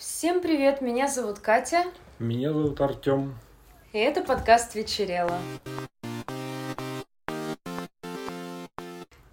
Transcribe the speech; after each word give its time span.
Всем 0.00 0.40
привет, 0.40 0.80
меня 0.80 1.08
зовут 1.08 1.40
Катя, 1.40 1.84
Меня 2.18 2.54
зовут 2.54 2.80
Артем. 2.80 3.36
и 3.92 3.98
это 3.98 4.22
подкаст 4.22 4.74
«Вечерело». 4.74 5.38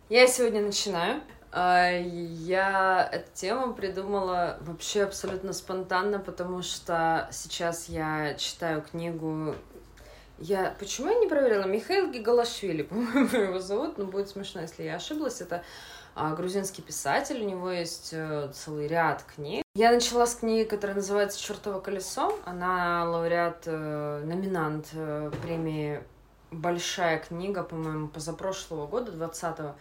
Я 0.10 0.28
сегодня 0.28 0.62
начинаю. 0.62 1.22
А, 1.54 1.90
Я 1.92 3.08
эту 3.10 3.30
тему 3.34 3.76
придумала 3.76 4.58
вообще 4.60 5.04
абсолютно 5.04 5.54
спонтанно, 5.54 6.20
потому 6.20 6.62
что 6.64 7.30
сейчас 7.32 7.88
я 7.88 8.34
читаю 8.34 8.82
книгу... 8.82 9.56
Я... 10.38 10.76
Почему 10.80 11.10
я 11.10 11.18
не 11.18 11.28
проверила? 11.30 11.64
Михаил 11.64 12.12
Гигалашвили, 12.12 12.82
по-моему, 12.84 13.38
его 13.38 13.60
зовут, 13.60 13.98
но 13.98 14.04
будет 14.04 14.28
смешно, 14.28 14.60
если 14.64 14.84
я 14.84 14.98
ошиблась. 14.98 15.40
Это 15.40 15.64
грузинский 16.36 16.82
писатель, 16.82 17.42
у 17.42 17.48
него 17.48 17.70
есть 17.70 18.10
э, 18.12 18.50
целый 18.54 18.88
ряд 18.88 19.24
книг. 19.24 19.64
Я 19.76 19.92
начала 19.92 20.26
с 20.26 20.36
книги, 20.36 20.68
которая 20.68 20.96
называется 20.96 21.40
«Чертово 21.40 21.80
колесо». 21.80 22.38
Она 22.46 23.08
лауреат, 23.10 23.64
э, 23.66 24.24
номинант 24.26 24.90
э, 24.94 25.32
премии 25.44 26.04
«Большая 26.52 27.20
книга», 27.20 27.64
по-моему, 27.64 28.08
позапрошлого 28.08 28.88
года, 28.88 29.12
20-го. 29.12 29.76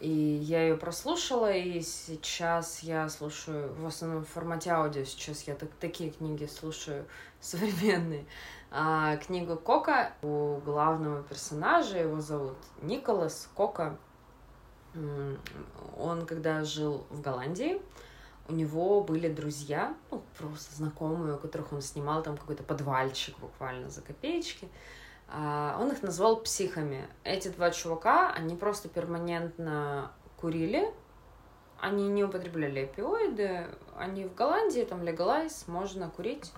И 0.00 0.10
я 0.10 0.62
ее 0.62 0.76
прослушала, 0.76 1.52
и 1.52 1.80
сейчас 1.80 2.80
я 2.80 3.08
слушаю 3.08 3.74
в 3.74 3.86
основном 3.86 4.24
в 4.24 4.28
формате 4.28 4.70
аудио. 4.70 5.04
Сейчас 5.04 5.42
я 5.42 5.54
так, 5.54 5.70
такие 5.80 6.10
книги 6.10 6.44
слушаю 6.44 7.06
современные. 7.40 8.26
А, 8.70 9.16
книгу 9.16 9.56
Кока 9.56 10.12
у 10.22 10.58
главного 10.58 11.22
персонажа, 11.22 11.98
его 11.98 12.20
зовут 12.20 12.58
Николас 12.82 13.48
Кока. 13.54 13.96
Он, 15.96 16.26
когда 16.26 16.64
жил 16.64 17.06
в 17.10 17.20
Голландии, 17.20 17.80
у 18.48 18.54
него 18.54 19.02
были 19.02 19.28
друзья, 19.28 19.94
ну, 20.10 20.22
просто 20.38 20.74
знакомые, 20.74 21.34
у 21.34 21.38
которых 21.38 21.72
он 21.72 21.82
снимал 21.82 22.22
там 22.22 22.36
какой-то 22.36 22.62
подвальчик 22.62 23.38
буквально 23.38 23.90
за 23.90 24.00
копеечки. 24.00 24.68
А, 25.28 25.76
Он 25.80 25.92
их 25.92 26.02
назвал 26.02 26.40
психами. 26.40 27.06
Эти 27.24 27.48
два 27.48 27.70
чувака, 27.70 28.32
они 28.32 28.56
просто 28.56 28.88
перманентно 28.88 30.12
курили, 30.38 30.90
они 31.78 32.08
не 32.08 32.24
употребляли 32.24 32.84
опиоиды, 32.84 33.66
они 33.96 34.24
в 34.24 34.34
Голландии, 34.34 34.84
там 34.88 35.02
легалайз, 35.02 35.68
можно 35.68 36.08
курить 36.08 36.52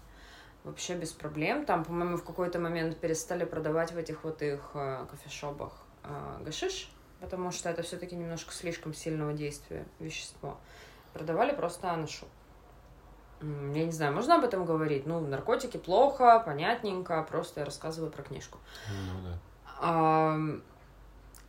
вообще 0.64 0.94
без 0.94 1.12
проблем. 1.12 1.64
Там, 1.64 1.84
по-моему, 1.84 2.16
в 2.16 2.24
какой-то 2.24 2.58
момент 2.58 2.96
перестали 2.98 3.44
продавать 3.44 3.92
в 3.92 3.98
этих 3.98 4.24
вот 4.24 4.42
их 4.42 4.60
э, 4.74 5.06
кофешопах 5.10 5.72
э, 6.04 6.42
гашиш, 6.44 6.90
потому 7.20 7.50
что 7.52 7.68
это 7.68 7.82
все-таки 7.82 8.16
немножко 8.16 8.52
слишком 8.52 8.94
сильного 8.94 9.32
действия 9.32 9.86
вещество. 9.98 10.58
Продавали 11.12 11.54
просто 11.54 11.90
анашу. 11.90 12.26
М, 13.40 13.72
Я 13.72 13.84
не 13.84 13.92
знаю, 13.92 14.12
можно 14.14 14.36
об 14.36 14.44
этом 14.44 14.64
говорить? 14.64 15.06
Ну, 15.06 15.20
наркотики 15.20 15.76
плохо, 15.76 16.40
понятненько, 16.44 17.22
просто 17.22 17.60
я 17.60 17.66
рассказываю 17.66 18.10
про 18.12 18.22
книжку. 18.22 18.58
Ну 18.90 19.38
да. 19.80 20.58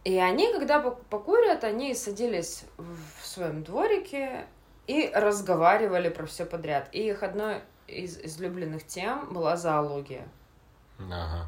И 0.04 0.18
они, 0.18 0.52
когда 0.52 0.82
пок- 0.82 1.04
покурят, 1.10 1.64
они 1.64 1.94
садились 1.94 2.64
в 2.78 3.26
своем 3.28 3.64
дворике 3.64 4.48
и 4.88 5.12
разговаривали 5.14 6.10
про 6.10 6.26
все 6.26 6.46
подряд. 6.46 6.90
И 6.92 7.08
их 7.08 7.22
одной 7.22 7.62
из 7.88 8.18
излюбленных 8.18 8.86
тем 8.88 9.32
была 9.34 9.58
зоология. 9.58 10.28
Ага. 10.98 11.48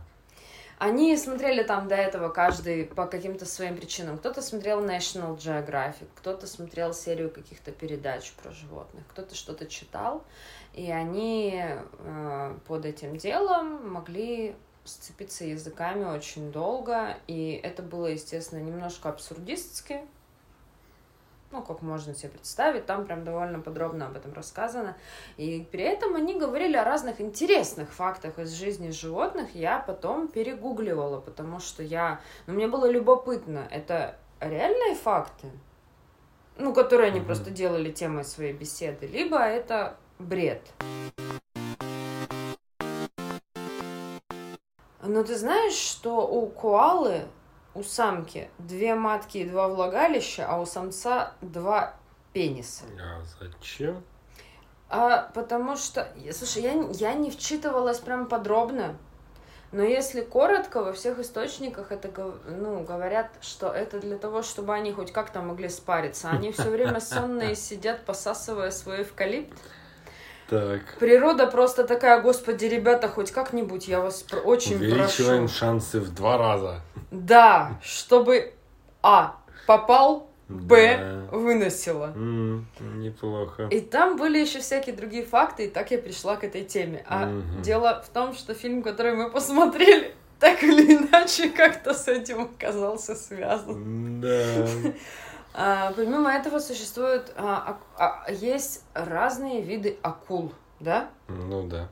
Они 0.78 1.16
смотрели 1.18 1.64
там 1.64 1.88
до 1.88 1.96
этого 1.96 2.30
каждый 2.30 2.86
по 2.86 3.06
каким-то 3.06 3.46
своим 3.46 3.78
причинам. 3.78 4.18
Кто-то 4.18 4.42
смотрел 4.42 4.84
National 4.84 5.38
Geographic, 5.38 6.08
кто-то 6.16 6.48
смотрел 6.48 6.94
серию 6.94 7.30
каких-то 7.30 7.72
передач 7.72 8.32
про 8.34 8.52
животных, 8.52 9.04
кто-то 9.10 9.36
что-то 9.36 9.66
читал. 9.68 10.24
И 10.74 10.92
они 10.92 11.64
э, 11.64 12.58
под 12.68 12.86
этим 12.86 13.18
делом 13.18 13.92
могли 13.92 14.56
сцепиться 14.84 15.46
языками 15.46 16.06
очень 16.06 16.52
долго. 16.52 17.18
И 17.28 17.60
это 17.64 17.84
было, 17.84 18.08
естественно, 18.08 18.60
немножко 18.60 19.10
абсурдистски. 19.10 20.02
Ну, 21.54 21.62
как 21.62 21.84
можно 21.84 22.16
себе 22.16 22.30
представить, 22.30 22.88
там 22.88 23.06
прям 23.06 23.24
довольно 23.24 23.60
подробно 23.60 24.08
об 24.08 24.16
этом 24.16 24.34
рассказано. 24.34 24.98
И 25.38 25.68
при 25.72 25.84
этом 25.84 26.16
они 26.16 26.34
говорили 26.34 26.76
о 26.76 26.84
разных 26.84 27.22
интересных 27.22 27.94
фактах 27.94 28.40
из 28.40 28.54
жизни 28.54 28.90
животных. 28.90 29.54
Я 29.54 29.78
потом 29.78 30.28
перегугливала, 30.28 31.22
потому 31.22 31.60
что 31.60 31.84
я... 31.84 32.20
Ну, 32.48 32.56
мне 32.56 32.68
было 32.68 32.90
любопытно, 32.90 33.68
это 33.70 34.16
реальные 34.40 34.96
факты? 34.96 35.52
Ну, 36.58 36.74
которые 36.74 37.10
они 37.12 37.20
Мгм. 37.20 37.28
просто 37.28 37.52
делали 37.52 37.92
темой 37.92 38.26
своей 38.26 38.54
беседы, 38.54 39.06
либо 39.06 39.38
это 39.38 39.96
бред. 40.18 40.62
Но 45.04 45.24
ты 45.24 45.38
знаешь, 45.38 45.76
что 45.76 46.28
у 46.28 46.48
коалы, 46.48 47.26
у 47.76 47.84
самки, 47.84 48.50
две 48.60 48.96
матки 48.96 49.40
и 49.40 49.50
два 49.50 49.68
влагалища, 49.68 50.46
а 50.48 50.60
у 50.60 50.66
самца 50.66 51.34
два 51.42 51.94
пениса? 52.34 52.86
А 53.00 53.22
зачем? 53.40 54.04
А, 54.90 55.30
потому 55.34 55.76
что, 55.76 56.08
слушай, 56.32 56.62
я, 56.62 56.74
я 56.92 57.14
не 57.14 57.32
вчитывалась 57.32 58.00
прям 58.00 58.28
подробно, 58.28 58.96
но 59.72 59.82
если 59.82 60.22
коротко, 60.22 60.84
во 60.84 60.94
всех 60.94 61.18
источниках 61.18 61.92
это, 61.92 62.10
ну, 62.48 62.84
говорят, 62.84 63.32
что 63.42 63.70
это 63.70 64.00
для 64.00 64.20
того, 64.20 64.44
чтобы 64.44 64.76
они 64.76 64.92
хоть 64.92 65.12
как-то 65.12 65.42
могли 65.42 65.68
спариться. 65.68 66.30
Они 66.30 66.52
все 66.52 66.70
время 66.70 67.00
сонные 67.02 67.56
сидят, 67.56 68.06
посасывая 68.06 68.70
свой 68.70 69.02
эвкалипт. 69.02 69.58
Так. 70.48 70.82
Природа 71.00 71.48
просто 71.48 71.86
такая, 71.86 72.22
господи, 72.22 72.66
ребята, 72.66 73.08
хоть 73.08 73.32
как-нибудь, 73.32 73.88
я 73.88 74.00
вас 74.00 74.24
очень 74.44 74.76
Увеличиваем 74.76 75.46
прошу. 75.46 75.58
шансы 75.58 76.00
в 76.00 76.14
два 76.14 76.38
раза. 76.38 76.82
Да, 77.14 77.80
чтобы 77.84 78.54
А. 79.04 79.38
Попал, 79.68 80.28
Б. 80.50 80.98
Да. 80.98 81.38
Выносила. 81.38 82.14
Неплохо. 82.16 83.68
И 83.72 83.80
там 83.80 84.18
были 84.18 84.40
еще 84.40 84.60
всякие 84.60 84.96
другие 84.96 85.24
факты, 85.24 85.66
и 85.66 85.70
так 85.70 85.92
я 85.92 85.98
пришла 85.98 86.36
к 86.36 86.44
этой 86.44 86.64
теме. 86.66 87.06
А 87.08 87.32
дело 87.62 88.04
в 88.06 88.10
том, 88.10 88.34
что 88.34 88.54
фильм, 88.54 88.84
который 88.84 89.16
мы 89.16 89.30
посмотрели, 89.30 90.14
так 90.40 90.64
или 90.64 90.96
иначе 90.96 91.50
как-то 91.50 91.94
с 91.94 92.08
этим 92.08 92.42
оказался 92.42 93.16
связан. 93.16 94.22
Да. 94.22 94.68
А, 95.56 95.94
помимо 95.96 96.32
этого 96.32 96.58
существуют, 96.58 97.32
а, 97.38 97.78
а, 97.96 98.32
есть 98.32 98.84
разные 98.96 99.62
виды 99.62 100.00
акул, 100.02 100.52
да? 100.80 101.12
Ну 101.28 101.68
да. 101.68 101.90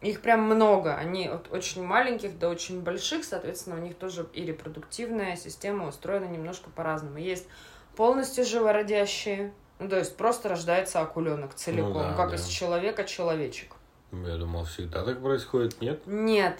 Их 0.00 0.22
прям 0.22 0.42
много. 0.42 0.94
Они 0.94 1.26
от 1.26 1.52
очень 1.52 1.84
маленьких 1.84 2.38
до 2.38 2.48
очень 2.48 2.80
больших, 2.80 3.24
соответственно, 3.24 3.76
у 3.76 3.80
них 3.80 3.96
тоже 3.96 4.26
и 4.32 4.44
репродуктивная 4.44 5.36
система 5.36 5.88
устроена 5.88 6.24
немножко 6.24 6.70
по-разному. 6.70 7.18
Есть 7.18 7.46
полностью 7.96 8.46
живородящие, 8.46 9.52
ну, 9.78 9.88
то 9.88 9.98
есть 9.98 10.16
просто 10.16 10.48
рождается 10.48 11.00
акуленок 11.00 11.54
целиком, 11.54 11.94
да, 11.94 12.14
как 12.14 12.30
да. 12.30 12.36
из 12.36 12.46
человека 12.46 13.04
человечек. 13.04 13.74
Я 14.12 14.36
думал, 14.36 14.64
всегда 14.64 15.04
так 15.04 15.22
происходит, 15.22 15.80
нет? 15.80 16.02
Нет. 16.06 16.58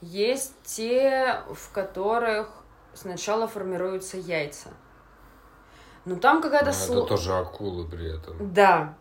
Есть 0.00 0.54
те, 0.62 1.42
в 1.52 1.72
которых 1.72 2.48
сначала 2.94 3.48
формируются 3.48 4.18
яйца. 4.18 4.68
Но 6.04 6.16
там 6.16 6.40
какая-то 6.40 6.70
сло- 6.70 6.98
это 6.98 7.08
тоже 7.08 7.32
акулы 7.34 7.88
при 7.88 8.16
этом. 8.16 8.52
Да. 8.52 8.96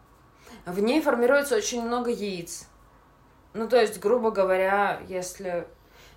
В 0.66 0.80
ней 0.80 1.02
формируется 1.02 1.56
очень 1.56 1.86
много 1.86 2.10
яиц. 2.10 2.68
Ну, 3.56 3.68
то 3.70 3.80
есть, 3.80 4.00
грубо 4.00 4.32
говоря, 4.32 5.02
если... 5.08 5.66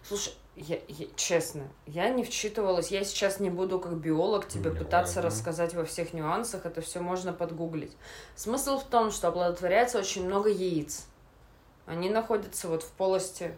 Слушай, 0.03 0.34
я, 0.56 0.76
я- 0.88 1.06
честно, 1.15 1.69
я 1.87 2.09
не 2.10 2.25
вчитывалась. 2.25 2.91
Я 2.91 3.04
сейчас 3.04 3.38
не 3.38 3.49
буду 3.49 3.78
как 3.78 3.94
биолог 3.97 4.49
тебе 4.49 4.71
Ну, 4.71 4.76
пытаться 4.78 5.16
ладно. 5.16 5.31
рассказать 5.31 5.72
во 5.75 5.84
всех 5.84 6.12
нюансах. 6.12 6.66
Это 6.66 6.81
все 6.81 6.98
можно 7.00 7.32
подгуглить. 7.32 7.97
Смысл 8.34 8.78
в 8.78 8.84
том, 8.84 9.12
что 9.12 9.28
оплодотворяется 9.28 9.98
очень 10.00 10.27
много 10.27 10.48
яиц. 10.48 11.06
Они 11.86 12.10
находятся 12.10 12.66
вот 12.68 12.83
в 12.83 12.91
полости, 12.91 13.57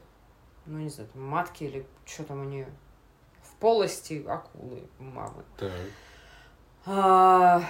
ну, 0.66 0.78
не 0.78 0.90
знаю, 0.90 1.08
там, 1.12 1.22
матки 1.22 1.64
или 1.64 1.86
что 2.04 2.22
там 2.24 2.42
у 2.42 2.44
нее. 2.44 2.68
В 3.42 3.54
полости 3.56 4.22
акулы, 4.28 4.82
мамы. 4.98 5.42
Так. 5.58 5.72
А, 6.86 7.62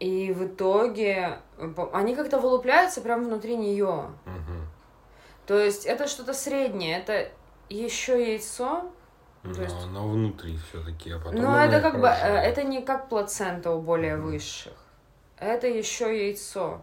И 0.00 0.32
в 0.32 0.46
итоге 0.46 1.38
они 1.92 2.16
как-то 2.16 2.38
вылупляются 2.40 3.00
прямо 3.00 3.24
внутри 3.24 3.56
нее. 3.56 4.06
Мгм. 4.24 4.66
То 5.46 5.58
есть 5.58 5.84
это 5.84 6.08
что-то 6.08 6.32
среднее, 6.32 6.98
это 6.98 7.28
еще 7.68 8.20
яйцо, 8.32 8.84
Но 9.42 9.54
То 9.54 9.62
есть- 9.62 9.74
оно 9.84 10.06
внутри 10.08 10.58
все-таки, 10.70 11.12
а 11.12 11.18
потом 11.18 11.36
но 11.36 11.48
оно 11.52 11.64
это 11.64 11.80
как 11.80 11.98
бы 12.00 12.06
э, 12.08 12.10
это 12.10 12.62
не 12.62 12.82
как 12.82 13.08
плацента 13.08 13.70
у 13.72 13.80
более 13.80 14.16
Мгм. 14.16 14.26
высших. 14.32 14.72
Это 15.38 15.66
еще 15.66 16.26
яйцо. 16.26 16.82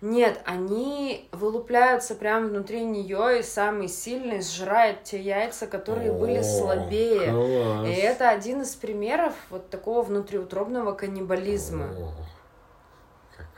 Нет, 0.00 0.40
они 0.44 1.28
вылупляются 1.30 2.16
прямо 2.16 2.48
внутри 2.48 2.84
нее, 2.84 3.38
и 3.38 3.42
самый 3.44 3.86
сильный 3.86 4.42
сжирает 4.42 5.04
те 5.04 5.20
яйца, 5.20 5.68
которые 5.68 6.10
были 6.12 6.38
О, 6.38 6.42
слабее. 6.42 7.30
класс. 7.30 7.86
И 7.86 7.92
это 8.00 8.30
один 8.30 8.62
из 8.62 8.74
примеров 8.74 9.32
вот 9.50 9.70
такого 9.70 10.02
внутриутробного 10.02 10.92
каннибализма. 10.94 11.86
О, 11.86 12.12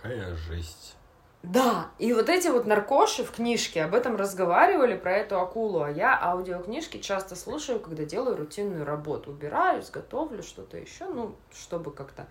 Какая 0.04 0.36
жесть. 0.36 0.96
Да, 1.42 1.88
и 1.98 2.12
вот 2.12 2.28
эти 2.28 2.48
вот 2.48 2.66
наркоши 2.66 3.24
в 3.24 3.30
книжке 3.30 3.82
об 3.82 3.94
этом 3.94 4.16
разговаривали, 4.16 4.98
про 4.98 5.12
эту 5.12 5.40
акулу, 5.40 5.82
а 5.82 5.90
я 5.90 6.18
аудиокнижки 6.22 6.98
часто 6.98 7.36
слушаю, 7.36 7.80
когда 7.80 8.04
делаю 8.04 8.36
рутинную 8.36 8.84
работу. 8.84 9.30
Убираюсь, 9.30 9.88
готовлю 9.88 10.42
что-то 10.42 10.76
еще, 10.76 11.06
ну, 11.06 11.36
чтобы 11.54 11.90
как-то 11.90 12.26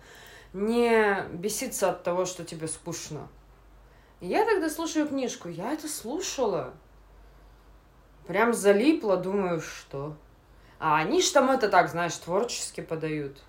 не 0.52 1.20
беситься 1.32 1.90
от 1.90 2.04
того, 2.04 2.26
что 2.26 2.44
тебе 2.44 2.68
скучно. 2.68 3.26
И 4.20 4.28
я 4.28 4.44
тогда 4.44 4.70
слушаю 4.70 5.08
книжку, 5.08 5.48
я 5.48 5.72
это 5.72 5.88
слушала. 5.88 6.74
Прям 8.28 8.54
залипла, 8.54 9.16
думаю, 9.16 9.60
что... 9.60 10.16
А 10.78 10.98
они 10.98 11.20
ж 11.22 11.28
там 11.30 11.50
это 11.50 11.68
так, 11.68 11.88
знаешь, 11.88 12.14
творчески 12.14 12.82
подают. 12.82 13.42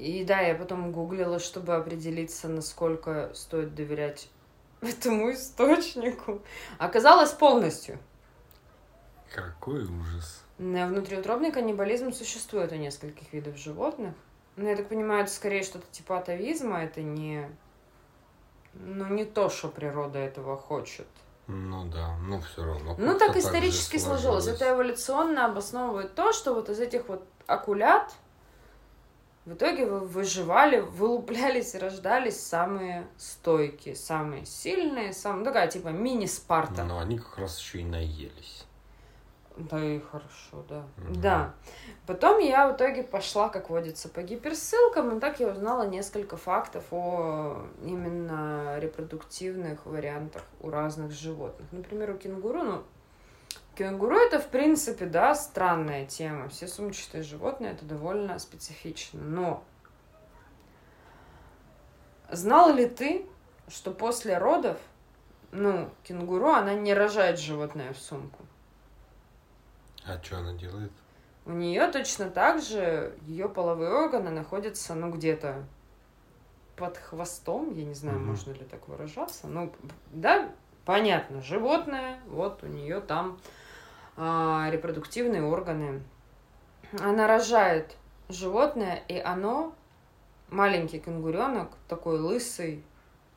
И 0.00 0.24
да, 0.24 0.40
я 0.40 0.54
потом 0.54 0.92
гуглила, 0.92 1.38
чтобы 1.38 1.74
определиться, 1.74 2.48
насколько 2.48 3.30
стоит 3.34 3.74
доверять 3.74 4.30
этому 4.80 5.30
источнику. 5.30 6.40
Оказалось 6.78 7.32
полностью. 7.32 7.98
Какой 9.30 9.84
ужас. 9.84 10.42
На 10.56 10.86
Внутриутробный 10.86 11.52
каннибализм 11.52 12.12
существует 12.12 12.72
у 12.72 12.76
нескольких 12.76 13.30
видов 13.34 13.58
животных. 13.58 14.14
Но 14.56 14.70
я 14.70 14.76
так 14.76 14.88
понимаю, 14.88 15.24
это 15.24 15.32
скорее 15.32 15.62
что-то 15.62 15.84
типа 15.90 16.18
атовизма, 16.18 16.82
это 16.82 17.02
не... 17.02 17.46
Ну, 18.72 19.06
не 19.06 19.26
то, 19.26 19.50
что 19.50 19.68
природа 19.68 20.18
этого 20.18 20.56
хочет. 20.56 21.06
Ну 21.46 21.84
да, 21.90 22.16
ну 22.26 22.40
все 22.40 22.64
равно. 22.64 22.96
Ну, 22.96 23.18
так 23.18 23.36
исторически 23.36 23.98
сложилось. 23.98 24.46
Это 24.46 24.70
эволюционно 24.70 25.44
обосновывает 25.44 26.14
то, 26.14 26.32
что 26.32 26.54
вот 26.54 26.70
из 26.70 26.80
этих 26.80 27.06
вот 27.08 27.22
акулят 27.46 28.14
в 29.46 29.54
итоге 29.54 29.86
вы- 29.86 30.00
выживали, 30.00 30.80
вылуплялись 30.80 31.74
и 31.74 31.78
рождались 31.78 32.40
самые 32.40 33.06
стойкие, 33.16 33.96
самые 33.96 34.44
сильные, 34.44 35.12
самые... 35.12 35.44
Такая 35.44 35.68
типа 35.68 35.88
мини-спарта. 35.88 36.84
Но 36.84 36.98
они 36.98 37.18
как 37.18 37.38
раз 37.38 37.58
еще 37.58 37.80
и 37.80 37.84
наелись. 37.84 38.66
Да 39.56 39.82
и 39.84 40.00
хорошо, 40.00 40.64
да. 40.68 40.84
Мгм. 40.96 41.20
Да. 41.20 41.54
Потом 42.06 42.38
я 42.38 42.68
в 42.68 42.76
итоге 42.76 43.02
пошла, 43.02 43.48
как 43.48 43.68
водится, 43.70 44.08
по 44.08 44.22
гиперссылкам, 44.22 45.16
и 45.16 45.20
так 45.20 45.40
я 45.40 45.48
узнала 45.48 45.86
несколько 45.86 46.36
фактов 46.36 46.84
о 46.90 47.66
именно 47.82 48.78
репродуктивных 48.78 49.84
вариантах 49.86 50.44
у 50.60 50.70
разных 50.70 51.12
животных. 51.12 51.68
Например, 51.72 52.10
у 52.10 52.14
кенгуру, 52.14 52.62
ну, 52.62 52.82
кенгуру 53.80 54.14
это, 54.14 54.38
в 54.38 54.48
принципе, 54.48 55.06
да, 55.06 55.34
странная 55.34 56.04
тема. 56.04 56.50
Все 56.50 56.68
сумчатые 56.68 57.22
животные 57.22 57.72
это 57.72 57.86
довольно 57.86 58.38
специфично. 58.38 59.18
Но 59.22 59.64
знал 62.30 62.74
ли 62.74 62.86
ты, 62.86 63.24
что 63.68 63.90
после 63.90 64.36
родов, 64.36 64.76
ну, 65.50 65.88
кенгуру, 66.02 66.50
она 66.50 66.74
не 66.74 66.92
рожает 66.92 67.38
животное 67.38 67.94
в 67.94 67.98
сумку? 67.98 68.44
А 70.04 70.22
что 70.22 70.36
она 70.36 70.52
делает? 70.52 70.92
У 71.46 71.52
нее 71.52 71.90
точно 71.90 72.28
так 72.28 72.60
же 72.62 73.16
ее 73.22 73.48
половые 73.48 73.94
органы 73.94 74.30
находятся, 74.30 74.94
ну, 74.94 75.10
где-то 75.10 75.64
под 76.76 76.98
хвостом, 76.98 77.72
я 77.72 77.86
не 77.86 77.94
знаю, 77.94 78.18
Мгм. 78.18 78.28
можно 78.28 78.52
ли 78.52 78.64
так 78.66 78.88
выражаться. 78.88 79.46
Ну, 79.46 79.72
да, 80.10 80.50
понятно, 80.84 81.40
животное, 81.40 82.20
вот 82.26 82.62
у 82.62 82.66
нее 82.66 83.00
там 83.00 83.40
репродуктивные 84.70 85.42
органы. 85.42 86.02
Она 87.00 87.26
рожает 87.26 87.96
животное, 88.28 89.02
и 89.08 89.18
оно, 89.18 89.74
маленький 90.50 90.98
кенгуренок, 90.98 91.70
такой 91.88 92.18
лысый, 92.18 92.84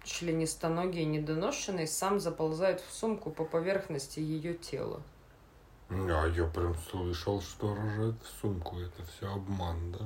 членистоногий, 0.03 1.05
недоношенный, 1.05 1.87
сам 1.87 2.19
заползает 2.19 2.81
в 2.81 2.91
сумку 2.93 3.31
по 3.31 3.45
поверхности 3.45 4.19
ее 4.19 4.53
тела. 4.53 5.01
А 5.89 6.27
я 6.27 6.45
прям 6.45 6.75
слышал, 6.75 7.41
что 7.41 7.75
рожает 7.75 8.15
в 8.21 8.41
сумку. 8.41 8.79
Это 8.79 9.03
все 9.05 9.31
обман, 9.31 9.91
да? 9.91 10.05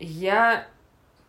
Я 0.00 0.68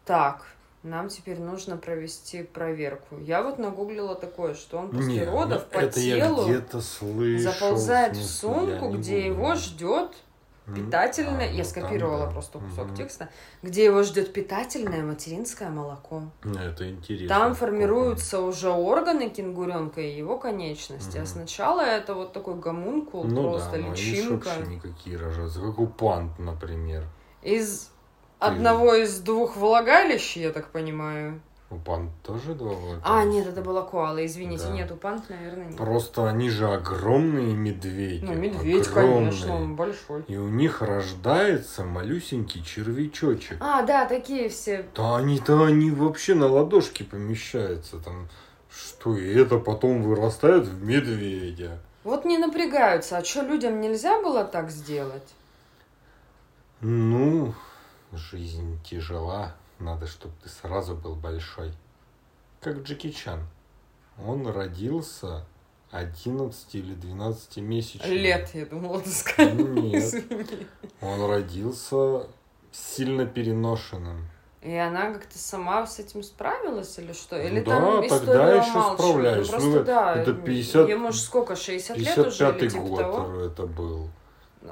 так. 0.05 0.47
Нам 0.83 1.09
теперь 1.09 1.39
нужно 1.39 1.75
провести 1.75 2.43
проверку. 2.43 3.17
Я 3.19 3.43
вот 3.43 3.59
нагуглила 3.59 4.15
такое, 4.15 4.53
что 4.53 4.77
он 4.77 4.91
после 4.91 5.13
Не, 5.13 5.23
родов 5.25 5.63
ну, 5.65 5.77
по 5.79 5.83
это 5.83 5.99
я 5.99 6.25
телу 6.25 6.43
слышал. 6.81 7.51
заползает 7.51 8.15
в 8.15 8.23
смысле, 8.23 8.73
я 8.73 8.79
сумку, 8.79 8.97
где 8.97 9.25
его 9.25 9.55
ждет 9.55 10.11
питательное. 10.73 11.49
А, 11.49 11.51
я 11.51 11.63
ну, 11.63 11.69
скопировала 11.69 12.19
там 12.19 12.27
да. 12.27 12.33
просто 12.33 12.59
кусок 12.59 12.85
Мгм. 12.87 12.95
текста, 12.95 13.29
где 13.61 13.83
его 13.83 14.03
ждет 14.03 14.31
питательное 14.31 15.03
материнское 15.03 15.69
молоко. 15.69 16.23
Ну, 16.43 16.59
Это 16.59 16.89
интересно. 16.89 17.27
Там 17.27 17.55
формируются 17.55 18.39
уже 18.39 18.69
органы 18.69 19.29
кенгуренка 19.29 19.99
и 19.99 20.15
его 20.15 20.37
конечности. 20.37 21.17
А 21.17 21.21
Мгм. 21.21 21.27
сначала 21.27 21.81
это 21.81 22.13
вот 22.13 22.31
такой 22.33 22.55
гомункул, 22.55 23.25
Ну 23.25 23.49
просто 23.51 23.71
да, 23.71 23.77
они 23.77 23.95
ж 23.95 23.99
личинка. 23.99 24.47
вообще 24.49 24.67
никакие 24.75 25.17
рожаются. 25.17 25.59
Как 25.59 25.77
у 25.79 25.87
панд, 25.87 26.37
например. 26.39 27.03
Из 27.41 27.89
одного 28.39 28.95
из 28.95 29.19
двух 29.19 29.55
влагалищ, 29.55 30.37
я 30.37 30.51
так 30.51 30.67
понимаю. 30.69 31.41
У 31.71 31.75
панд 31.77 32.09
тоже 32.23 32.55
два 32.55 32.71
влагалища? 32.73 33.01
А, 33.05 33.23
нет, 33.25 33.45
это 33.47 33.61
была 33.61 33.83
коала, 33.83 34.25
извините, 34.25 34.63
Да. 34.65 34.71
нет, 34.71 34.91
у 34.91 34.95
пант, 34.95 35.29
наверное, 35.29 35.67
нет. 35.67 35.77
Просто 35.77 36.27
они 36.27 36.49
же 36.49 36.67
огромные 36.67 37.53
медведи. 37.53 38.25
Ну, 38.25 38.33
медведь, 38.33 38.87
огромные. 38.87 39.25
конечно, 39.29 39.55
он 39.55 39.75
большой. 39.75 40.23
И 40.27 40.35
у 40.35 40.49
них 40.49 40.81
рождается 40.81 41.83
малюсенький 41.83 42.63
червячочек. 42.63 43.57
А, 43.59 43.83
да, 43.83 44.05
такие 44.05 44.49
все. 44.49 44.83
Да 44.95 45.17
они-то 45.17 45.63
они 45.65 45.91
вообще 45.91 46.33
на 46.33 46.47
ладошки 46.47 47.03
помещаются 47.03 47.99
там. 47.99 48.29
Что, 48.71 49.15
и 49.15 49.35
это 49.35 49.59
потом 49.59 50.01
вырастает 50.01 50.65
в 50.65 50.83
медведя. 50.83 51.79
Вот 52.03 52.25
не 52.25 52.37
напрягаются. 52.39 53.17
А 53.17 53.23
что, 53.23 53.41
людям 53.43 53.79
нельзя 53.81 54.19
было 54.21 54.43
так 54.43 54.71
сделать? 54.71 55.27
Ну, 56.81 57.53
жизнь 58.11 58.79
тяжела. 58.83 59.55
Надо, 59.79 60.07
чтобы 60.07 60.33
ты 60.43 60.49
сразу 60.49 60.95
был 60.95 61.15
большой. 61.15 61.71
Как 62.61 62.79
Джеки 62.83 63.11
Чан. 63.11 63.47
Он 64.17 64.45
родился 64.47 65.45
11 65.91 66.75
или 66.75 66.93
12 66.93 67.57
месячным. 67.57 68.11
Лет, 68.11 68.49
я 68.53 68.65
думала, 68.65 68.99
ты 69.01 69.09
скажешь. 69.09 69.53
Нет. 69.53 70.03
Извини. 70.03 70.67
Он 71.01 71.29
родился 71.29 72.27
сильно 72.71 73.25
переношенным. 73.25 74.27
И 74.61 74.75
она 74.75 75.13
как-то 75.13 75.37
сама 75.37 75.87
с 75.87 75.99
этим 75.99 76.21
справилась 76.21 76.99
или 76.99 77.13
что? 77.13 77.39
Или 77.41 77.61
Да, 77.61 77.79
там 77.79 78.09
тогда 78.09 78.55
еще 78.55 78.71
умалчивает? 78.71 78.99
справлялись. 78.99 79.45
Ну, 79.47 79.51
просто 79.51 79.69
Ну, 79.69 79.83
да. 79.85 80.15
это 80.17 80.33
50 80.33 80.89
Ему 80.89 81.11
же 81.13 81.19
сколько, 81.21 81.55
60 81.55 81.97
лет 81.97 82.17
уже 82.17 82.29
55 82.29 82.61
или 82.61 82.69
типа 82.69 82.83
год 82.83 82.99
того? 82.99 83.39
это 83.39 83.65
был. 83.67 84.09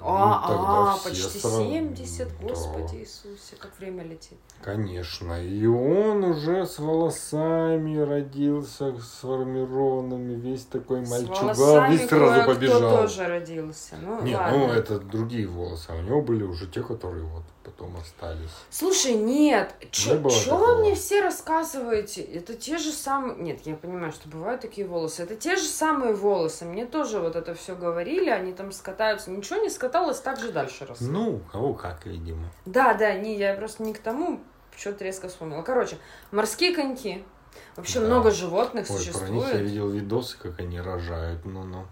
А, 0.02 0.42
Ну, 0.42 0.48
тогда 0.48 0.92
а, 0.94 0.98
все 0.98 1.10
почти 1.10 1.40
сразу- 1.40 1.58
70, 1.64 2.28
Да. 2.28 2.48
Господи 2.48 2.96
Иисусе, 2.98 3.56
как 3.58 3.72
время 3.80 4.04
летит. 4.04 4.38
Конечно. 4.62 5.42
И 5.42 5.66
он 5.66 6.24
уже 6.26 6.66
с 6.66 6.78
волосами 6.78 7.98
родился, 7.98 8.94
сформированными, 9.00 10.36
весь 10.36 10.66
такой 10.66 11.06
С 11.06 11.10
мальчуган, 11.10 11.92
и 11.94 11.98
сразу 12.08 12.46
побежал. 12.48 12.98
тоже 13.02 13.28
родился. 13.28 13.96
Ну, 14.02 14.22
Не, 14.24 14.36
ладно. 14.36 14.58
ну 14.58 14.68
это 14.74 15.00
другие 15.00 15.48
волосы, 15.48 15.86
а 15.90 15.96
у 15.96 16.02
него 16.02 16.22
были 16.22 16.44
уже 16.44 16.68
те, 16.68 16.82
которые 16.84 17.24
вот 17.24 17.44
потом 17.64 17.96
остались. 17.98 18.50
Слушай, 18.70 19.14
нет, 19.16 19.76
Не 20.08 20.14
было 20.16 20.32
что 20.32 20.52
такого. 20.52 20.76
вы 20.76 20.80
мне 20.82 20.96
все 20.96 21.22
рассказываете? 21.22 22.22
Это 22.22 22.54
те 22.54 22.78
же 22.78 22.92
самые... 22.92 23.36
Нет, 23.38 23.60
я 23.66 23.76
понимаю, 23.76 24.14
что 24.14 24.30
бывают 24.30 24.62
такие 24.62 24.88
волосы. 24.88 25.24
Это 25.24 25.36
те 25.36 25.58
же 25.58 25.64
самые 25.68 26.14
волосы. 26.14 26.64
Мне 26.64 26.86
тоже 26.86 27.20
вот 27.20 27.36
это 27.36 27.54
все 27.56 27.76
говорили, 27.76 28.30
они 28.30 28.54
там 28.54 28.72
скатаются. 28.72 29.32
Ничего 29.32 29.60
не 29.60 29.70
скаталось, 29.78 30.20
так 30.20 30.40
же 30.40 30.52
дальше 30.52 30.86
росло. 30.86 31.08
Ну, 31.08 31.36
у 31.36 31.40
кого 31.40 31.74
как, 31.76 32.06
видимо. 32.06 32.50
Да, 32.66 32.94
да, 32.96 33.14
не, 33.14 33.38
я 33.38 33.54
просто 33.56 33.84
не 33.84 33.94
к 33.94 34.00
тому, 34.00 34.42
что-то 34.76 35.04
резко 35.04 35.28
вспомнила. 35.30 35.62
Короче, 35.62 35.98
морские 36.32 36.76
коньки. 36.76 37.24
Вообще 37.76 38.00
Да. 38.00 38.08
много 38.08 38.32
животных 38.32 38.88
Ой, 38.90 38.96
про 38.98 39.04
них 39.04 39.08
я 39.08 39.14
существует. 39.14 39.62
видел 39.62 39.90
видосы, 39.90 40.38
как 40.38 40.60
они 40.60 40.80
рожают. 40.82 41.46
Ну-ну. 41.46 41.86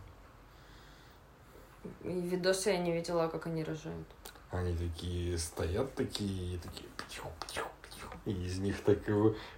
И 2.03 2.09
видосы 2.21 2.71
я 2.71 2.77
не 2.79 2.91
видела, 2.91 3.27
как 3.27 3.45
они 3.45 3.63
рожают. 3.63 4.07
Они 4.51 4.75
такие 4.75 5.37
стоят 5.37 5.93
такие, 5.95 6.57
такие 6.59 6.89
птю, 6.97 7.23
птю, 7.41 7.61
птю, 7.83 8.07
и 8.25 8.31
из 8.31 8.57
них 8.59 8.81
так 8.83 8.99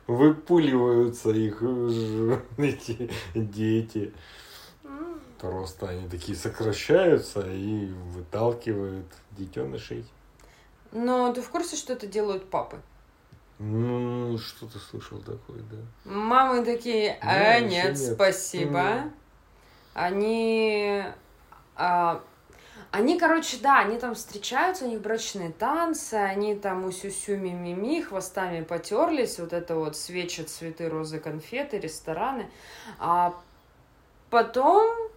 выпуливаются 0.08 1.30
их 1.32 1.62
эти 2.58 3.10
дети. 3.36 4.14
Просто 5.40 5.90
они 5.90 6.10
такие 6.10 6.36
сокращаются 6.38 7.42
и 7.42 7.86
выталкивают 7.86 9.06
детенышей. 9.32 10.06
Но 10.92 11.32
ты 11.34 11.42
в 11.42 11.50
курсе, 11.50 11.76
что 11.76 11.94
это 11.94 12.08
делают 12.08 12.50
папы? 12.50 12.80
Ну, 13.60 14.38
что 14.38 14.68
ты 14.68 14.80
слышал 14.80 15.20
такое, 15.20 15.60
да? 15.72 15.78
Мамы 16.12 16.64
такие, 16.64 17.18
Ну, 17.22 17.30
а 17.30 17.56
ещё 17.58 17.68
нет, 17.68 18.00
нет. 18.00 18.14
спасибо. 18.16 18.80
М. 18.80 19.14
Они... 19.94 21.04
а, 21.76 22.24
Они, 22.92 23.20
короче, 23.20 23.58
да, 23.62 23.80
они 23.80 23.98
там 24.00 24.16
встречаются, 24.16 24.86
у 24.86 24.90
них 24.90 25.02
брачные 25.02 25.52
танцы, 25.52 26.14
они 26.16 26.56
там 26.56 26.86
усю-сю 26.86 27.36
мимими, 27.36 28.02
хвостами 28.02 28.64
потерлись, 28.64 29.40
вот 29.40 29.54
это 29.54 29.76
вот 29.76 29.98
свечи, 29.98 30.42
цветы, 30.42 30.88
розы, 30.88 31.20
конфеты, 31.20 31.80
рестораны. 31.80 32.50
А 33.00 33.34
потом 34.30 35.10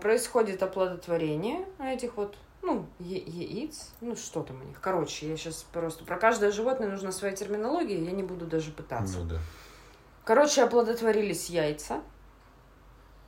происходит 0.00 0.62
оплодотворение 0.62 1.66
этих 1.78 2.16
вот 2.16 2.36
ну, 2.62 2.86
яиц, 3.00 3.90
ну, 4.00 4.14
что 4.14 4.42
там 4.42 4.60
у 4.60 4.64
них. 4.64 4.80
Короче, 4.80 5.28
я 5.28 5.36
сейчас 5.36 5.66
просто... 5.72 6.04
Про 6.04 6.16
каждое 6.16 6.52
животное 6.52 6.88
нужна 6.88 7.10
своя 7.10 7.34
терминология, 7.34 8.02
я 8.02 8.12
не 8.12 8.22
буду 8.22 8.46
даже 8.46 8.70
пытаться. 8.70 9.18
Ну 9.18 9.24
да. 9.24 9.38
Короче, 10.24 10.62
оплодотворились 10.62 11.50
яйца. 11.50 12.00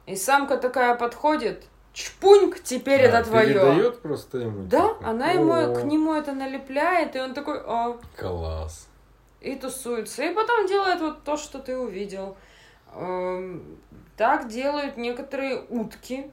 И 0.07 0.15
самка 0.15 0.57
такая 0.57 0.95
подходит, 0.95 1.65
чпуньк, 1.93 2.63
теперь 2.63 3.01
А, 3.01 3.05
это 3.09 3.29
твое. 3.29 3.47
Передает 3.55 4.03
просто 4.03 4.39
ему. 4.39 4.65
Да, 4.65 4.89
типа, 4.89 5.09
она 5.09 5.31
ему 5.31 5.53
«О, 5.53 5.75
к 5.75 5.85
нему 5.85 6.15
это 6.15 6.33
налепляет, 6.33 7.17
и 7.17 7.21
он 7.21 7.35
такой, 7.35 7.61
а, 7.65 7.99
Класс. 8.17 8.87
и 9.41 9.57
тусуется. 9.57 10.23
И 10.23 10.35
потом 10.35 10.67
делает 10.67 11.01
вот 11.01 11.25
то, 11.25 11.37
что 11.37 11.59
ты 11.59 11.77
увидел. 11.77 12.37
Так 14.17 14.49
делают 14.49 14.97
некоторые 14.97 15.63
утки. 15.69 16.31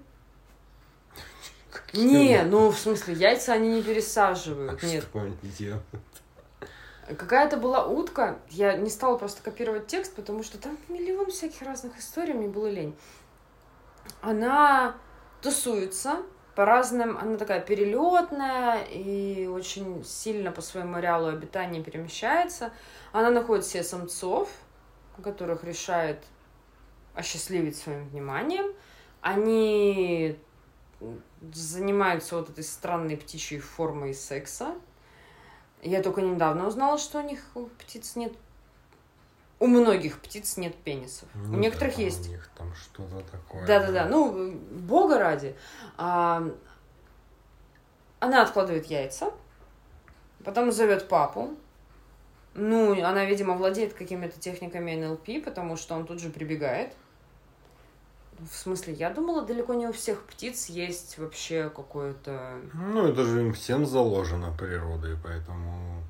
Не, 1.93 2.43
ну 2.43 2.69
в 2.69 2.77
смысле, 2.77 3.15
яйца 3.15 3.53
они 3.53 3.69
не 3.69 3.81
пересаживают. 3.81 4.83
Нет, 4.83 5.03
Что 5.03 5.21
они 5.21 5.35
делают? 5.57 5.83
Какая-то 7.07 7.57
была 7.57 7.85
утка, 7.85 8.39
я 8.49 8.73
не 8.73 8.89
стала 8.89 9.17
просто 9.17 9.41
копировать 9.41 9.87
текст, 9.87 10.15
потому 10.15 10.43
что 10.43 10.57
там 10.57 10.77
миллион 10.87 11.31
всяких 11.31 11.61
разных 11.61 11.97
историй, 11.97 12.33
мне 12.33 12.47
было 12.47 12.67
лень. 12.67 12.95
Она 14.21 14.95
тусуется 15.41 16.17
по 16.55 16.65
разным, 16.65 17.17
она 17.17 17.37
такая 17.37 17.59
перелетная 17.59 18.83
и 18.83 19.47
очень 19.47 20.03
сильно 20.05 20.51
по 20.51 20.61
своему 20.61 20.95
ареалу 20.95 21.27
обитания 21.27 21.83
перемещается. 21.83 22.71
Она 23.11 23.31
находит 23.31 23.65
себе 23.65 23.83
самцов, 23.83 24.49
которых 25.21 25.63
решает 25.63 26.23
осчастливить 27.15 27.77
своим 27.77 28.07
вниманием. 28.09 28.73
Они 29.21 30.37
занимаются 31.53 32.37
вот 32.37 32.49
этой 32.49 32.63
странной 32.63 33.17
птичьей 33.17 33.59
формой 33.59 34.13
секса. 34.13 34.75
Я 35.81 36.03
только 36.03 36.21
недавно 36.21 36.67
узнала, 36.67 36.97
что 36.97 37.19
у 37.19 37.23
них 37.23 37.43
у 37.55 37.65
птиц 37.65 38.15
нет... 38.15 38.33
У 39.59 39.67
многих 39.67 40.19
птиц 40.19 40.57
нет 40.57 40.75
пенисов. 40.75 41.29
Ну 41.35 41.57
у 41.57 41.59
некоторых 41.59 41.95
да, 41.95 42.01
есть. 42.01 42.27
У 42.27 42.31
них 42.31 42.49
там 42.57 42.73
что-то 42.73 43.21
такое. 43.31 43.65
Да-да-да, 43.65 44.05
ну, 44.05 44.53
бога 44.53 45.19
ради. 45.19 45.55
А, 45.97 46.43
она 48.19 48.41
откладывает 48.41 48.85
яйца, 48.85 49.31
потом 50.43 50.71
зовет 50.71 51.07
папу. 51.07 51.55
Ну, 52.53 52.93
она, 53.03 53.25
видимо, 53.25 53.53
владеет 53.53 53.93
какими-то 53.93 54.39
техниками 54.39 54.95
НЛП, 54.95 55.43
потому 55.45 55.77
что 55.77 55.95
он 55.95 56.05
тут 56.05 56.19
же 56.19 56.29
прибегает. 56.29 56.93
В 58.49 58.55
смысле, 58.55 58.93
я 58.93 59.11
думала, 59.11 59.43
далеко 59.43 59.73
не 59.73 59.87
у 59.87 59.91
всех 59.91 60.23
птиц 60.23 60.67
есть 60.67 61.17
вообще 61.17 61.69
какое-то... 61.69 62.59
Ну, 62.73 63.07
это 63.07 63.23
же 63.23 63.41
им 63.41 63.53
всем 63.53 63.85
заложено 63.85 64.51
природой, 64.57 65.15
поэтому... 65.23 66.03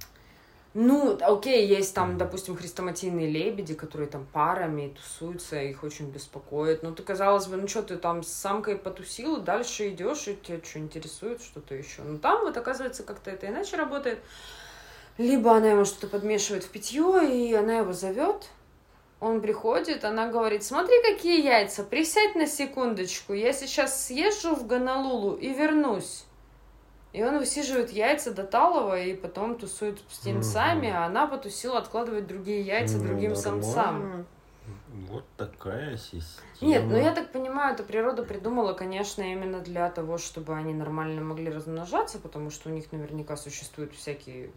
Ну, 0.74 1.18
окей, 1.20 1.68
есть 1.68 1.94
там, 1.94 2.18
допустим, 2.18 2.56
хрестоматийные 2.56 3.30
лебеди, 3.30 3.74
которые 3.74 4.08
там 4.08 4.26
парами 4.32 4.96
тусуются, 4.96 5.62
их 5.62 5.84
очень 5.84 6.10
беспокоит. 6.10 6.82
Ну, 6.82 6.94
ты, 6.96 7.04
казалось 7.04 7.48
бы, 7.48 7.58
ну 7.58 7.68
что, 7.68 7.84
ты 7.84 7.98
там 7.98 8.24
с 8.24 8.30
самкой 8.30 8.78
потусил, 8.78 9.42
дальше 9.42 9.90
идешь, 9.90 10.30
и 10.30 10.38
тебя 10.42 10.60
что, 10.64 10.80
интересует 10.80 11.42
что-то 11.42 11.76
еще. 11.76 12.04
Ну, 12.04 12.18
там 12.18 12.46
вот, 12.46 12.56
оказывается, 12.56 13.04
как-то 13.04 13.32
это 13.32 13.48
иначе 13.48 13.76
работает. 13.76 14.20
Либо 15.18 15.58
она 15.58 15.72
ему 15.72 15.84
что-то 15.84 16.08
подмешивает 16.08 16.64
в 16.64 16.70
питье, 16.70 17.30
и 17.30 17.54
она 17.54 17.80
его 17.80 17.92
зовет. 17.92 18.48
Он 19.22 19.40
приходит, 19.40 20.04
она 20.04 20.30
говорит, 20.30 20.64
смотри, 20.64 20.96
какие 21.04 21.46
яйца, 21.46 21.84
присядь 21.84 22.36
на 22.36 22.48
секундочку, 22.48 23.34
я 23.34 23.54
сейчас 23.54 24.08
съезжу 24.08 24.56
в 24.56 24.66
Гонолулу 24.66 25.36
и 25.36 25.54
вернусь. 25.54 26.26
И 27.14 27.24
он 27.24 27.38
высиживает 27.38 27.92
яйца 27.92 28.32
до 28.34 28.44
талого 28.44 29.00
и 29.00 29.14
потом 29.14 29.60
тусует 29.60 30.00
с 30.10 30.26
Мгм. 30.26 30.98
а 30.98 31.06
она 31.06 31.28
потусила 31.28 31.78
откладывать 31.78 32.26
другие 32.26 32.62
яйца 32.62 32.98
ну, 32.98 33.04
другим 33.04 33.34
нормально. 33.34 33.64
самцам. 33.64 34.26
Вот 35.10 35.26
такая 35.38 35.98
система. 35.98 36.48
Нет, 36.62 36.84
ну 36.86 36.98
я 36.98 37.14
так 37.14 37.32
понимаю, 37.32 37.74
это 37.74 37.84
природа 37.84 38.24
придумала, 38.24 38.74
конечно, 38.74 39.22
именно 39.22 39.60
для 39.60 39.90
того, 39.90 40.18
чтобы 40.18 40.56
они 40.56 40.74
нормально 40.74 41.22
могли 41.22 41.50
размножаться, 41.50 42.18
потому 42.18 42.50
что 42.50 42.70
у 42.70 42.72
них 42.72 42.92
наверняка 42.92 43.36
существуют 43.38 43.94
всякие... 43.94 44.52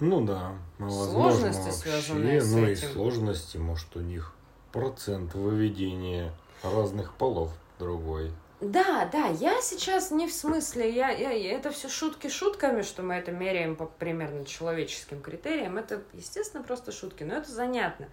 Ну 0.00 0.24
да, 0.24 0.52
ну, 0.78 0.90
Сложности, 0.90 1.58
возможно, 1.58 1.72
связанные 1.72 2.34
вообще, 2.34 2.40
с 2.40 2.52
ну 2.54 2.66
и 2.66 2.70
этим. 2.72 2.92
сложности, 2.92 3.56
может, 3.56 3.96
у 3.96 4.00
них 4.00 4.32
процент 4.72 5.34
выведения 5.34 6.32
разных 6.62 7.14
полов 7.14 7.50
другой. 7.78 8.30
Да, 8.60 9.08
да, 9.12 9.26
я 9.26 9.60
сейчас 9.62 10.10
не 10.10 10.26
в 10.26 10.32
смысле, 10.32 10.92
я, 10.92 11.10
я, 11.10 11.52
это 11.52 11.70
все 11.70 11.88
шутки 11.88 12.28
шутками, 12.28 12.82
что 12.82 13.02
мы 13.02 13.14
это 13.14 13.30
меряем 13.30 13.76
по 13.76 13.86
примерно 13.86 14.44
человеческим 14.44 15.20
критериям. 15.20 15.78
Это, 15.78 16.02
естественно, 16.12 16.62
просто 16.64 16.90
шутки, 16.90 17.22
но 17.22 17.34
это 17.34 17.50
занятно. 17.50 18.08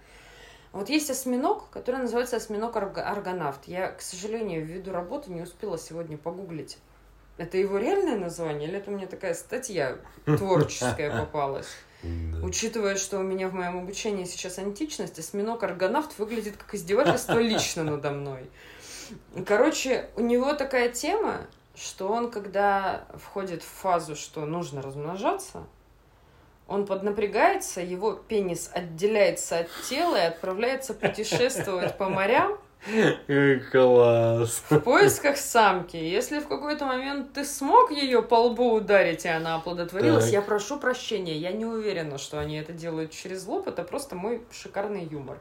Вот 0.72 0.88
есть 0.88 1.10
осьминог, 1.10 1.70
который 1.70 2.00
называется 2.00 2.36
осьминог 2.36 2.76
арго- 2.76 3.00
аргонавт. 3.00 3.66
Я, 3.66 3.90
к 3.90 4.00
сожалению, 4.00 4.64
ввиду 4.64 4.92
работы 4.92 5.30
не 5.32 5.40
успела 5.42 5.78
сегодня 5.78 6.16
погуглить. 6.18 6.78
Это 7.38 7.58
его 7.58 7.78
реальное 7.78 8.16
название 8.16 8.68
или 8.68 8.78
это 8.78 8.90
мне 8.90 9.06
такая 9.06 9.34
статья 9.34 9.98
творческая 10.24 11.10
попалась? 11.18 11.68
Учитывая, 12.42 12.96
что 12.96 13.18
у 13.18 13.22
меня 13.22 13.48
в 13.48 13.54
моем 13.54 13.78
обучении 13.78 14.24
сейчас 14.24 14.58
античность, 14.58 15.18
осьминог 15.18 15.62
аргонавт 15.62 16.18
выглядит 16.18 16.56
как 16.56 16.74
издевательство 16.74 17.38
лично 17.40 17.82
надо 17.84 18.10
мной. 18.10 18.48
Короче, 19.44 20.08
у 20.16 20.20
него 20.20 20.52
такая 20.54 20.88
тема, 20.88 21.46
что 21.74 22.08
он, 22.08 22.30
когда 22.30 23.06
входит 23.14 23.62
в 23.62 23.66
фазу, 23.68 24.14
что 24.14 24.46
нужно 24.46 24.82
размножаться, 24.82 25.64
он 26.68 26.86
поднапрягается, 26.86 27.80
его 27.80 28.12
пенис 28.14 28.70
отделяется 28.72 29.60
от 29.60 29.68
тела 29.88 30.16
и 30.16 30.26
отправляется 30.26 30.94
путешествовать 30.94 31.96
по 31.96 32.08
морям 32.08 32.58
Класс. 33.70 34.62
в 34.70 34.78
поисках 34.80 35.36
самки. 35.36 35.96
Если 35.96 36.40
в 36.40 36.48
какой-то 36.48 36.84
момент 36.86 37.32
ты 37.32 37.44
смог 37.44 37.90
ее 37.90 38.22
по 38.22 38.36
лбу 38.36 38.74
ударить, 38.74 39.24
и 39.24 39.28
она 39.28 39.56
оплодотворилась, 39.56 40.24
Так. 40.24 40.32
я 40.32 40.42
прошу 40.42 40.78
прощения. 40.78 41.36
Я 41.36 41.52
не 41.52 41.64
уверена, 41.64 42.18
что 42.18 42.38
они 42.38 42.56
это 42.56 42.72
делают 42.72 43.10
через 43.10 43.46
лоб. 43.46 43.68
Это 43.68 43.82
просто 43.82 44.14
мой 44.16 44.42
шикарный 44.50 45.04
юмор. 45.04 45.38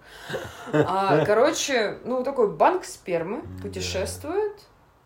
А, 0.74 1.24
короче, 1.26 1.98
ну, 2.04 2.24
такой 2.24 2.52
банк 2.52 2.86
спермы 2.86 3.44
путешествует. 3.62 4.54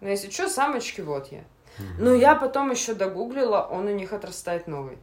Но 0.01 0.09
если 0.09 0.29
что, 0.29 0.47
самочки 0.47 1.01
вот 1.01 1.31
я. 1.31 1.43
Мгм. 1.77 1.87
Ну, 1.99 2.13
я 2.15 2.35
потом 2.35 2.71
еще 2.71 2.93
догуглила, 2.93 3.67
он 3.69 3.87
у 3.87 3.91
них 3.91 4.13
отрастает 4.13 4.67
новый. 4.67 4.97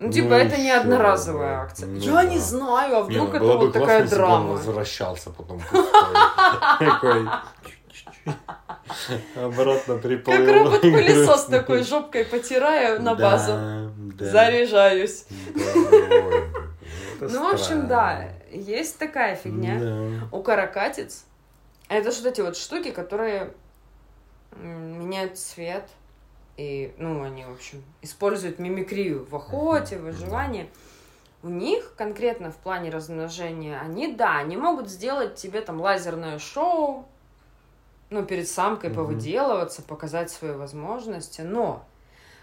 Ну, 0.00 0.06
Ну, 0.06 0.12
типа, 0.12 0.34
это 0.34 0.56
не 0.60 0.70
одноразовая 0.70 1.56
бы. 1.56 1.62
акция. 1.62 1.86
Ну 1.88 1.98
я 1.98 2.12
да. 2.12 2.24
не 2.24 2.38
знаю, 2.38 2.96
а 2.96 3.00
Не, 3.02 3.16
вдруг 3.18 3.28
ну, 3.30 3.34
это 3.36 3.44
было 3.44 3.56
бы 3.58 3.64
вот 3.66 3.72
такая 3.72 4.00
классно, 4.00 4.02
если 4.02 4.16
бы 4.16 4.22
он 4.24 4.28
драма. 4.30 4.52
возвращался 4.52 5.30
потом. 5.30 5.62
Такой. 6.78 7.28
Обратно 9.36 9.96
приплыл. 9.96 10.36
Как 10.36 10.48
робот-пылесос 10.48 11.44
такой, 11.50 11.82
жопкой 11.84 12.24
потираю 12.24 13.02
на 13.02 13.14
базу. 13.14 13.92
Заряжаюсь. 14.18 15.26
Ну, 17.20 17.50
в 17.50 17.54
общем, 17.54 17.86
да, 17.86 18.28
есть 18.50 18.98
такая 18.98 19.36
фигня. 19.36 20.20
У 20.32 20.42
каракатиц 20.42 21.24
это 21.88 22.10
же 22.10 22.22
вот 22.22 22.32
эти 22.32 22.40
вот 22.40 22.56
штуки, 22.56 22.90
которые 22.90 23.52
меняют 24.56 25.38
цвет. 25.38 25.88
И, 26.56 26.94
ну, 26.98 27.22
они, 27.24 27.44
в 27.44 27.52
общем, 27.52 27.82
используют 28.00 28.58
мимикрию 28.58 29.24
в 29.24 29.34
охоте, 29.34 29.98
в 29.98 30.02
выживании. 30.02 30.70
У 31.42 31.48
них 31.48 31.94
конкретно 31.96 32.50
в 32.50 32.56
плане 32.56 32.90
размножения, 32.90 33.78
они, 33.78 34.14
да, 34.14 34.38
они 34.38 34.56
могут 34.56 34.88
сделать 34.88 35.34
тебе 35.34 35.60
там 35.60 35.80
лазерное 35.80 36.38
шоу, 36.38 37.06
ну, 38.10 38.24
перед 38.24 38.48
самкой 38.48 38.90
Мгм. 38.90 38.96
повыделываться, 38.96 39.82
показать 39.82 40.30
свои 40.30 40.52
возможности, 40.52 41.40
но, 41.42 41.84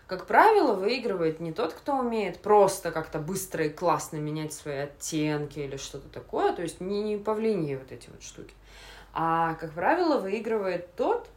как 0.07 0.27
правило, 0.27 0.73
выигрывает 0.73 1.39
не 1.39 1.53
тот, 1.53 1.73
кто 1.73 1.97
умеет 1.97 2.41
просто 2.41 2.91
как-то 2.91 3.17
быстро 3.17 3.65
и 3.65 3.69
классно 3.69 4.17
менять 4.17 4.53
свои 4.53 4.77
оттенки 4.77 5.59
или 5.59 5.77
что-то 5.77 6.09
такое, 6.09 6.53
то 6.53 6.61
есть 6.61 6.81
не, 6.81 7.01
не 7.01 7.17
павлиньи 7.17 7.75
вот 7.75 7.91
эти 7.91 8.09
вот 8.09 8.21
штуки, 8.21 8.53
а, 9.13 9.55
как 9.55 9.71
правило, 9.71 10.19
выигрывает 10.19 10.95
тот, 10.95 11.27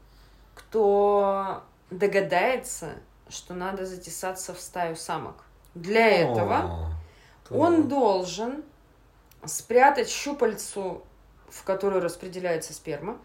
кто 0.54 1.62
догадается, 1.90 2.94
что 3.28 3.54
надо 3.54 3.86
затесаться 3.86 4.54
в 4.54 4.60
стаю 4.60 4.96
самок. 4.96 5.44
Для 5.74 6.08
этого 6.08 6.92
О, 7.50 7.56
он 7.56 7.88
должен 7.88 8.62
спрятать 9.44 10.08
щупальцу, 10.08 11.02
в 11.48 11.64
которую 11.64 12.02
распределяется 12.02 12.72
сперма, 12.72 13.18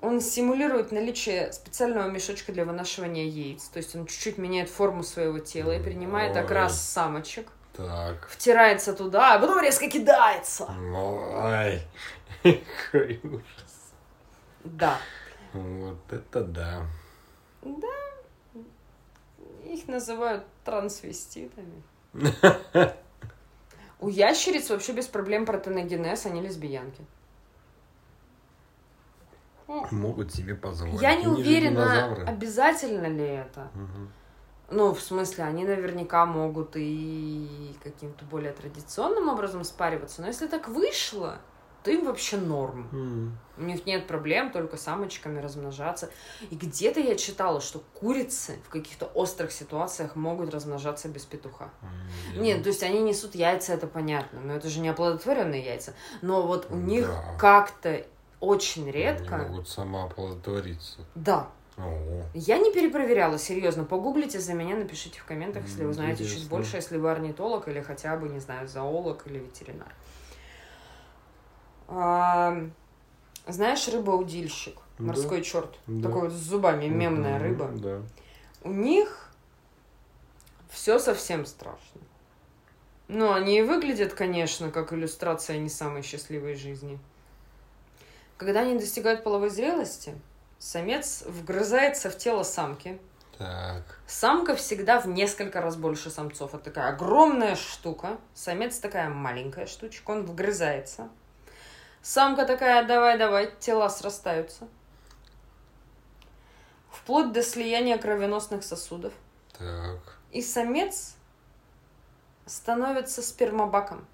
Он 0.00 0.20
симулирует 0.20 0.92
наличие 0.92 1.52
специального 1.52 2.08
мешочка 2.08 2.52
для 2.52 2.64
вынашивания 2.64 3.24
яиц. 3.24 3.64
То 3.68 3.78
есть 3.78 3.96
он 3.96 4.06
чуть-чуть 4.06 4.36
меняет 4.38 4.68
форму 4.68 5.02
своего 5.02 5.38
тела 5.38 5.72
и 5.72 5.82
принимает 5.82 6.36
Ой. 6.36 6.42
окрас 6.42 6.80
самочек. 6.80 7.48
Так. 7.74 8.28
Втирается 8.28 8.94
туда, 8.94 9.34
а 9.34 9.38
потом 9.38 9.60
резко 9.62 9.88
кидается. 9.88 10.64
Ой. 10.64 11.82
Какой 12.92 13.20
ужас. 13.22 13.92
Да. 14.64 14.98
Вот 15.52 16.12
это 16.12 16.42
да. 16.44 16.86
Их 19.64 19.88
называют 19.88 20.44
трансвеститами. 20.64 21.82
У 24.00 24.08
ящериц 24.08 24.70
вообще 24.70 24.92
без 24.92 25.06
проблем 25.06 25.46
протоногенез, 25.46 26.26
они 26.26 26.40
лесбиянки. 26.40 27.04
Могут 29.66 30.32
себе 30.32 30.54
позволить. 30.54 31.00
Я 31.00 31.16
не 31.16 31.24
Они 31.24 31.40
уверена, 31.40 32.14
обязательно 32.26 33.06
ли 33.06 33.24
это. 33.24 33.70
Мгм. 33.74 34.12
Ну, 34.68 34.94
в 34.94 35.00
смысле, 35.00 35.44
они 35.44 35.64
наверняка 35.64 36.26
могут 36.26 36.72
и 36.74 37.76
каким-то 37.82 38.24
более 38.24 38.52
традиционным 38.52 39.28
образом 39.28 39.62
спариваться, 39.64 40.22
но 40.22 40.26
если 40.26 40.48
так 40.48 40.68
вышло, 40.68 41.38
им 41.90 42.04
вообще 42.04 42.36
норм. 42.36 42.88
М. 42.92 43.38
У 43.58 43.62
них 43.62 43.86
нет 43.86 44.06
проблем 44.06 44.50
только 44.50 44.76
самочками 44.76 45.38
размножаться. 45.40 46.10
И 46.50 46.54
где-то 46.56 47.00
я 47.00 47.14
читала, 47.16 47.60
что 47.60 47.82
курицы 47.94 48.58
в 48.66 48.68
каких-то 48.68 49.06
острых 49.06 49.50
ситуациях 49.52 50.14
могут 50.16 50.52
размножаться 50.52 51.08
без 51.08 51.24
петуха. 51.24 51.70
М, 52.34 52.42
Нет, 52.42 52.62
то 52.62 52.68
есть 52.68 52.82
они 52.82 53.00
несут 53.00 53.34
яйца, 53.34 53.72
это 53.72 53.86
понятно, 53.86 54.40
но 54.40 54.54
это 54.54 54.68
же 54.68 54.80
не 54.80 54.88
оплодотворенные 54.88 55.64
яйца. 55.64 55.94
Но 56.22 56.42
вот 56.46 56.66
у 56.70 56.76
них 56.76 57.06
Да. 57.08 57.36
как-то 57.38 58.04
очень 58.40 58.82
Они 58.82 58.92
редко. 58.92 59.38
могут 59.38 59.68
самооплодотвориться. 59.68 60.98
Да. 61.14 61.48
О, 61.78 62.22
Я 62.32 62.56
не 62.58 62.72
перепроверяла, 62.72 63.38
серьезно. 63.38 63.84
Погуглите 63.84 64.40
за 64.40 64.54
меня, 64.54 64.76
напишите 64.76 65.20
в 65.20 65.24
комментах, 65.24 65.64
если 65.64 65.84
вы 65.84 65.92
знаете 65.92 66.24
чуть 66.24 66.32
Интересно. 66.34 66.50
больше, 66.56 66.76
если 66.76 66.96
вы 66.96 67.10
орнитолог 67.10 67.68
или 67.68 67.80
хотя 67.82 68.16
бы, 68.16 68.28
не 68.30 68.40
знаю, 68.40 68.66
зоолог 68.66 69.26
или 69.26 69.38
ветеринар. 69.38 69.94
А, 71.88 72.68
знаешь, 73.46 73.86
рыба-удильщик, 73.88 74.78
Да. 74.98 75.04
морской 75.04 75.42
черт, 75.42 75.78
Да. 75.86 76.08
такой 76.08 76.22
вот 76.28 76.32
с 76.32 76.36
зубами, 76.42 76.86
мемная 76.86 77.38
рыба. 77.38 77.68
Да. 77.74 78.02
У 78.62 78.70
них 78.72 79.30
все 80.70 80.98
совсем 80.98 81.46
страшно. 81.46 82.00
Ну, 83.08 83.32
они 83.32 83.58
и 83.58 83.62
выглядят, 83.62 84.14
конечно, 84.14 84.70
как 84.70 84.92
иллюстрация 84.92 85.58
не 85.58 85.68
самой 85.68 86.02
счастливой 86.02 86.56
жизни. 86.56 86.98
Когда 88.36 88.60
они 88.60 88.78
достигают 88.78 89.22
половой 89.22 89.48
зрелости, 89.48 90.14
самец 90.58 91.22
вгрызается 91.26 92.10
в 92.10 92.18
тело 92.18 92.42
самки. 92.42 92.98
Так. 93.38 94.00
Самка 94.06 94.56
всегда 94.56 94.98
в 95.00 95.06
несколько 95.06 95.60
раз 95.60 95.76
больше 95.76 96.10
самцов. 96.10 96.54
Это 96.54 96.64
такая 96.64 96.88
огромная 96.88 97.54
штука. 97.54 98.18
Самец 98.34 98.78
такая 98.78 99.08
маленькая 99.08 99.66
штучка. 99.66 100.10
Он 100.10 100.24
вгрызается. 100.26 101.08
Самка 102.06 102.46
такая, 102.46 102.86
давай-давай, 102.86 103.50
тела 103.58 103.88
срастаются. 103.88 104.68
Вплоть 106.88 107.32
до 107.32 107.42
слияния 107.42 107.98
кровеносных 107.98 108.62
сосудов. 108.62 109.12
Так. 109.58 110.16
И 110.30 110.40
самец 110.40 111.16
становится 112.46 113.22
спермобаком. 113.22 114.06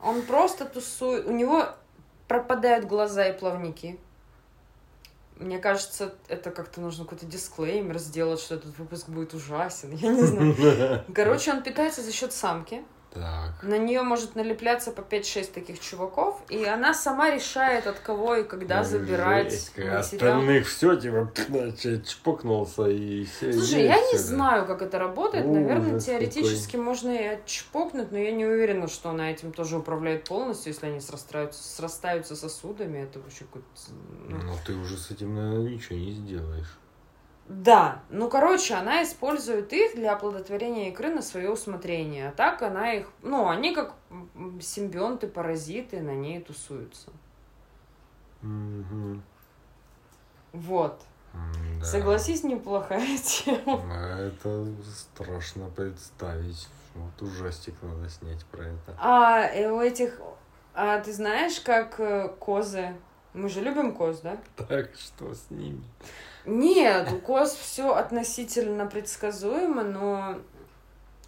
Он 0.00 0.22
просто 0.22 0.64
тусует. 0.64 1.26
У 1.26 1.32
него 1.32 1.70
пропадают 2.28 2.84
глаза 2.84 3.26
и 3.26 3.36
плавники. 3.36 3.98
Мне 5.38 5.58
кажется, 5.58 6.14
это 6.28 6.52
как-то 6.52 6.80
нужно 6.80 7.02
какой-то 7.02 7.26
дисклеймер 7.26 7.98
сделать, 7.98 8.38
что 8.38 8.54
этот 8.54 8.78
выпуск 8.78 9.08
будет 9.08 9.34
ужасен. 9.34 9.90
Я 9.90 10.10
не 10.10 10.22
знаю. 10.22 11.04
Короче, 11.16 11.50
он 11.50 11.64
питается 11.64 12.00
за 12.00 12.12
счет 12.12 12.32
самки. 12.32 12.84
Так. 13.16 13.62
На 13.62 13.78
нее 13.78 14.02
может 14.02 14.36
налепляться 14.36 14.92
по 14.92 15.00
5-6 15.00 15.52
таких 15.52 15.80
чуваков, 15.80 16.42
и 16.50 16.64
она 16.64 16.92
сама 16.92 17.30
решает, 17.30 17.86
от 17.86 17.98
кого 17.98 18.36
и 18.36 18.44
когда 18.44 18.84
забирать 18.84 19.50
Жесть, 19.52 19.70
как 19.70 19.84
материал. 19.84 20.00
Остальных 20.00 20.66
все, 20.68 20.96
типа, 20.96 21.32
чпокнулся 22.04 22.88
и 22.88 23.24
все. 23.24 23.52
Слушай, 23.52 23.84
я 23.84 23.98
не 24.12 24.18
знаю, 24.18 24.66
как 24.66 24.82
это 24.82 24.98
работает. 24.98 25.46
Ужас 25.46 25.56
Наверное, 25.56 26.00
теоретически 26.00 26.72
какой. 26.72 26.84
можно 26.84 27.10
и 27.10 27.24
отчпокнуть, 27.24 28.12
но 28.12 28.18
я 28.18 28.32
не 28.32 28.44
уверена, 28.44 28.86
что 28.88 29.10
она 29.10 29.30
этим 29.30 29.52
тоже 29.52 29.78
управляет 29.78 30.24
полностью, 30.24 30.72
если 30.72 30.86
они 30.86 31.00
срастаются, 31.00 31.62
срастаются 31.62 32.36
сосудами. 32.36 32.98
Это 32.98 33.18
вообще 33.20 33.44
какой-то... 33.44 33.66
ну, 34.28 34.36
Ну, 34.42 34.52
ты 34.66 34.74
уже 34.74 34.96
с 34.98 35.10
этим, 35.10 35.34
наверное, 35.34 35.70
ничего 35.70 35.98
не 35.98 36.12
сделаешь. 36.12 36.78
Да, 37.48 38.02
ну, 38.10 38.28
короче, 38.28 38.74
она 38.74 39.04
использует 39.04 39.72
их 39.72 39.94
для 39.94 40.14
оплодотворения 40.14 40.90
икры 40.90 41.10
на 41.10 41.22
свое 41.22 41.50
усмотрение. 41.50 42.28
А 42.28 42.32
так 42.32 42.62
она 42.62 42.92
их... 42.92 43.08
Ну, 43.22 43.48
они 43.48 43.72
как 43.72 43.94
симбионты, 44.60 45.28
паразиты 45.28 46.00
на 46.00 46.14
ней 46.14 46.40
тусуются. 46.40 47.10
Мгм. 48.42 49.22
Вот. 50.52 51.00
Да. 51.78 51.84
Согласись, 51.84 52.42
неплохая 52.42 53.16
тема. 53.22 53.94
Это 54.18 54.66
страшно 54.84 55.68
представить. 55.68 56.68
Вот 56.94 57.22
ужастик 57.22 57.74
надо 57.82 58.08
снять 58.08 58.44
про 58.46 58.64
это. 58.64 58.96
А 58.98 59.42
э, 59.42 59.70
у 59.70 59.80
этих... 59.80 60.18
А 60.74 60.98
ты 60.98 61.12
знаешь, 61.12 61.60
как 61.60 62.00
э, 62.00 62.28
козы... 62.40 62.96
Мы 63.36 63.50
же 63.50 63.60
любим 63.60 63.94
коз, 63.94 64.20
да? 64.20 64.38
Так, 64.56 64.90
что 64.96 65.34
с 65.34 65.50
ними? 65.50 65.84
Нет, 66.46 67.12
у 67.12 67.18
коз 67.18 67.52
все 67.54 67.94
относительно 67.94 68.86
предсказуемо, 68.86 69.82
но 69.82 70.36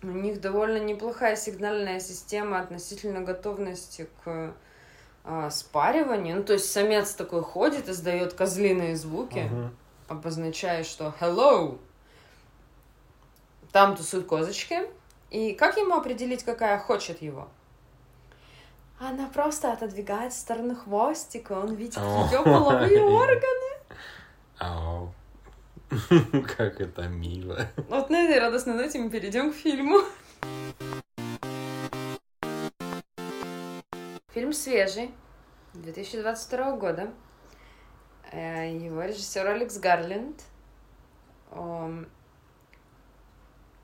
у 0.03 0.07
них 0.07 0.41
довольно 0.41 0.79
неплохая 0.79 1.37
сигнальная 1.37 2.01
система 2.01 2.61
относительно 2.61 3.21
готовности 3.21 4.09
к 4.25 4.55
а, 5.25 5.51
спариванию. 5.51 6.37
Ну, 6.39 6.45
то 6.45 6.55
есть 6.55 6.73
самец 6.73 7.13
такой 7.13 7.43
ходит, 7.43 7.91
издает 7.91 8.33
козлиные 8.33 8.97
звуки, 8.97 9.51
Ага. 9.53 9.71
обозначая, 10.09 10.85
что 10.85 11.15
hello. 11.21 11.79
Там 13.71 13.97
тусуют 13.97 14.27
козочки. 14.27 14.89
И 15.29 15.53
как 15.53 15.77
ему 15.77 15.95
определить, 15.95 16.43
какая 16.43 16.79
хочет 16.79 17.21
его? 17.21 17.49
Она 19.01 19.29
просто 19.29 19.73
отодвигает 19.73 20.33
в 20.33 20.37
сторону 20.37 20.75
хвостика, 20.75 21.53
он 21.53 21.75
видит 21.75 21.97
ее 21.97 22.43
половые 22.43 23.01
органы. 23.05 23.77
Ау. 24.59 25.13
Как 26.57 26.81
это 26.81 27.07
мило. 27.09 27.69
Вот 27.89 28.11
на 28.11 28.25
этой 28.25 28.41
радостной 28.41 28.75
ноте 28.75 28.99
мы 28.99 29.09
перейдем 29.09 29.53
к 29.53 29.55
фильму. 29.55 30.01
Фильм 34.33 34.53
свежий, 34.53 35.13
2022 35.75 36.77
года. 36.77 37.13
Э, 38.33 38.77
Его 38.77 39.03
режиссер 39.05 39.47
Алекс 39.47 39.79
Гарленд. 39.79 40.43
Он 41.53 42.07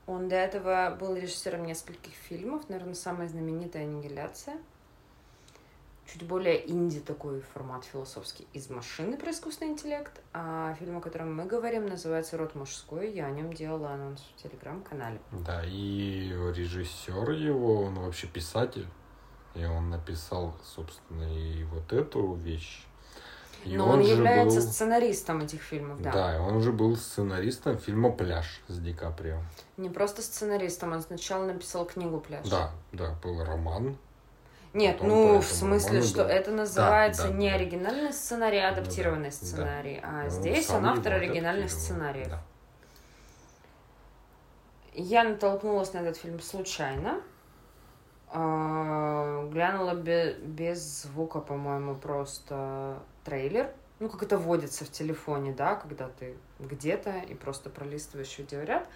до 0.07 0.35
этого 0.35 0.95
был 0.99 1.15
режиссером 1.15 1.65
нескольких 1.65 2.13
фильмов. 2.13 2.69
Наверное, 2.69 2.93
самая 2.93 3.27
знаменитая 3.27 3.83
«Аннигиляция». 3.83 4.57
Чуть 6.11 6.23
более 6.27 6.69
инди 6.69 6.99
такой 6.99 7.41
формат 7.53 7.83
философский 7.83 8.47
из 8.53 8.69
машины 8.69 9.17
про 9.17 9.31
искусственный 9.31 9.71
интеллект. 9.71 10.21
А 10.33 10.75
фильм, 10.75 10.97
о 10.97 11.01
котором 11.01 11.35
мы 11.35 11.45
говорим, 11.45 11.87
называется 11.87 12.37
«Род 12.37 12.53
мужской». 12.53 13.11
Я 13.11 13.25
о 13.25 13.31
нем 13.31 13.51
делала 13.51 13.89
анонс 13.91 14.21
в 14.21 14.41
телеграм-канале. 14.43 15.19
Да, 15.31 15.63
и 15.65 16.29
режиссер 16.29 17.31
его, 17.31 17.83
он 17.83 17.95
вообще 17.95 18.27
писатель. 18.27 18.87
И 19.55 19.65
он 19.65 19.89
написал, 19.89 20.53
собственно, 20.63 21.23
и 21.23 21.63
вот 21.63 21.91
эту 21.91 22.33
вещь. 22.35 22.85
И 23.63 23.75
Но 23.75 23.87
он, 23.89 24.03
же 24.03 24.11
является 24.11 24.59
был- 24.61 24.67
сценаристом 24.67 25.41
этих 25.41 25.61
фильмов, 25.63 25.99
да. 26.01 26.11
Да, 26.11 26.41
он 26.41 26.61
же 26.61 26.71
был 26.71 26.95
сценаристом 26.95 27.79
фильма 27.79 28.11
«Пляж» 28.11 28.61
с 28.67 28.77
Ди 28.77 28.93
Каприо. 28.93 29.39
Не 29.77 29.89
просто 29.89 30.21
сценаристом, 30.21 30.91
он 30.93 31.01
сначала 31.01 31.45
написал 31.45 31.85
книгу 31.85 32.19
«Пляж». 32.19 32.47
Да, 32.47 32.71
да, 32.91 33.15
был 33.23 33.43
роман. 33.43 33.97
Нет, 34.75 34.97
Потом 34.97 35.09
ну, 35.09 35.39
в 35.39 35.45
смысле, 35.45 36.01
что 36.01 36.25
да. 36.25 36.29
это 36.33 36.51
называется 36.51 37.23
Да, 37.23 37.29
да, 37.29 37.35
не 37.35 37.49
да. 37.49 37.55
оригинальный 37.55 38.11
сценарий, 38.11 38.57
а 38.59 38.69
Ну 38.69 38.75
да, 38.75 38.81
адаптированный 38.81 39.29
да. 39.29 39.35
сценарий. 39.35 40.01
А 40.03 40.23
Он 40.25 40.29
здесь 40.29 40.69
он 40.69 40.85
автор 40.85 41.13
оригинальных 41.13 41.71
сценариев. 41.71 42.27
да. 42.29 42.41
Я 44.93 45.23
натолкнулась 45.23 45.93
на 45.93 45.99
этот 45.99 46.17
фильм 46.17 46.41
случайно. 46.41 47.21
А, 48.27 49.47
Глянула 49.49 49.93
бе- 49.93 50.33
без 50.41 51.03
звука, 51.03 51.39
по-моему, 51.39 51.95
просто 51.95 52.99
трейлер. 53.23 53.71
Ну, 53.99 54.09
как 54.09 54.23
это 54.23 54.37
водится 54.37 54.83
в 54.83 54.91
телефоне, 54.91 55.53
да, 55.53 55.75
когда 55.75 56.09
ты 56.09 56.35
где-то 56.59 57.11
и 57.29 57.33
просто 57.33 57.69
пролистываешь 57.69 58.37
видеоряд. 58.37 58.87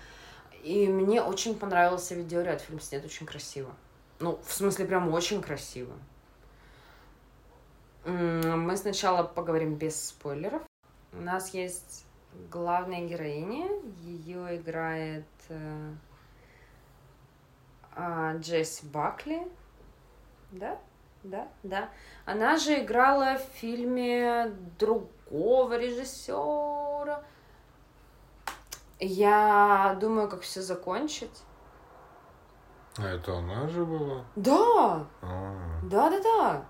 И 0.62 0.90
мне 0.90 1.22
очень 1.22 1.58
понравился 1.58 2.16
видеоряд. 2.16 2.60
Фильм 2.60 2.82
снят 2.82 3.06
очень 3.06 3.26
красиво. 3.26 3.72
Ну, 4.20 4.40
в 4.44 4.52
смысле, 4.52 4.86
прям 4.86 5.14
очень 5.14 5.42
красиво. 5.42 5.94
Мы 8.06 8.76
сначала 8.76 9.24
поговорим 9.24 9.76
без 9.76 10.10
спойлеров. 10.10 10.62
У 11.14 11.22
нас 11.22 11.54
есть 11.54 12.06
главная 12.52 13.08
героиня. 13.08 13.70
Ее 14.02 14.58
играет 14.58 15.26
э, 15.50 15.94
а, 17.96 18.36
Джесси 18.38 18.86
Бакли. 18.88 19.48
Да? 20.52 20.80
Да, 21.24 21.48
да. 21.64 21.90
Она 22.26 22.58
же 22.58 22.84
играла 22.84 23.38
в 23.38 23.58
фильме 23.58 24.52
другого 24.78 25.78
режиссера. 25.78 27.24
Я 29.00 29.98
думаю, 30.00 30.28
как 30.30 30.42
все 30.42 30.62
закончить. 30.62 31.44
А 33.02 33.08
это 33.08 33.38
она 33.38 33.68
же 33.68 33.86
была? 33.86 34.24
Да! 34.36 35.06
А, 35.22 35.56
Да, 35.84 36.10
да, 36.10 36.20
да. 36.22 36.66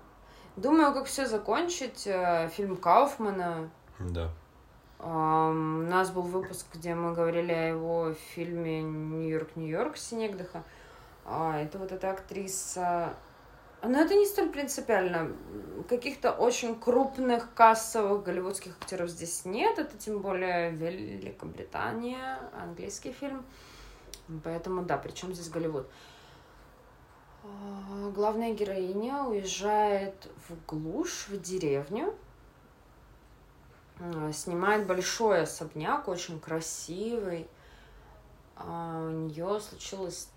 Думаю, 0.56 0.92
как 0.94 1.06
все 1.06 1.26
закончить. 1.26 2.06
э, 2.06 2.48
Фильм 2.54 2.76
Кауфмана. 2.76 3.70
да. 3.98 4.30
Ам, 5.02 5.86
У 5.86 5.90
нас 5.90 6.10
был 6.10 6.22
выпуск, 6.22 6.66
где 6.74 6.94
мы 6.94 7.14
говорили 7.14 7.52
о 7.52 7.68
его 7.68 8.12
фильме 8.34 8.82
Нью-Йорк, 8.82 9.56
Нью-Йорк 9.56 9.96
Синегдаха. 9.96 10.62
А, 11.24 11.58
это 11.58 11.78
вот 11.78 11.90
эта 11.92 12.10
актриса. 12.10 13.14
Но 13.82 13.98
это 13.98 14.14
не 14.14 14.26
столь 14.26 14.50
принципиально. 14.50 15.32
Каких-то 15.88 16.32
очень 16.32 16.78
крупных 16.78 17.54
кассовых 17.54 18.22
голливудских 18.24 18.76
актеров 18.78 19.08
здесь 19.08 19.46
нет. 19.46 19.78
Это 19.78 19.96
тем 19.96 20.18
более 20.20 20.70
Великобритания, 20.72 22.38
английский 22.60 23.12
фильм. 23.12 23.42
Поэтому 24.44 24.82
да, 24.82 24.98
причем 24.98 25.32
здесь 25.32 25.48
Голливуд. 25.48 25.88
А, 27.50 28.10
Главная 28.10 28.54
героиня 28.54 29.24
уезжает 29.24 30.28
в 30.48 30.66
глушь, 30.66 31.26
в 31.28 31.40
деревню, 31.40 32.14
а, 33.98 34.32
снимает 34.32 34.86
большой 34.86 35.42
особняк, 35.42 36.08
очень 36.08 36.40
красивый. 36.40 37.48
А 38.56 39.06
У 39.06 39.10
нее 39.10 39.60
случилась 39.60 40.28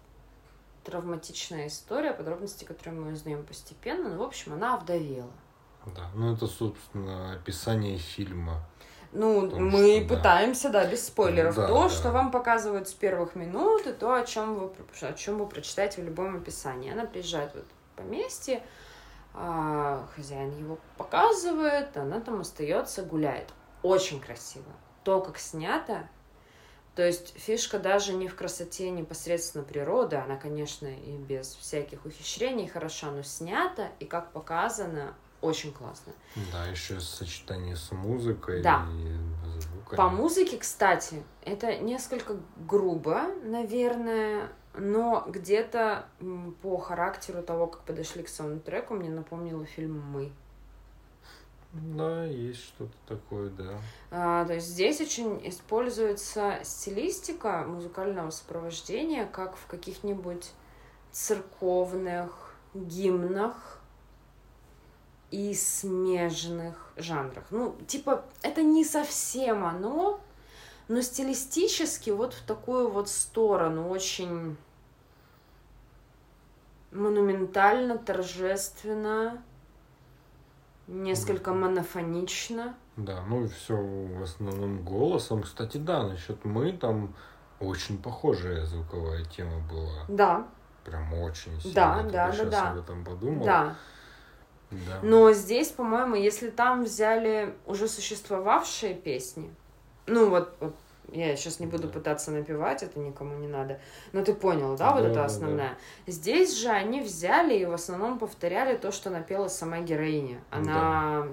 травматичная 0.84 1.68
история, 1.68 2.14
подробности, 2.14 2.66
которые 2.66 3.00
мы 3.00 3.14
узнаем 3.14 3.46
постепенно. 3.46 4.10
Ну, 4.10 4.18
в 4.18 4.24
общем, 4.24 4.54
она 4.54 4.76
овдовела. 4.76 5.32
Да. 5.86 6.10
Ну, 6.14 6.34
это, 6.34 6.48
собственно, 6.48 7.34
описание 7.34 7.98
фильма. 7.98 8.66
Ну, 9.14 9.44
Потому 9.44 9.70
мы 9.70 10.00
что, 10.00 10.10
да. 10.10 10.16
пытаемся, 10.16 10.70
да, 10.70 10.86
без 10.86 11.06
спойлеров. 11.06 11.56
Да, 11.56 11.68
то, 11.68 11.84
да. 11.84 11.90
что 11.90 12.12
вам 12.12 12.32
показывают 12.32 12.90
с 12.90 12.94
первых 12.94 13.36
минут, 13.36 13.86
и 13.86 13.94
то, 13.94 14.14
о 14.14 14.24
чем 14.26 14.56
вы, 14.56 14.72
о 15.02 15.14
чем 15.14 15.38
вы 15.38 15.46
прочитаете 15.46 16.02
в 16.02 16.06
любом 16.06 16.36
описании. 16.36 16.92
Она 16.92 17.06
приезжает 17.06 17.52
в 17.54 17.58
это 17.58 17.68
поместье, 17.96 18.64
а, 19.36 20.08
хозяин 20.16 20.58
его 20.58 20.80
показывает, 20.98 21.96
она 21.96 22.20
там 22.22 22.42
остается, 22.42 23.04
гуляет. 23.04 23.50
Очень 23.84 24.20
красиво. 24.20 24.66
То, 25.04 25.22
как 25.22 25.38
снято, 25.38 26.08
то 26.96 27.06
есть 27.06 27.34
фишка 27.38 27.80
даже 27.80 28.14
не 28.14 28.28
в 28.28 28.36
красоте 28.36 28.92
непосредственно 28.92 29.64
природы, 29.64 30.16
она, 30.16 30.36
конечно, 30.38 30.88
и 30.88 31.18
без 31.18 31.56
всяких 31.56 32.06
ухищрений 32.06 32.68
хороша, 32.68 33.10
но 33.12 33.24
снята 33.24 33.90
и 34.00 34.06
как 34.06 34.32
показано, 34.32 35.16
очень 35.44 35.74
классно. 35.74 36.14
Да, 36.52 36.66
еще 36.68 37.00
сочетание 37.00 37.76
с 37.76 37.92
музыкой 37.92 38.62
Да. 38.62 38.86
и 38.92 39.60
звуками. 39.60 39.98
По 39.98 40.10
музыке, 40.10 40.58
кстати, 40.58 41.24
это 41.44 41.78
несколько 41.78 42.38
грубо, 42.68 43.24
наверное, 43.44 44.50
но 44.76 45.26
где-то 45.28 46.06
по 46.62 46.78
характеру 46.78 47.44
того, 47.44 47.68
как 47.68 47.84
подошли 47.84 48.24
к 48.24 48.30
саундтреку, 48.30 48.96
мне 48.96 49.10
напомнило 49.10 49.66
фильм 49.66 50.00
«Мы». 50.12 50.32
Да, 51.74 52.24
есть 52.26 52.64
что-то 52.64 52.94
такое, 53.08 53.50
да. 53.50 53.80
А, 54.12 54.46
то 54.46 54.54
есть 54.54 54.68
здесь 54.68 55.02
очень 55.02 55.42
используется 55.48 56.60
стилистика 56.64 57.66
музыкального 57.68 58.30
сопровождения, 58.30 59.26
как 59.26 59.56
в 59.56 59.66
каких-нибудь 59.66 60.52
церковных 61.12 62.56
гимнах 62.76 63.80
и 65.34 65.56
смежных 65.56 66.76
жанрах. 66.96 67.46
Ну, 67.50 67.76
типа, 67.88 68.24
это 68.44 68.62
не 68.62 68.86
совсем 68.86 69.66
оно, 69.66 70.22
но 70.88 71.02
стилистически 71.02 72.12
вот 72.12 72.36
в 72.36 72.44
такую 72.44 72.92
вот 72.92 73.10
сторону 73.10 73.90
очень 73.90 74.56
монументально, 76.92 77.98
торжественно, 77.98 79.42
несколько 80.86 81.52
монофонично. 81.52 82.76
Да, 82.96 83.24
ну 83.28 83.46
и 83.46 83.48
все 83.48 83.76
в 83.76 84.22
основном 84.22 84.84
голосом. 84.84 85.42
Кстати, 85.42 85.78
да, 85.78 86.04
насчет 86.04 86.46
мы 86.46 86.74
там 86.74 87.16
очень 87.60 87.98
похожая 87.98 88.68
звуковая 88.68 89.26
тема 89.26 89.58
была. 89.68 90.06
Да, 90.08 90.48
Прям 90.84 91.12
очень 91.16 91.60
сильно. 91.60 91.74
Да, 91.74 91.98
Я 91.98 92.04
да, 92.04 92.32
да, 92.32 92.46
да. 92.46 92.72
об 92.72 92.78
этом 92.78 93.04
подумал. 93.04 93.46
да. 93.46 93.76
Да. 94.88 95.00
Но 95.04 95.32
здесь, 95.34 95.70
по-моему, 95.70 96.16
если 96.16 96.50
там 96.50 96.84
взяли 96.84 97.54
уже 97.66 97.88
существовавшие 97.88 98.94
песни, 98.94 99.54
ну 100.06 100.30
вот, 100.30 100.56
вот 100.60 100.76
я 101.12 101.36
сейчас 101.36 101.60
не 101.60 101.68
буду 101.68 101.88
Да. 101.88 101.94
пытаться 101.94 102.32
напевать, 102.32 102.82
это 102.84 103.00
никому 103.00 103.38
не 103.38 103.48
надо. 103.48 103.80
Но 104.14 104.24
ты 104.24 104.34
понял, 104.34 104.76
да, 104.76 104.92
вот 104.94 105.02
Да, 105.02 105.06
это 105.08 105.16
да, 105.16 105.20
да. 105.22 105.26
основная. 105.26 105.78
Здесь 106.08 106.58
же 106.58 106.70
они 106.70 107.02
взяли 107.02 107.54
и 107.56 107.66
в 107.66 107.74
основном 107.74 108.18
повторяли 108.20 108.76
то, 108.78 108.92
что 108.92 109.10
напела 109.10 109.48
сама 109.48 109.80
героиня. 109.80 110.42
Она 110.50 111.28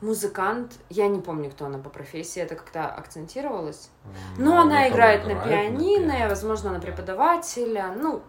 музыкант, 0.00 0.74
я 0.90 1.08
не 1.08 1.20
помню, 1.20 1.50
кто 1.50 1.66
она 1.66 1.78
по 1.78 1.90
профессии, 1.90 2.40
это 2.40 2.54
как-то 2.54 2.86
акцентировалось. 2.88 3.90
М, 4.04 4.44
Ну, 4.44 4.56
она 4.56 4.88
играет 4.88 5.24
на 5.24 5.34
пианино, 5.34 5.78
пианино, 5.78 6.28
возможно, 6.28 6.70
она 6.70 6.78
да. 6.78 6.86
преподавателя. 6.86 7.92
Ну, 7.96 8.22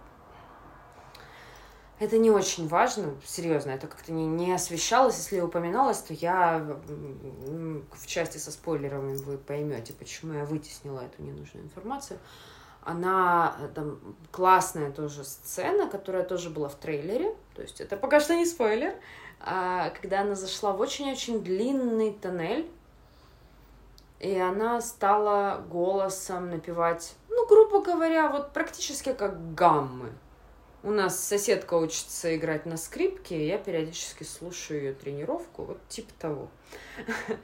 это 1.99 2.17
не 2.17 2.31
очень 2.31 2.67
важно, 2.67 3.13
серьезно, 3.25 3.71
это 3.71 3.87
как-то 3.87 4.13
не, 4.13 4.25
не 4.25 4.53
освещалось. 4.53 5.17
Если 5.17 5.41
упоминалось, 5.41 5.99
то 5.99 6.13
я 6.13 6.77
в 7.91 8.07
части 8.07 8.37
со 8.37 8.51
спойлерами 8.51 9.17
вы 9.17 9.37
поймете, 9.37 9.93
почему 9.93 10.33
я 10.33 10.45
вытеснила 10.45 11.01
эту 11.01 11.21
ненужную 11.21 11.65
информацию. 11.65 12.19
Она 12.81 13.57
э, 13.59 13.67
там 13.75 13.99
классная 14.31 14.91
тоже 14.91 15.25
сцена, 15.25 15.87
которая 15.89 16.23
тоже 16.23 16.49
была 16.49 16.69
в 16.69 16.75
трейлере. 16.75 17.35
То 17.53 17.61
есть 17.61 17.81
это 17.81 17.97
пока 17.97 18.21
что 18.21 18.33
не 18.33 18.45
спойлер. 18.45 18.95
А, 19.41 19.89
когда 19.89 20.21
она 20.21 20.35
зашла 20.35 20.71
в 20.71 20.79
очень-очень 20.79 21.43
длинный 21.43 22.13
тоннель, 22.13 22.69
и 24.19 24.37
она 24.37 24.79
стала 24.81 25.61
голосом 25.69 26.49
напевать, 26.49 27.15
ну, 27.29 27.45
грубо 27.45 27.81
говоря, 27.81 28.29
вот 28.29 28.53
практически 28.53 29.13
как 29.13 29.53
гаммы. 29.53 30.11
У 30.81 30.91
нас 30.91 31.19
соседка 31.19 31.73
учится 31.73 32.35
играть 32.37 32.65
на 32.65 32.77
скрипке, 32.77 33.37
и 33.37 33.47
я 33.47 33.57
периодически 33.57 34.23
слушаю 34.23 34.81
ее 34.81 34.93
тренировку, 34.93 35.63
вот 35.63 35.79
типа 35.87 36.11
того. 36.19 36.47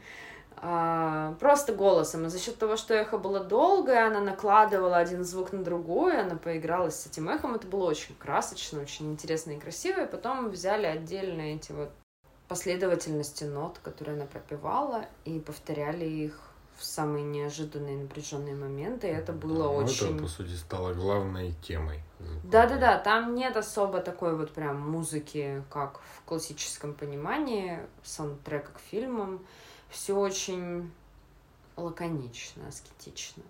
А, 0.58 1.36
Просто 1.42 1.74
голосом. 1.74 2.26
И 2.26 2.30
за 2.30 2.40
счет 2.40 2.58
того, 2.58 2.78
что 2.78 2.94
эхо 2.94 3.18
было 3.18 3.42
долгое, 3.42 4.08
она 4.08 4.22
накладывала 4.22 4.96
один 4.96 5.26
звук 5.26 5.52
на 5.52 5.64
другой, 5.64 6.18
она 6.20 6.38
поигралась 6.38 6.96
с 6.96 7.06
этим 7.06 7.28
эхом. 7.28 7.56
Это 7.56 7.68
было 7.68 7.90
очень 7.90 8.16
красочно, 8.16 8.82
очень 8.82 9.12
интересно 9.12 9.52
и 9.52 9.60
красиво. 9.60 10.06
И 10.06 10.10
потом 10.10 10.50
взяли 10.50 10.86
отдельно 10.86 11.42
эти 11.42 11.74
вот 11.74 11.92
последовательности 12.48 13.44
нот, 13.44 13.80
которые 13.84 14.16
она 14.16 14.26
пропевала, 14.28 15.06
и 15.26 15.40
повторяли 15.40 16.06
их 16.06 16.40
в 16.78 16.84
самые 16.84 17.24
неожиданные 17.24 17.98
напряженные 17.98 18.56
моменты. 18.56 19.08
И 19.08 19.12
это 19.12 19.34
было 19.34 19.64
ну, 19.64 19.76
очень... 19.76 20.16
Это, 20.16 20.24
по 20.24 20.30
сути, 20.30 20.54
стало 20.56 20.94
главной 20.94 21.54
темой. 21.62 22.02
Да-да-да, 22.44 22.98
там 23.00 23.36
нет 23.36 23.56
особо 23.58 24.00
такой 24.02 24.36
вот 24.36 24.52
прям 24.52 24.80
музыки, 24.80 25.64
как 25.70 26.00
в 26.00 26.22
классическом 26.26 26.94
понимании, 26.94 27.80
саундтрека 28.04 28.72
к 28.74 28.80
фильмам. 28.80 29.46
Все 29.90 30.14
очень 30.18 30.92
лаконично, 31.78 32.68
аскетично. 32.68 33.44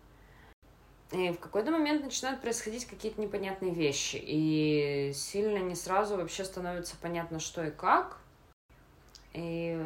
И 1.12 1.32
в 1.32 1.40
какой-то 1.40 1.72
момент 1.72 2.04
начинают 2.04 2.42
происходить 2.42 2.86
какие-то 2.86 3.22
непонятные 3.22 3.74
вещи. 3.74 4.22
И 4.22 5.14
сильно 5.16 5.60
не 5.60 5.76
сразу 5.76 6.18
вообще 6.18 6.44
становится 6.44 6.96
понятно, 7.02 7.40
что 7.40 7.64
и 7.64 7.72
как. 7.72 8.18
И 9.36 9.78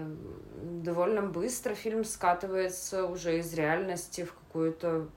довольно 0.61 1.23
быстро 1.23 1.73
фильм 1.73 2.03
скатывается 2.03 3.05
уже 3.07 3.39
из 3.39 3.51
реальности 3.55 4.23
в 4.23 4.33
какую-то... 4.35 5.09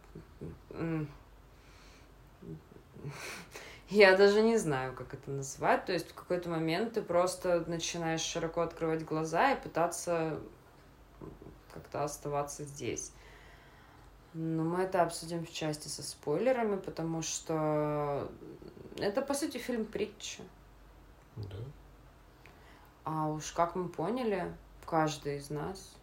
Я 3.91 4.17
даже 4.17 4.41
не 4.41 4.57
знаю, 4.57 4.95
как 4.95 5.13
это 5.13 5.31
назвать. 5.31 5.85
То 5.85 5.93
есть 5.93 6.11
в 6.11 6.15
какой-то 6.15 6.49
момент 6.49 6.95
ты 6.95 7.03
просто 7.03 7.63
начинаешь 7.67 8.23
широко 8.23 8.63
открывать 8.63 9.05
глаза 9.05 9.53
и 9.53 9.63
пытаться 9.63 10.41
как-то 11.75 12.03
оставаться 12.03 12.65
здесь. 12.65 13.13
Но 14.33 14.65
мы 14.65 14.85
это 14.85 15.03
обсудим 15.03 15.45
в 15.45 15.53
части 15.53 15.89
со 15.89 16.03
спойлерами, 16.03 16.77
потому 16.77 17.21
что 17.21 18.33
это, 18.97 19.21
по 19.21 19.35
сути, 19.35 19.59
фильм 19.59 19.85
притча. 19.85 20.43
Да. 21.37 21.59
А 23.05 23.29
уж 23.29 23.53
как 23.53 23.75
мы 23.75 23.89
поняли, 23.89 24.53
каждый 24.87 25.39
из 25.39 25.51
нас, 25.51 25.97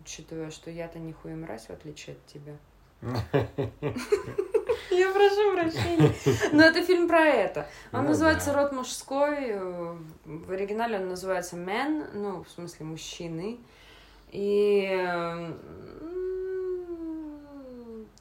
учитывая, 0.00 0.50
что 0.50 0.70
я-то 0.70 0.98
нихуя 0.98 1.36
мразь, 1.36 1.66
в 1.66 1.70
отличие 1.70 2.16
от 2.16 2.26
тебя. 2.26 2.56
Я 4.90 5.12
прошу 5.12 5.52
прощения. 5.54 6.14
Но 6.52 6.64
это 6.64 6.82
фильм 6.82 7.08
про 7.08 7.20
это. 7.20 7.68
Он 7.92 8.02
ну, 8.02 8.08
называется 8.08 8.52
да. 8.52 8.62
«Род 8.62 8.72
мужской». 8.72 9.58
В 10.24 10.50
оригинале 10.50 10.98
он 10.98 11.08
называется 11.08 11.56
«Man», 11.56 12.08
ну, 12.14 12.42
в 12.42 12.50
смысле, 12.50 12.86
мужчины. 12.86 13.58
И 14.30 14.86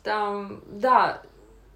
там, 0.04 0.62
да, 0.68 1.22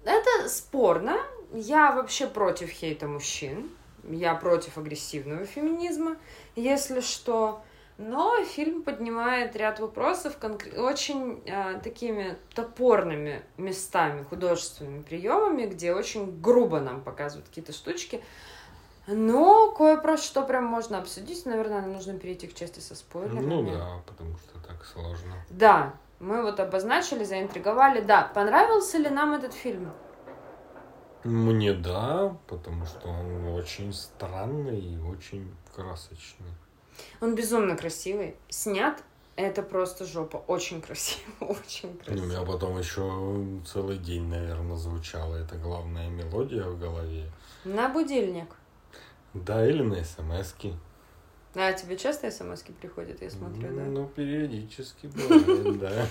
это 0.04 0.48
спорно. 0.48 1.16
Я 1.52 1.92
вообще 1.92 2.26
против 2.26 2.70
хейта 2.70 3.06
мужчин. 3.06 3.70
Я 4.08 4.34
против 4.34 4.78
агрессивного 4.78 5.44
феминизма, 5.46 6.16
если 6.56 7.00
что. 7.00 7.62
Но 7.98 8.42
фильм 8.44 8.82
поднимает 8.82 9.54
ряд 9.54 9.78
вопросов 9.78 10.38
конкр... 10.38 10.68
очень 10.78 11.42
э, 11.46 11.78
такими 11.84 12.36
топорными 12.54 13.42
местами, 13.58 14.24
художественными 14.24 15.02
приемами, 15.02 15.66
где 15.66 15.92
очень 15.92 16.40
грубо 16.40 16.80
нам 16.80 17.02
показывают 17.02 17.48
какие-то 17.48 17.72
штучки. 17.72 18.22
Но 19.06 19.72
кое 19.72 19.96
про 19.98 20.16
что 20.16 20.42
прям 20.42 20.64
можно 20.64 20.98
обсудить. 20.98 21.44
Наверное, 21.44 21.82
нужно 21.82 22.18
перейти 22.18 22.46
к 22.46 22.54
части 22.54 22.80
со 22.80 22.94
спойлерами. 22.94 23.46
Ну 23.46 23.70
да, 23.70 24.00
потому 24.06 24.36
что 24.38 24.58
так 24.66 24.84
сложно. 24.84 25.34
Да, 25.50 25.94
мы 26.18 26.42
вот 26.42 26.60
обозначили, 26.60 27.24
заинтриговали. 27.24 28.00
Да, 28.00 28.30
понравился 28.34 28.98
ли 28.98 29.10
нам 29.10 29.32
этот 29.34 29.52
фильм? 29.52 29.92
Мне 31.24 31.72
да, 31.72 32.36
потому 32.48 32.84
что 32.84 33.08
он 33.08 33.46
очень 33.48 33.92
странный 33.92 34.80
и 34.80 34.98
очень 34.98 35.54
красочный. 35.74 36.50
Он 37.20 37.34
безумно 37.34 37.76
красивый. 37.76 38.36
Снят 38.48 39.02
это 39.36 39.62
просто 39.62 40.04
жопа. 40.04 40.38
Очень 40.46 40.82
красиво, 40.82 41.22
очень 41.40 41.96
красиво. 41.98 42.24
У 42.24 42.28
меня 42.28 42.42
потом 42.42 42.78
еще 42.78 43.62
целый 43.64 43.98
день, 43.98 44.28
наверное, 44.28 44.76
звучала 44.76 45.36
эта 45.36 45.56
главная 45.56 46.08
мелодия 46.08 46.64
в 46.64 46.78
голове. 46.78 47.30
На 47.64 47.88
будильник. 47.88 48.56
Да, 49.32 49.66
или 49.66 49.82
на 49.82 50.04
смс-ки. 50.04 50.74
А 51.54 51.72
тебе 51.74 51.98
часто 51.98 52.30
смс 52.30 52.62
приходят, 52.80 53.20
я 53.20 53.28
смотрю, 53.28 53.76
да? 53.76 53.82
Ну, 53.82 54.06
периодически 54.06 55.06
бывает, 55.06 55.78
да. 55.78 56.06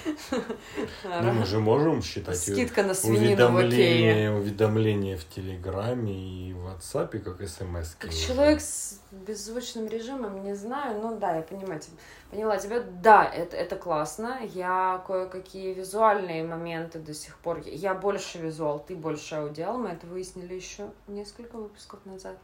Ну, 1.23 1.33
мы 1.33 1.45
же 1.47 1.59
можем 1.59 2.03
считать 2.03 2.37
Скидка 2.37 2.83
на 2.83 2.91
уведомления, 2.91 4.31
уведомления 4.31 5.17
в 5.17 5.25
Телеграме 5.25 6.13
и 6.13 6.53
в 6.53 6.67
WhatsApp, 6.67 7.19
как 7.19 7.41
смс 7.47 7.95
Как 7.97 8.13
человек 8.13 8.61
с 8.61 8.99
беззвучным 9.11 9.87
режимом, 9.87 10.43
не 10.43 10.53
знаю, 10.53 11.01
ну 11.01 11.17
да, 11.17 11.37
я 11.37 11.41
понимаю, 11.41 11.81
поняла 12.29 12.57
тебя. 12.57 12.81
Да, 13.01 13.25
это, 13.25 13.57
это 13.57 13.75
классно. 13.75 14.39
Я 14.53 15.03
кое-какие 15.07 15.73
визуальные 15.73 16.43
моменты 16.43 16.99
до 16.99 17.15
сих 17.15 17.37
пор... 17.37 17.63
Я 17.65 17.95
больше 17.95 18.37
визуал, 18.37 18.79
ты 18.79 18.95
больше 18.95 19.35
аудиал. 19.35 19.79
Мы 19.79 19.89
это 19.89 20.05
выяснили 20.05 20.53
еще 20.53 20.91
несколько 21.07 21.57
выпусков 21.57 22.05
назад 22.05 22.37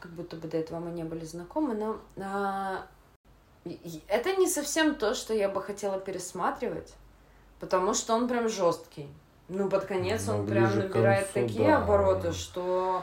как 0.00 0.10
будто 0.12 0.36
бы 0.36 0.48
до 0.48 0.56
этого 0.56 0.80
мы 0.80 0.90
не 0.90 1.04
были 1.04 1.24
знакомы, 1.24 1.74
но 1.74 1.98
а, 2.22 2.86
это 4.08 4.36
не 4.36 4.48
совсем 4.48 4.94
то, 4.94 5.14
что 5.14 5.34
я 5.34 5.48
бы 5.48 5.62
хотела 5.62 5.98
пересматривать, 5.98 6.94
потому 7.60 7.94
что 7.94 8.14
он 8.14 8.28
прям 8.28 8.48
жесткий. 8.48 9.08
Ну, 9.48 9.70
под 9.70 9.86
конец 9.86 10.26
ну, 10.26 10.38
он 10.38 10.46
прям 10.46 10.76
набирает 10.76 11.30
концу, 11.30 11.48
такие 11.48 11.68
да. 11.68 11.78
обороты, 11.78 12.32
что... 12.32 13.02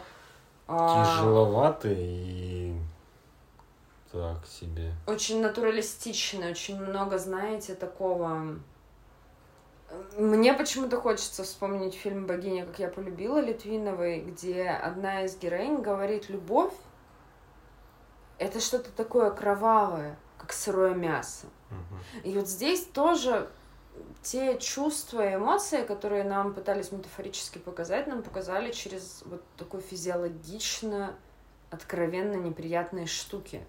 А, 0.67 1.17
Тяжеловатый 1.17 1.95
и 1.97 2.75
так 4.12 4.45
себе. 4.45 4.93
Очень 5.08 5.41
натуралистичный, 5.41 6.51
очень 6.51 6.79
много, 6.79 7.17
знаете, 7.17 7.75
такого... 7.75 8.60
Мне 10.17 10.53
почему-то 10.53 10.99
хочется 10.99 11.43
вспомнить 11.43 11.93
фильм 11.93 12.25
«Богиня, 12.25 12.65
как 12.65 12.79
я 12.79 12.88
полюбила» 12.88 13.39
Литвиновой, 13.39 14.21
где 14.21 14.69
одна 14.69 15.23
из 15.23 15.38
героинь 15.38 15.81
говорит 15.81 16.29
«любовь 16.29 16.73
это 18.38 18.60
что-то 18.60 18.91
такое 18.91 19.31
кровавое, 19.31 20.17
как 20.38 20.53
сырое 20.53 20.93
мясо. 20.93 21.47
Угу. 21.71 22.29
И 22.29 22.38
вот 22.38 22.47
здесь 22.47 22.86
тоже 22.86 23.49
те 24.21 24.58
чувства 24.60 25.25
и 25.27 25.36
эмоции, 25.36 25.84
которые 25.84 26.23
нам 26.23 26.53
пытались 26.53 26.91
метафорически 26.91 27.60
показать, 27.60 28.08
нам 28.08 28.23
показали 28.23 28.71
через 28.71 29.23
вот 29.25 29.41
такой 29.58 29.81
физиологично, 29.81 31.15
откровенно 31.69 32.36
неприятные 32.36 33.05
штуки. 33.05 33.65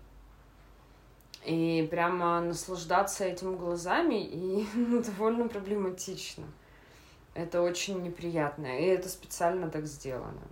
И 1.47 1.87
прямо 1.89 2.41
наслаждаться 2.41 3.25
этим 3.25 3.57
глазами 3.57 4.21
и 4.21 4.67
ну, 4.75 5.03
довольно 5.03 5.49
проблематично. 5.49 6.45
Это 7.35 7.63
очень 7.63 8.03
неприятно. 8.03 8.67
И 8.67 8.85
это 8.85 9.09
специально 9.09 9.71
так 9.71 9.87
сделано. 9.87 10.43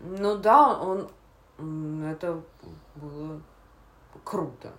Ну 0.00 0.36
да, 0.38 0.78
он 0.78 1.10
это 2.04 2.42
было 2.94 3.42
круто. 4.24 4.72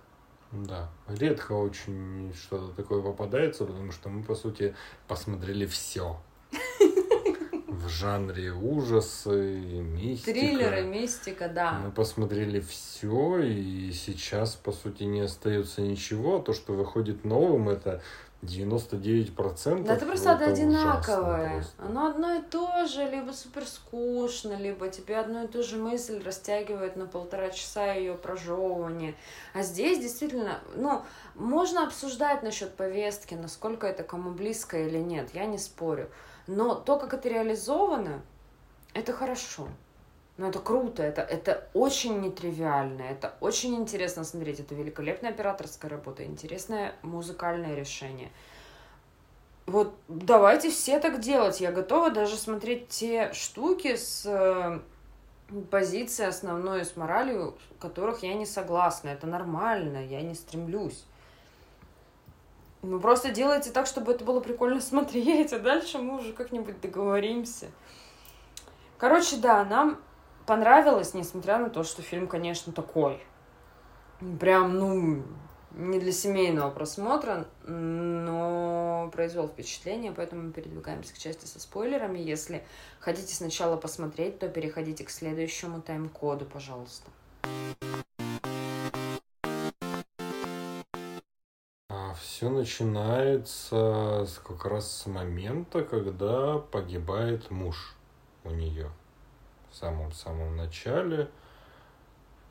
Да, 0.52 0.90
редко 1.08 1.52
очень 1.52 2.32
что-то 2.34 2.74
такое 2.74 3.02
попадается, 3.02 3.64
потому 3.64 3.90
что 3.92 4.08
мы, 4.08 4.22
по 4.22 4.34
сути, 4.34 4.74
посмотрели 5.08 5.66
все. 5.66 6.18
В 7.82 7.88
жанре 7.88 8.52
ужасы, 8.52 9.56
мистика. 9.80 10.32
Триллеры, 10.32 10.82
мистика, 10.82 11.48
да. 11.48 11.80
Мы 11.84 11.90
посмотрели 11.90 12.60
все, 12.60 13.38
и 13.38 13.92
сейчас, 13.92 14.54
по 14.54 14.70
сути, 14.72 15.02
не 15.02 15.20
остается 15.20 15.80
ничего. 15.80 16.38
То, 16.38 16.52
что 16.52 16.74
выходит 16.74 17.24
новым, 17.24 17.68
это 17.68 18.00
99% 18.42 19.84
Да 19.84 19.94
это 19.94 20.06
просто 20.06 20.30
это 20.30 20.46
одинаковое. 20.46 21.54
Просто. 21.54 21.82
Оно 21.82 22.06
одно 22.06 22.34
и 22.34 22.42
то 22.42 22.86
же, 22.86 23.08
либо 23.08 23.30
супер 23.30 23.64
скучно, 23.64 24.54
либо 24.54 24.88
тебе 24.88 25.18
одну 25.18 25.44
и 25.44 25.46
ту 25.46 25.62
же 25.62 25.76
мысль 25.76 26.20
растягивает 26.24 26.96
на 26.96 27.06
полтора 27.06 27.50
часа 27.50 27.92
ее 27.92 28.14
прожевывания. 28.14 29.14
А 29.54 29.62
здесь 29.62 30.00
действительно, 30.00 30.58
ну, 30.74 31.02
можно 31.36 31.86
обсуждать 31.86 32.42
насчет 32.42 32.74
повестки, 32.74 33.34
насколько 33.34 33.86
это 33.86 34.02
кому 34.02 34.32
близко 34.32 34.76
или 34.76 34.98
нет, 34.98 35.30
я 35.34 35.46
не 35.46 35.58
спорю. 35.58 36.08
Но 36.46 36.74
то, 36.74 36.98
как 36.98 37.14
это 37.14 37.28
реализовано, 37.28 38.22
это 38.94 39.12
хорошо. 39.12 39.68
Ну, 40.38 40.48
это 40.48 40.60
круто, 40.60 41.02
это, 41.02 41.20
это 41.20 41.68
очень 41.74 42.20
нетривиально, 42.20 43.02
это 43.02 43.34
очень 43.40 43.74
интересно 43.74 44.24
смотреть, 44.24 44.60
это 44.60 44.74
великолепная 44.74 45.30
операторская 45.30 45.90
работа, 45.90 46.24
интересное 46.24 46.94
музыкальное 47.02 47.74
решение. 47.74 48.30
Вот 49.66 49.94
давайте 50.08 50.70
все 50.70 50.98
так 50.98 51.20
делать. 51.20 51.60
Я 51.60 51.70
готова 51.70 52.10
даже 52.10 52.36
смотреть 52.36 52.88
те 52.88 53.32
штуки 53.32 53.94
с 53.94 54.24
э, 54.26 54.80
позиции 55.70 56.24
основной, 56.24 56.84
с 56.84 56.96
моралью, 56.96 57.56
которых 57.78 58.22
я 58.22 58.34
не 58.34 58.46
согласна. 58.46 59.10
Это 59.10 59.26
нормально, 59.26 60.04
я 60.04 60.22
не 60.22 60.34
стремлюсь. 60.34 61.04
Ну, 62.82 62.98
просто 62.98 63.30
делайте 63.30 63.70
так, 63.70 63.86
чтобы 63.86 64.12
это 64.12 64.24
было 64.24 64.40
прикольно 64.40 64.80
смотреть, 64.82 65.52
а 65.52 65.58
дальше 65.58 65.98
мы 65.98 66.18
уже 66.18 66.32
как-нибудь 66.32 66.80
договоримся. 66.80 67.70
Короче, 68.98 69.36
да, 69.36 69.64
нам 69.64 69.98
понравилось, 70.46 71.14
несмотря 71.14 71.58
на 71.58 71.70
то, 71.70 71.84
что 71.84 72.02
фильм, 72.02 72.26
конечно, 72.26 72.72
такой. 72.72 73.20
Прям, 74.38 74.78
ну, 74.78 75.22
не 75.72 75.98
для 75.98 76.12
семейного 76.12 76.70
просмотра, 76.70 77.46
но 77.66 79.10
произвел 79.12 79.48
впечатление, 79.48 80.12
поэтому 80.12 80.42
мы 80.42 80.52
передвигаемся 80.52 81.14
к 81.14 81.18
части 81.18 81.46
со 81.46 81.60
спойлерами. 81.60 82.18
Если 82.18 82.64
хотите 83.00 83.34
сначала 83.34 83.76
посмотреть, 83.76 84.38
то 84.38 84.48
переходите 84.48 85.04
к 85.04 85.10
следующему 85.10 85.80
тайм-коду, 85.80 86.44
пожалуйста. 86.44 87.10
Все 92.42 92.50
начинается 92.50 94.26
с, 94.26 94.40
как 94.44 94.64
раз 94.64 94.90
с 94.90 95.06
момента, 95.06 95.84
когда 95.84 96.58
погибает 96.58 97.52
муж 97.52 97.94
у 98.42 98.50
нее 98.50 98.90
в 99.70 99.76
самом-самом 99.76 100.56
начале 100.56 101.30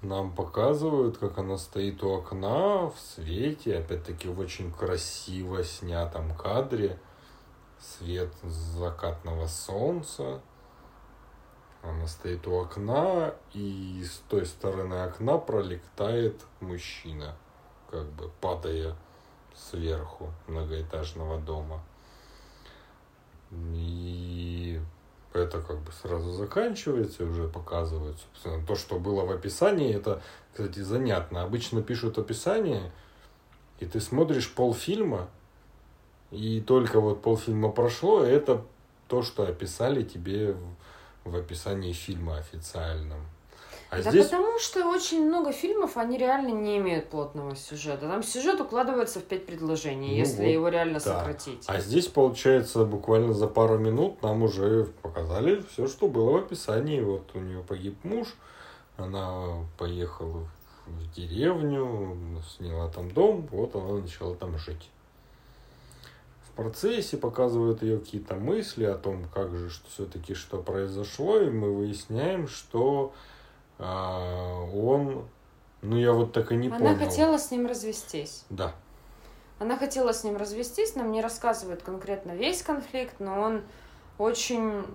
нам 0.01 0.33
показывают, 0.33 1.17
как 1.17 1.37
она 1.39 1.57
стоит 1.57 2.01
у 2.03 2.09
окна 2.13 2.89
в 2.89 2.97
свете, 2.97 3.79
опять-таки 3.79 4.29
в 4.29 4.39
очень 4.39 4.71
красиво 4.71 5.61
снятом 5.61 6.37
кадре, 6.37 6.97
свет 7.77 8.33
закатного 8.43 9.47
солнца. 9.47 10.39
Она 11.83 12.07
стоит 12.07 12.47
у 12.47 12.55
окна, 12.55 13.35
и 13.53 14.01
с 14.05 14.21
той 14.29 14.45
стороны 14.45 15.03
окна 15.03 15.37
пролетает 15.37 16.45
мужчина, 16.61 17.35
как 17.89 18.09
бы 18.13 18.31
падая 18.39 18.95
сверху 19.55 20.31
многоэтажного 20.47 21.39
дома. 21.39 21.81
И 23.51 24.79
это 25.33 25.61
как 25.61 25.79
бы 25.79 25.91
сразу 25.91 26.31
заканчивается 26.31 27.23
и 27.23 27.27
уже 27.27 27.47
показывают, 27.47 28.17
собственно, 28.19 28.65
то, 28.65 28.75
что 28.75 28.99
было 28.99 29.25
в 29.25 29.31
описании, 29.31 29.93
это, 29.93 30.21
кстати, 30.51 30.79
занятно. 30.79 31.43
Обычно 31.43 31.81
пишут 31.81 32.17
описание, 32.17 32.91
и 33.79 33.85
ты 33.85 33.99
смотришь 33.99 34.53
полфильма, 34.53 35.29
и 36.31 36.61
только 36.61 36.99
вот 36.99 37.21
полфильма 37.21 37.71
прошло, 37.71 38.25
и 38.25 38.29
это 38.29 38.63
то, 39.07 39.21
что 39.21 39.43
описали 39.43 40.03
тебе 40.03 40.53
в, 40.53 41.31
в 41.31 41.35
описании 41.35 41.91
фильма 41.91 42.37
официальном. 42.37 43.21
А 43.91 44.01
да 44.01 44.09
здесь... 44.09 44.27
потому 44.27 44.57
что 44.57 44.87
очень 44.87 45.27
много 45.27 45.51
фильмов, 45.51 45.97
они 45.97 46.17
реально 46.17 46.51
не 46.51 46.77
имеют 46.77 47.09
плотного 47.09 47.57
сюжета. 47.57 48.07
Там 48.07 48.23
сюжет 48.23 48.61
укладывается 48.61 49.19
в 49.19 49.23
пять 49.23 49.45
предложений, 49.45 50.11
ну 50.11 50.15
если 50.15 50.45
вот, 50.45 50.49
его 50.49 50.69
реально 50.69 51.01
да. 51.01 51.19
сократить. 51.19 51.65
А 51.67 51.81
здесь, 51.81 52.07
получается, 52.07 52.85
буквально 52.85 53.33
за 53.33 53.47
пару 53.47 53.77
минут 53.77 54.23
нам 54.23 54.43
уже 54.43 54.85
показали 55.01 55.61
все, 55.73 55.87
что 55.87 56.07
было 56.07 56.31
в 56.31 56.35
описании. 56.37 57.01
Вот 57.01 57.31
у 57.33 57.39
нее 57.39 57.61
погиб 57.67 58.01
муж, 58.05 58.29
она 58.95 59.57
поехала 59.77 60.47
в 60.87 61.13
деревню, 61.13 62.17
сняла 62.57 62.87
там 62.87 63.11
дом, 63.11 63.45
вот 63.51 63.75
она 63.75 63.99
начала 63.99 64.35
там 64.35 64.57
жить. 64.57 64.89
В 66.47 66.51
процессе 66.55 67.17
показывают 67.17 67.81
ее 67.81 67.99
какие-то 67.99 68.35
мысли 68.35 68.85
о 68.85 68.95
том, 68.95 69.25
как 69.33 69.53
же 69.53 69.69
все-таки 69.89 70.33
что 70.33 70.59
произошло, 70.59 71.41
и 71.41 71.49
мы 71.49 71.75
выясняем, 71.75 72.47
что 72.47 73.11
а, 73.81 74.63
он, 74.73 75.27
ну 75.81 75.97
я 75.97 76.13
вот 76.13 76.33
так 76.33 76.51
и 76.51 76.55
не 76.55 76.67
Она 76.67 76.77
понял. 76.77 76.91
Она 76.91 76.99
хотела 76.99 77.37
с 77.37 77.49
ним 77.49 77.65
развестись. 77.65 78.45
Да. 78.49 78.75
Она 79.57 79.77
хотела 79.77 80.13
с 80.13 80.23
ним 80.23 80.37
развестись, 80.37 80.95
нам 80.95 81.11
не 81.11 81.21
рассказывают 81.21 81.81
конкретно 81.81 82.31
весь 82.31 82.61
конфликт, 82.61 83.19
но 83.19 83.41
он 83.41 83.63
очень 84.17 84.85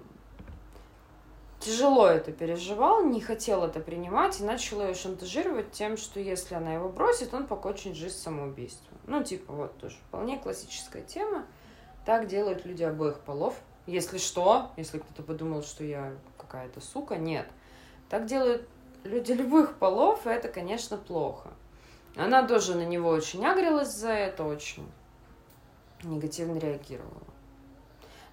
тяжело 1.58 2.06
это 2.06 2.30
переживал, 2.32 3.04
не 3.04 3.20
хотел 3.20 3.64
это 3.64 3.80
принимать 3.80 4.40
и 4.40 4.44
начал 4.44 4.82
ее 4.82 4.94
шантажировать 4.94 5.72
тем, 5.72 5.96
что 5.96 6.20
если 6.20 6.54
она 6.54 6.74
его 6.74 6.88
бросит, 6.88 7.34
он 7.34 7.46
покончит 7.46 7.96
жизнь 7.96 8.16
самоубийством. 8.16 8.98
Ну, 9.06 9.22
типа, 9.24 9.52
вот 9.52 9.76
тоже 9.78 9.96
вполне 10.08 10.38
классическая 10.38 11.02
тема. 11.02 11.44
Так 12.04 12.28
делают 12.28 12.64
люди 12.64 12.84
обоих 12.84 13.20
полов. 13.20 13.54
Если 13.86 14.18
что, 14.18 14.70
если 14.76 14.98
кто-то 14.98 15.22
подумал, 15.22 15.62
что 15.62 15.82
я 15.84 16.12
какая-то 16.38 16.80
сука, 16.80 17.16
нет. 17.16 17.46
Так 18.08 18.26
делают 18.26 18.68
люди 19.06 19.32
любых 19.32 19.78
полов, 19.78 20.26
и 20.26 20.30
это, 20.30 20.48
конечно, 20.48 20.96
плохо. 20.96 21.50
Она 22.16 22.46
тоже 22.46 22.74
на 22.74 22.84
него 22.84 23.10
очень 23.10 23.44
агрилась 23.44 23.94
за 23.94 24.10
это, 24.10 24.44
очень 24.44 24.90
негативно 26.02 26.58
реагировала. 26.58 27.22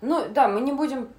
Ну, 0.02 0.28
да, 0.30 0.48
мы 0.48 0.62
не 0.62 0.74
будем, 0.74 1.10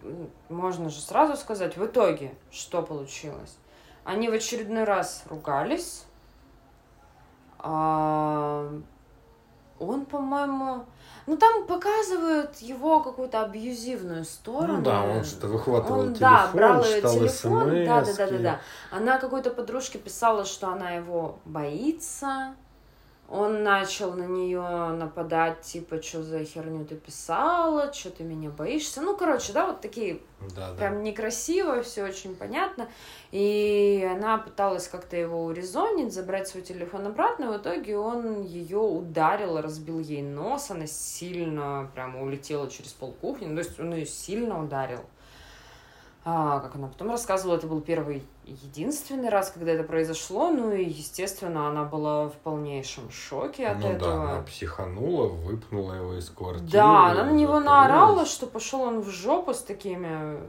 можно 0.48 0.90
же 0.90 1.00
сразу 1.00 1.36
сказать, 1.36 1.76
в 1.76 1.86
итоге, 1.86 2.34
что 2.50 2.82
получилось. 2.82 3.56
Они 4.04 4.28
в 4.28 4.32
очередной 4.32 4.84
раз 4.84 5.24
ругались. 5.30 6.04
А 7.58 8.70
он, 9.78 10.04
по-моему, 10.04 10.84
ну, 11.26 11.36
там 11.36 11.66
показывают 11.66 12.56
его 12.58 13.00
какую-то 13.00 13.42
абьюзивную 13.42 14.24
сторону. 14.24 14.78
Ну 14.78 14.82
да, 14.82 15.02
он 15.02 15.24
что-то 15.24 15.48
выхватывал 15.48 16.00
он, 16.00 16.14
телефон, 16.14 16.20
да, 16.20 16.50
брал 16.52 16.84
ее 16.84 16.96
читал 16.96 17.14
телефон. 17.14 17.84
Да, 17.84 18.04
да, 18.04 18.14
да, 18.14 18.26
да, 18.26 18.38
да. 18.38 18.60
Она 18.90 19.18
какой-то 19.18 19.50
подружке 19.50 19.98
писала, 19.98 20.44
что 20.44 20.68
она 20.68 20.90
его 20.90 21.38
боится 21.44 22.54
он 23.28 23.62
начал 23.62 24.12
на 24.12 24.24
нее 24.24 24.60
нападать, 24.60 25.62
типа, 25.62 26.02
что 26.02 26.22
за 26.22 26.44
херню 26.44 26.84
ты 26.84 26.94
писала, 26.94 27.92
что 27.92 28.10
ты 28.10 28.22
меня 28.22 28.50
боишься. 28.50 29.00
Ну, 29.00 29.16
короче, 29.16 29.52
да, 29.52 29.66
вот 29.66 29.80
такие 29.80 30.20
да, 30.54 30.74
прям 30.74 30.96
да. 30.96 31.00
некрасиво, 31.00 31.82
все 31.82 32.04
очень 32.04 32.36
понятно. 32.36 32.88
И 33.32 34.06
она 34.14 34.38
пыталась 34.38 34.88
как-то 34.88 35.16
его 35.16 35.44
урезонить, 35.44 36.12
забрать 36.12 36.48
свой 36.48 36.62
телефон 36.62 37.06
обратно, 37.06 37.44
и 37.44 37.48
в 37.48 37.56
итоге 37.56 37.96
он 37.96 38.42
ее 38.42 38.78
ударил, 38.78 39.60
разбил 39.60 40.00
ей 40.00 40.22
нос, 40.22 40.70
она 40.70 40.86
сильно 40.86 41.90
прямо 41.94 42.22
улетела 42.22 42.70
через 42.70 42.92
полкухни, 42.92 43.46
ну, 43.46 43.54
то 43.54 43.62
есть 43.62 43.80
он 43.80 43.94
ее 43.94 44.06
сильно 44.06 44.62
ударил. 44.62 45.00
А, 46.26 46.60
как 46.60 46.76
она 46.76 46.88
потом 46.88 47.10
рассказывала, 47.10 47.56
это 47.56 47.66
был 47.66 47.82
первый 47.82 48.26
единственный 48.46 49.28
раз, 49.28 49.50
когда 49.50 49.72
это 49.72 49.84
произошло, 49.84 50.48
ну 50.48 50.72
и, 50.72 50.82
естественно, 50.82 51.68
она 51.68 51.84
была 51.84 52.28
в 52.28 52.34
полнейшем 52.36 53.10
шоке 53.10 53.66
от 53.66 53.80
ну, 53.80 53.88
этого. 53.88 54.10
Да, 54.10 54.32
она 54.32 54.42
психанула, 54.42 55.28
выпнула 55.28 55.92
его 55.92 56.14
из 56.14 56.30
квартиры. 56.30 56.70
Да, 56.70 57.10
она 57.10 57.24
на 57.24 57.32
него 57.32 57.60
наорала, 57.60 58.24
что 58.24 58.46
пошел 58.46 58.80
он 58.80 59.00
в 59.00 59.10
жопу 59.10 59.52
с 59.52 59.60
такими 59.60 60.40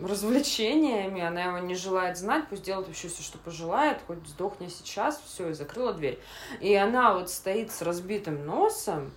развлечениями, 0.00 1.20
она 1.22 1.42
его 1.42 1.58
не 1.58 1.74
желает 1.74 2.18
знать, 2.18 2.44
пусть 2.48 2.62
делает 2.62 2.86
вообще 2.86 3.08
все, 3.08 3.22
что 3.22 3.38
пожелает, 3.38 3.98
хоть 4.06 4.24
сдохни 4.28 4.68
сейчас, 4.68 5.20
все, 5.24 5.50
и 5.50 5.54
закрыла 5.54 5.92
дверь. 5.92 6.20
И 6.60 6.72
она 6.74 7.14
вот 7.14 7.30
стоит 7.30 7.72
с 7.72 7.82
разбитым 7.82 8.46
носом, 8.46 9.10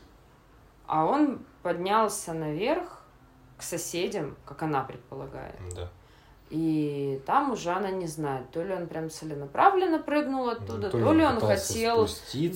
а 0.87 1.05
он 1.05 1.45
поднялся 1.61 2.33
наверх 2.33 3.03
к 3.57 3.61
соседям, 3.61 4.37
как 4.45 4.63
она 4.63 4.81
предполагает. 4.81 5.55
Да. 5.75 5.91
И 6.49 7.21
там 7.27 7.51
уже 7.51 7.69
она 7.69 7.91
не 7.91 8.07
знает, 8.07 8.49
то 8.49 8.63
ли 8.63 8.73
он 8.73 8.87
прям 8.87 9.11
целенаправленно 9.11 9.99
прыгнул 9.99 10.49
оттуда, 10.49 10.87
ну, 10.87 10.89
то, 10.89 10.99
то 10.99 11.13
ли 11.13 11.23
он 11.23 11.39
хотел... 11.39 12.07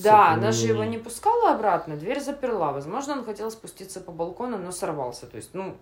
Да, 0.02 0.30
она 0.30 0.50
же 0.50 0.66
его 0.66 0.82
не 0.82 0.98
пускала 0.98 1.52
обратно, 1.52 1.96
дверь 1.96 2.20
заперла. 2.20 2.72
Возможно, 2.72 3.12
он 3.12 3.24
хотел 3.24 3.52
спуститься 3.52 4.00
по 4.00 4.10
балкону, 4.10 4.58
но 4.58 4.72
сорвался. 4.72 5.26
То 5.26 5.36
есть, 5.36 5.54
ну, 5.54 5.76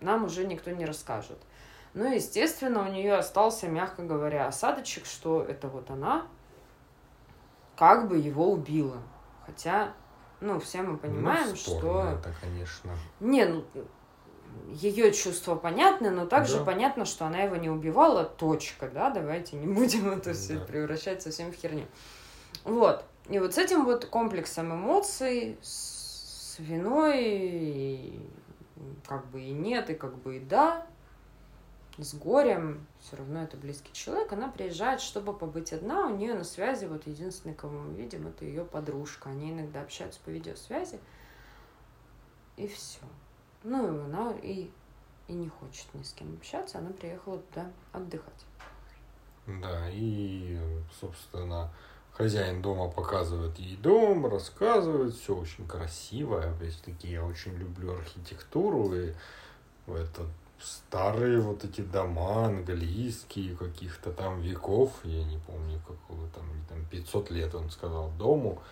нам 0.00 0.24
уже 0.24 0.46
никто 0.46 0.70
не 0.70 0.84
расскажет. 0.84 1.38
Ну, 1.94 2.12
естественно, 2.12 2.86
у 2.86 2.92
нее 2.92 3.14
остался, 3.14 3.68
мягко 3.68 4.02
говоря, 4.02 4.48
осадочек, 4.48 5.06
что 5.06 5.42
это 5.42 5.68
вот 5.68 5.90
она 5.90 6.26
как 7.74 8.08
бы 8.08 8.18
его 8.18 8.52
убила. 8.52 8.98
Хотя, 9.46 9.94
ну, 10.40 10.60
все 10.60 10.82
мы 10.82 10.98
понимаем, 10.98 11.48
ну, 11.50 11.56
что... 11.56 12.04
это, 12.04 12.34
конечно. 12.38 12.92
Не, 13.20 13.46
ну, 13.46 13.64
ее 14.68 15.12
чувства 15.12 15.54
понятны, 15.54 16.10
но 16.10 16.26
также 16.26 16.58
да. 16.58 16.64
понятно, 16.64 17.04
что 17.04 17.26
она 17.26 17.38
его 17.38 17.56
не 17.56 17.70
убивала, 17.70 18.24
точка, 18.24 18.88
да, 18.88 19.10
давайте 19.10 19.56
не 19.56 19.66
будем 19.66 20.10
это 20.18 20.32
все 20.32 20.58
да. 20.58 20.64
превращать 20.64 21.22
совсем 21.22 21.52
в 21.52 21.56
херню. 21.56 21.86
Вот. 22.64 23.04
И 23.28 23.38
вот 23.38 23.54
с 23.54 23.58
этим 23.58 23.84
вот 23.84 24.04
комплексом 24.06 24.72
эмоций, 24.72 25.58
с 25.62 26.56
виной, 26.58 27.24
и 27.24 28.20
как 29.06 29.26
бы 29.26 29.40
и 29.40 29.52
нет, 29.52 29.90
и 29.90 29.94
как 29.94 30.16
бы 30.18 30.36
и 30.36 30.40
да, 30.40 30.86
с 31.98 32.14
горем, 32.14 32.86
все 33.00 33.16
равно 33.16 33.42
это 33.42 33.56
близкий 33.56 33.92
человек, 33.92 34.32
она 34.32 34.48
приезжает, 34.48 35.00
чтобы 35.00 35.32
побыть 35.32 35.72
одна, 35.72 36.06
у 36.06 36.16
нее 36.16 36.34
на 36.34 36.44
связи, 36.44 36.84
вот 36.84 37.06
единственный, 37.06 37.54
кого 37.54 37.78
мы 37.78 37.94
видим, 37.94 38.26
это 38.26 38.44
ее 38.44 38.64
подружка, 38.64 39.30
они 39.30 39.52
иногда 39.52 39.80
общаются 39.80 40.20
по 40.24 40.30
видеосвязи, 40.30 41.00
и 42.56 42.68
все. 42.68 43.00
Ну, 43.68 43.84
и 43.84 44.04
она 44.04 44.32
и, 44.44 44.70
и 45.26 45.32
не 45.32 45.48
хочет 45.48 45.92
ни 45.94 46.02
с 46.04 46.12
кем 46.12 46.32
общаться, 46.34 46.78
она 46.78 46.90
приехала 46.90 47.38
туда 47.38 47.66
отдыхать. 47.92 48.46
Да, 49.46 49.90
и, 49.90 50.56
собственно, 51.00 51.68
хозяин 52.12 52.62
дома 52.62 52.88
показывает 52.88 53.58
ей 53.58 53.76
дом, 53.76 54.26
рассказывает, 54.26 55.14
все 55.14 55.34
очень 55.34 55.66
красиво. 55.66 56.44
Опять-таки, 56.44 57.08
я 57.08 57.24
очень 57.24 57.54
люблю 57.54 57.94
архитектуру, 57.94 58.94
и 58.94 59.12
это 59.88 60.22
старые 60.60 61.40
вот 61.40 61.64
эти 61.64 61.80
дома 61.80 62.46
английские, 62.46 63.56
каких-то 63.56 64.12
там 64.12 64.40
веков, 64.42 64.92
я 65.02 65.24
не 65.24 65.38
помню, 65.38 65.80
какого 65.80 66.28
там, 66.28 66.44
там 66.68 66.84
500 66.88 67.30
лет 67.32 67.52
он 67.56 67.68
сказал, 67.70 68.12
дому. 68.16 68.62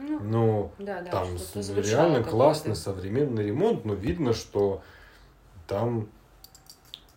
Ну, 0.00 0.20
но 0.20 0.72
да, 0.78 1.02
да, 1.02 1.10
там 1.10 1.36
реально 1.76 2.22
классный 2.22 2.76
современный 2.76 3.46
ремонт, 3.46 3.84
но 3.84 3.94
видно, 3.94 4.32
что 4.32 4.82
там, 5.66 6.08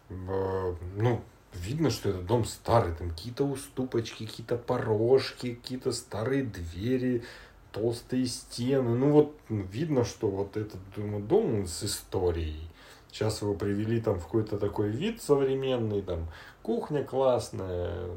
э, 0.10 0.76
ну, 0.96 1.22
видно, 1.54 1.92
что 1.92 2.10
этот 2.10 2.26
дом 2.26 2.46
старый, 2.46 2.96
там 2.96 3.12
какие-то 3.12 3.44
уступочки, 3.44 4.26
какие-то 4.26 4.58
порожки, 4.58 5.54
какие-то 5.54 5.92
старые 5.92 6.44
двери, 6.44 7.24
толстые 7.72 8.26
стены. 8.26 8.96
Ну 8.96 9.12
вот 9.12 9.36
видно, 9.50 10.04
что 10.04 10.30
вот 10.30 10.58
этот 10.58 10.80
думаю, 10.96 11.24
дом 11.24 11.68
с 11.68 11.84
историей. 11.84 12.68
Сейчас 13.12 13.42
его 13.42 13.54
привели 13.54 14.02
там 14.02 14.20
в 14.20 14.24
какой-то 14.24 14.58
такой 14.58 14.90
вид 14.90 15.22
современный, 15.22 16.02
там 16.02 16.30
кухня 16.64 17.04
классная, 17.04 18.08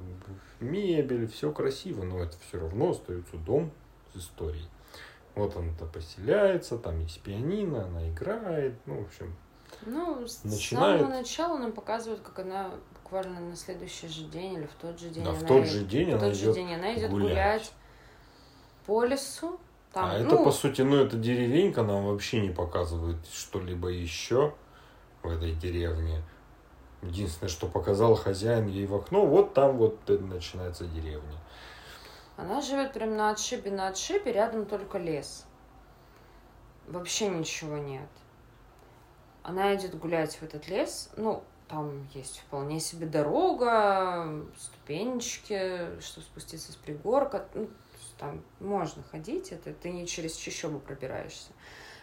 мебель, 0.61 1.29
все 1.29 1.53
красиво, 1.53 2.05
но 2.05 2.21
это 2.21 2.37
все 2.49 2.61
равно 2.61 2.91
остается 2.91 3.37
дом 3.37 3.73
историй. 4.17 4.69
Вот 5.35 5.57
он-то 5.57 5.87
поселяется, 5.87 6.79
там 6.79 7.01
есть 7.01 7.21
пианино, 7.21 7.85
она 7.85 8.09
играет, 8.09 8.75
ну, 8.87 9.03
в 9.03 9.07
общем. 9.07 9.37
Ну, 9.87 10.27
с 10.27 10.45
начинает... 10.45 11.01
самого 11.01 11.13
начала 11.13 11.59
нам 11.59 11.73
показывают, 11.73 12.21
как 12.21 12.39
она 12.39 12.71
буквально 13.03 13.41
на 13.41 13.57
следующий 13.57 14.09
же 14.09 14.25
день 14.25 14.55
или 14.55 14.67
в 14.67 14.75
тот 14.75 14.99
же 14.99 15.09
день. 15.09 15.25
Да, 15.25 15.33
в 15.33 15.45
тот 15.45 15.67
же 15.67 15.85
день 15.85 16.11
в 16.11 16.15
она 16.15 16.27
тот 16.29 16.35
идет, 16.35 16.55
день 16.55 16.75
она 16.75 16.95
идет 16.95 17.11
гулять. 17.11 17.29
гулять 17.29 17.73
по 18.87 19.05
лесу. 19.05 19.59
Там, 19.93 20.07
а 20.07 20.19
ну... 20.19 20.27
это, 20.27 20.37
по 20.37 20.51
сути, 20.51 20.83
ну, 20.83 20.97
это 20.97 21.17
деревенька, 21.17 21.83
нам 21.83 22.07
вообще 22.07 22.41
не 22.41 22.51
показывает 22.51 23.17
что-либо 23.33 23.89
еще 23.89 24.55
в 25.23 25.29
этой 25.29 25.53
деревне. 25.53 26.23
Единственное, 27.03 27.51
что 27.51 27.67
показал 27.67 28.15
хозяин 28.15 28.67
ей 28.67 28.87
в 28.87 28.95
окно, 28.95 29.27
вот 29.27 29.55
там 29.55 29.77
вот 29.77 30.09
начинается 30.09 30.87
деревня. 30.87 31.39
Она 32.37 32.61
живет 32.61 32.93
прям 32.93 33.17
на 33.17 33.31
отшибе, 33.31 33.71
на 33.71 33.89
отшибе, 33.89 34.33
рядом 34.33 34.67
только 34.67 34.99
лес. 34.99 35.47
Вообще 36.87 37.29
ничего 37.29 37.79
нет. 37.79 38.09
Она 39.43 39.75
идет 39.75 39.99
гулять 39.99 40.37
в 40.37 40.43
этот 40.43 40.69
лес, 40.69 41.11
ну, 41.17 41.45
там 41.69 42.07
есть 42.15 42.41
вполне 42.41 42.81
себе 42.81 43.07
дорога, 43.07 44.45
ступенечки, 44.59 46.01
чтобы 46.01 46.27
спуститься 46.27 46.73
с 46.73 46.77
пригорка. 46.77 47.47
Ну, 47.55 47.69
там 48.19 48.43
можно 48.61 49.03
ходить, 49.03 49.53
это 49.53 49.73
ты 49.73 49.91
не 49.91 50.07
через 50.07 50.35
чащобу 50.35 50.79
пробираешься. 50.79 51.53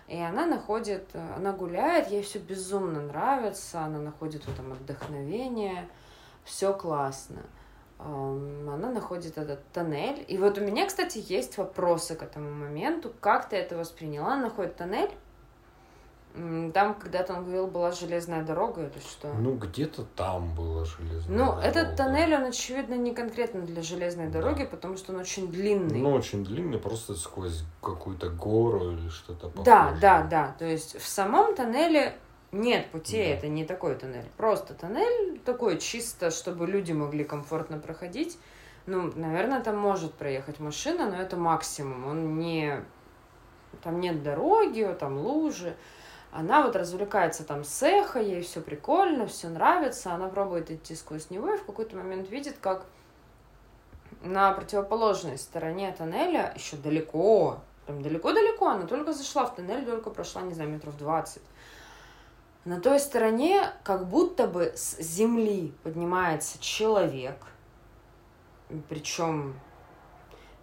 И 0.08 0.20
она 0.20 0.46
находит, 0.46 1.16
она 1.16 1.54
гуляет, 1.54 2.10
ей 2.10 2.22
все 2.24 2.40
безумно 2.40 3.02
нравится, 3.02 3.82
она 3.82 4.00
находит 4.00 4.44
в 4.44 4.52
этом 4.52 4.74
отдохновение, 4.74 5.88
все 6.44 6.74
классно. 6.74 7.44
Она 8.04 8.90
находит 8.90 9.38
этот 9.38 9.66
тоннель. 9.72 10.26
И 10.28 10.38
вот 10.38 10.58
у 10.58 10.62
меня, 10.62 10.88
кстати, 10.88 11.24
есть 11.28 11.58
вопросы 11.58 12.16
к 12.16 12.24
этому 12.24 12.52
моменту. 12.52 13.14
Как 13.20 13.50
ты 13.50 13.58
это 13.58 13.78
восприняла? 13.78 14.34
Она 14.34 14.44
находит 14.44 14.76
тоннель, 14.76 15.12
там 16.74 16.94
когда-то 16.94 17.34
он 17.34 17.44
говорил, 17.44 17.68
была 17.68 17.92
железная 17.92 18.44
дорога 18.44 18.84
или 18.84 19.00
что? 19.00 19.34
Ну, 19.34 19.56
где-то 19.56 20.04
там 20.16 20.56
была 20.56 20.86
железная 20.86 21.38
ну, 21.38 21.46
дорога. 21.46 21.56
Ну, 21.56 21.62
этот 21.62 21.98
тоннель, 21.98 22.36
он, 22.36 22.44
очевидно, 22.46 22.94
не 22.94 23.14
конкретно 23.14 23.62
для 23.62 23.82
железной 23.82 24.28
дороги, 24.28 24.64
да. 24.64 24.70
потому 24.70 24.96
что 24.96 25.12
он 25.12 25.20
очень 25.20 25.52
длинный. 25.52 26.00
Ну, 26.00 26.14
очень 26.14 26.46
длинный, 26.46 26.80
просто 26.80 27.16
сквозь 27.16 27.64
какую-то 27.82 28.30
гору 28.30 28.92
или 28.92 29.10
что-то 29.10 29.50
похожее. 29.50 29.66
Да, 29.66 29.98
да, 30.00 30.24
да. 30.24 30.56
То 30.58 30.66
есть 30.66 30.98
в 31.02 31.06
самом 31.06 31.54
тоннеле 31.54 32.16
нет 32.52 32.92
путей, 32.92 33.32
да. 33.34 33.38
это 33.38 33.48
не 33.48 33.66
такой 33.66 33.96
тоннель. 33.96 34.30
Просто 34.38 34.74
тоннель 34.74 35.40
такой 35.40 35.78
чисто, 35.80 36.32
чтобы 36.32 36.68
люди 36.68 36.92
могли 36.92 37.24
комфортно 37.24 37.78
проходить. 37.78 38.38
Ну, 38.86 39.12
наверное, 39.16 39.62
там 39.62 39.78
может 39.78 40.14
проехать 40.14 40.60
машина, 40.60 41.10
но 41.10 41.18
это 41.18 41.38
максимум. 41.38 42.08
Он 42.08 42.40
не... 42.40 42.84
Там 43.84 44.00
нет 44.00 44.22
дороги, 44.22 44.96
там 45.00 45.18
лужи. 45.18 45.76
Она 46.32 46.66
вот 46.66 46.76
развлекается 46.76 47.44
там 47.44 47.64
с 47.64 47.84
эхо, 47.84 48.20
ей 48.20 48.42
все 48.42 48.62
прикольно, 48.62 49.28
все 49.28 49.50
нравится, 49.50 50.14
она 50.14 50.30
пробует 50.30 50.72
идти 50.72 50.96
сквозь 50.96 51.30
него 51.30 51.54
и 51.54 51.58
в 51.58 51.66
какой-то 51.66 51.98
момент 51.98 52.30
видит, 52.30 52.58
как 52.62 52.86
на 54.22 54.54
противоположной 54.54 55.38
стороне 55.38 55.94
тоннеля, 55.98 56.54
еще 56.56 56.78
далеко, 56.78 57.60
там 57.86 58.02
далеко-далеко, 58.02 58.68
она 58.68 58.88
только 58.88 59.12
зашла 59.12 59.46
в 59.46 59.56
тоннель, 59.56 59.86
только 59.86 60.10
прошла, 60.10 60.42
не 60.42 60.54
знаю, 60.54 60.70
метров 60.70 60.98
20. 60.98 61.42
На 62.64 62.80
той 62.80 63.00
стороне 63.00 63.72
как 63.84 64.08
будто 64.08 64.48
бы 64.48 64.74
с 64.76 65.00
земли 65.00 65.74
поднимается 65.84 66.60
человек, 66.62 67.38
причем 68.88 69.56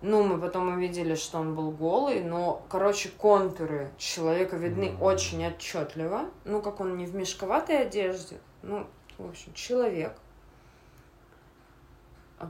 ну, 0.00 0.22
мы 0.22 0.40
потом 0.40 0.68
увидели, 0.68 1.16
что 1.16 1.38
он 1.38 1.56
был 1.56 1.72
голый, 1.72 2.22
но, 2.22 2.62
короче, 2.68 3.08
контуры 3.08 3.90
человека 3.98 4.56
видны 4.56 4.84
mm-hmm. 4.84 5.02
очень 5.02 5.44
отчетливо. 5.44 6.30
Ну, 6.44 6.62
как 6.62 6.80
он 6.80 6.96
не 6.96 7.06
в 7.06 7.16
мешковатой 7.16 7.82
одежде. 7.82 8.38
Ну, 8.62 8.86
в 9.18 9.28
общем, 9.28 9.52
человек 9.54 10.12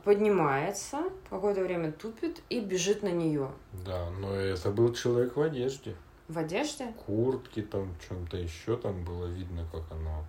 поднимается, 0.04 0.98
какое-то 1.30 1.62
время 1.62 1.90
тупит 1.90 2.42
и 2.50 2.60
бежит 2.60 3.02
на 3.02 3.10
нее. 3.10 3.50
Да, 3.72 4.10
но 4.10 4.34
это 4.34 4.70
был 4.70 4.92
человек 4.92 5.36
в 5.36 5.40
одежде. 5.40 5.96
В 6.28 6.38
одежде? 6.38 6.92
Куртки 7.06 7.62
там, 7.62 7.94
чем-то 8.06 8.36
еще 8.36 8.76
там 8.76 9.02
было 9.04 9.26
видно, 9.26 9.66
как 9.72 9.82
оно 9.90 10.24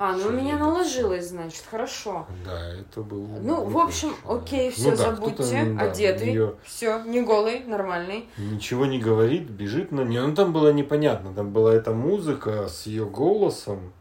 а, 0.00 0.12
ну 0.12 0.28
у 0.28 0.30
меня 0.30 0.56
наложилось, 0.56 1.30
значит, 1.30 1.64
хорошо. 1.68 2.24
Да, 2.44 2.72
это 2.72 3.02
был. 3.02 3.26
Ну, 3.42 3.64
в 3.64 3.76
общем, 3.76 4.14
окей, 4.24 4.70
все, 4.70 4.92
ну, 4.92 4.96
да, 4.96 4.96
забудьте, 4.96 5.64
да, 5.64 5.82
одетый, 5.82 6.30
нее... 6.30 6.54
все, 6.62 7.02
не 7.02 7.20
голый, 7.20 7.64
нормальный. 7.64 8.28
Ничего 8.38 8.86
не 8.86 9.00
говорит, 9.00 9.50
бежит 9.50 9.90
на 9.90 10.02
нее. 10.02 10.24
Ну, 10.24 10.36
там 10.36 10.52
было 10.52 10.72
непонятно, 10.72 11.34
там 11.34 11.52
была 11.52 11.74
эта 11.74 11.92
музыка 11.92 12.68
с 12.68 12.86
ее 12.86 13.06
голосом. 13.06 13.92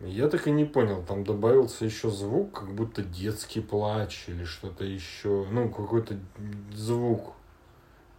Я 0.00 0.28
так 0.28 0.48
и 0.48 0.50
не 0.50 0.64
понял, 0.64 1.04
там 1.06 1.22
добавился 1.22 1.84
еще 1.84 2.10
звук, 2.10 2.58
как 2.58 2.74
будто 2.74 3.02
детский 3.02 3.60
плач 3.60 4.24
или 4.26 4.42
что-то 4.42 4.84
еще, 4.84 5.46
ну, 5.52 5.68
какой-то 5.68 6.16
звук 6.74 7.34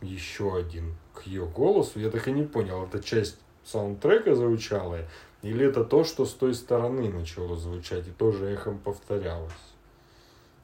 еще 0.01 0.55
один 0.55 0.95
к 1.19 1.27
ее 1.27 1.45
голосу. 1.45 1.99
Я 1.99 2.09
так 2.09 2.27
и 2.27 2.31
не 2.31 2.43
понял, 2.43 2.85
это 2.85 3.01
часть 3.01 3.37
саундтрека 3.65 4.35
звучала 4.35 4.99
или 5.41 5.65
это 5.65 5.85
то, 5.85 6.03
что 6.03 6.25
с 6.25 6.33
той 6.33 6.53
стороны 6.53 7.09
начало 7.09 7.55
звучать 7.55 8.07
и 8.07 8.11
тоже 8.11 8.45
эхом 8.47 8.77
повторялось? 8.77 9.51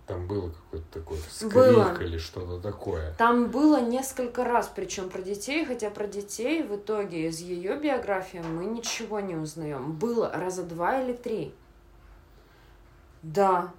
Там 0.06 0.28
было 0.28 0.50
какой-то 0.50 0.86
такой 0.92 1.18
скрик 1.30 1.54
было. 1.54 2.04
или 2.04 2.18
что-то 2.20 2.60
такое. 2.60 3.16
Там 3.18 3.48
было 3.48 3.82
несколько 3.82 4.44
раз, 4.44 4.72
причем 4.76 5.10
про 5.10 5.22
детей, 5.22 5.66
хотя 5.66 5.90
про 5.90 6.06
детей 6.06 6.62
в 6.62 6.76
итоге 6.76 7.28
из 7.28 7.40
ее 7.40 7.76
биографии 7.78 8.38
мы 8.38 8.66
ничего 8.66 9.20
не 9.20 9.36
узнаем. 9.36 9.94
Было 9.94 10.32
раза 10.32 10.64
два 10.64 11.02
или 11.02 11.14
три. 11.14 11.56
Да. 13.24 13.74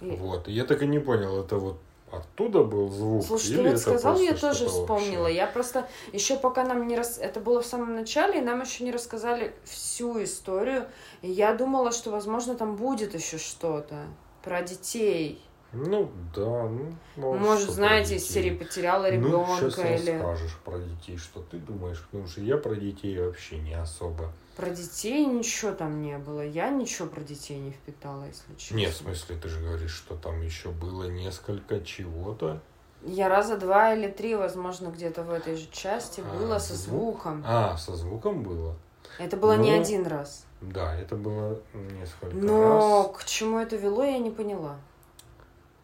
Вот. 0.00 0.48
Я 0.48 0.64
так 0.64 0.82
и 0.82 0.86
не 0.86 1.00
понял, 1.00 1.38
это 1.42 1.56
вот 1.56 1.78
оттуда 2.10 2.62
был 2.62 2.88
звук? 2.88 3.24
Слушай, 3.24 3.56
ты 3.56 3.70
вот 3.70 3.78
сказал, 3.78 4.18
я 4.18 4.34
тоже 4.34 4.66
вспомнила. 4.66 5.22
Вообще? 5.22 5.36
Я 5.36 5.46
просто 5.46 5.88
еще 6.12 6.36
пока 6.36 6.64
нам 6.64 6.86
не 6.86 6.96
рас... 6.96 7.18
Это 7.18 7.40
было 7.40 7.60
в 7.60 7.66
самом 7.66 7.94
начале, 7.94 8.40
и 8.40 8.42
нам 8.42 8.60
еще 8.60 8.84
не 8.84 8.92
рассказали 8.92 9.54
всю 9.64 10.22
историю. 10.22 10.86
И 11.22 11.30
я 11.30 11.54
думала, 11.54 11.92
что, 11.92 12.10
возможно, 12.10 12.54
там 12.54 12.76
будет 12.76 13.14
еще 13.14 13.38
что-то 13.38 14.06
про 14.42 14.62
детей. 14.62 15.42
Ну 15.72 16.10
да, 16.34 16.68
ну 16.68 16.94
может, 17.16 17.42
может 17.42 17.70
знаете, 17.70 18.16
из 18.16 18.28
серии 18.28 18.50
потеряла 18.50 19.10
ребенка 19.10 19.62
ну, 19.62 19.70
сейчас 19.70 20.00
или. 20.00 20.18
скажешь 20.18 20.56
про 20.64 20.78
детей, 20.78 21.16
что 21.18 21.40
ты 21.42 21.58
думаешь, 21.58 22.02
потому 22.10 22.28
что 22.28 22.40
я 22.40 22.56
про 22.56 22.74
детей 22.76 23.18
вообще 23.18 23.58
не 23.58 23.74
особо. 23.74 24.32
Про 24.56 24.70
детей 24.70 25.26
ничего 25.26 25.72
там 25.72 26.00
не 26.00 26.16
было. 26.16 26.40
Я 26.40 26.70
ничего 26.70 27.06
про 27.06 27.20
детей 27.20 27.58
не 27.58 27.72
впитала, 27.72 28.24
если 28.24 28.54
честно. 28.56 28.76
Нет, 28.76 28.94
в 28.94 28.96
смысле, 28.96 29.36
ты 29.36 29.48
же 29.48 29.60
говоришь, 29.60 29.94
что 29.94 30.16
там 30.16 30.40
еще 30.40 30.70
было 30.70 31.04
несколько 31.04 31.80
чего-то. 31.82 32.60
Я 33.02 33.28
раза 33.28 33.58
два 33.58 33.94
или 33.94 34.08
три, 34.08 34.34
возможно, 34.34 34.88
где-то 34.88 35.22
в 35.22 35.30
этой 35.30 35.56
же 35.56 35.68
части 35.70 36.22
а, 36.26 36.38
было 36.38 36.58
со 36.58 36.74
звук? 36.74 37.20
звуком. 37.20 37.44
А, 37.46 37.76
со 37.76 37.94
звуком 37.94 38.42
было. 38.42 38.74
Это 39.18 39.36
было 39.36 39.56
Но... 39.56 39.62
не 39.62 39.70
один 39.72 40.06
раз. 40.06 40.46
Да, 40.62 40.94
это 40.94 41.16
было 41.16 41.60
несколько 41.74 42.34
Но 42.34 43.02
раз. 43.12 43.22
к 43.22 43.26
чему 43.26 43.58
это 43.58 43.76
вело, 43.76 44.04
я 44.04 44.18
не 44.18 44.30
поняла. 44.30 44.76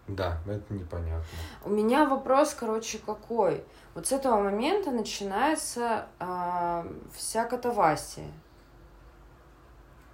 Да, 0.09 0.39
это 0.47 0.73
непонятно. 0.73 1.25
У 1.65 1.71
меня 1.71 2.07
вопрос, 2.07 2.55
короче, 2.59 2.99
какой? 2.99 3.63
Вот 3.95 4.07
с 4.07 4.13
этого 4.13 4.41
момента 4.41 4.91
начинается 4.91 6.07
э, 6.19 6.85
вся 7.15 7.45
катавасия. 7.45 8.33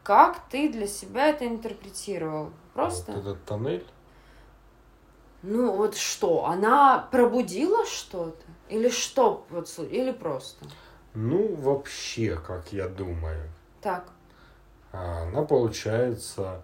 Как 0.09 0.49
ты 0.49 0.71
для 0.71 0.87
себя 0.87 1.29
это 1.29 1.47
интерпретировал? 1.47 2.51
Просто? 2.73 3.13
Вот 3.13 3.21
этот 3.21 3.45
тоннель? 3.45 3.85
Ну 5.43 5.77
вот 5.77 5.99
что, 5.99 6.47
она 6.47 7.07
пробудила 7.13 7.85
что-то? 7.85 8.43
Или 8.71 8.89
что? 8.89 9.45
Вот, 9.51 9.69
или 9.79 10.13
просто? 10.13 10.65
Ну, 11.13 11.55
вообще, 11.57 12.37
как 12.37 12.73
я 12.73 12.89
думаю. 12.89 13.51
Так. 13.83 14.09
Она, 14.93 15.43
получается, 15.43 16.63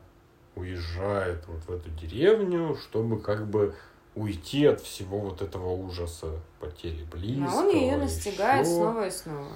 уезжает 0.55 1.47
вот 1.47 1.65
в 1.65 1.71
эту 1.71 1.91
деревню, 1.91 2.77
чтобы 2.77 3.21
как 3.21 3.47
бы 3.47 3.75
уйти 4.15 4.65
от 4.65 4.81
всего 4.81 5.19
вот 5.19 5.43
этого 5.43 5.69
ужаса 5.69 6.31
потери 6.61 7.05
близкого. 7.13 7.53
А 7.53 7.57
он 7.57 7.69
ее 7.69 7.99
настигает 7.99 8.67
еще. 8.67 8.77
снова 8.77 9.07
и 9.07 9.11
снова. 9.11 9.53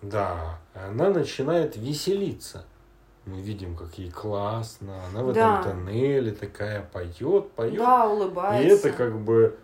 Да, 0.00 0.60
она 0.74 1.10
начинает 1.10 1.76
веселиться 1.76 2.64
мы 3.30 3.40
видим, 3.40 3.76
как 3.76 3.98
ей 3.98 4.10
классно, 4.10 5.04
она 5.06 5.22
в 5.22 5.32
да. 5.32 5.60
этом 5.60 5.84
тоннеле 5.84 6.32
такая 6.32 6.82
поет, 6.82 7.50
поет. 7.52 7.78
Да, 7.78 8.08
улыбается. 8.08 8.68
И 8.68 8.70
это 8.70 8.96
как 8.96 9.18
бы 9.18 9.58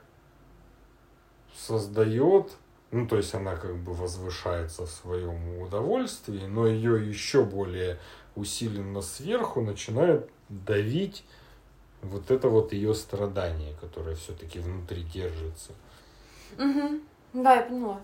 создает, 1.56 2.52
ну 2.90 3.06
то 3.06 3.16
есть 3.16 3.34
она 3.34 3.56
как 3.56 3.76
бы 3.76 3.92
возвышается 3.92 4.86
в 4.86 4.90
своем 4.90 5.60
удовольствии, 5.60 6.46
но 6.46 6.66
ее 6.66 7.08
еще 7.08 7.44
более 7.44 7.98
усиленно 8.34 9.02
сверху 9.02 9.60
начинает 9.60 10.30
давить 10.48 11.24
вот 12.02 12.30
это 12.30 12.48
вот 12.48 12.72
ее 12.72 12.94
страдание, 12.94 13.74
которое 13.80 14.14
все-таки 14.14 14.60
внутри 14.60 15.02
держится. 15.02 15.72
Угу. 16.58 17.00
Да, 17.42 17.56
я 17.56 17.62
поняла. 17.62 18.00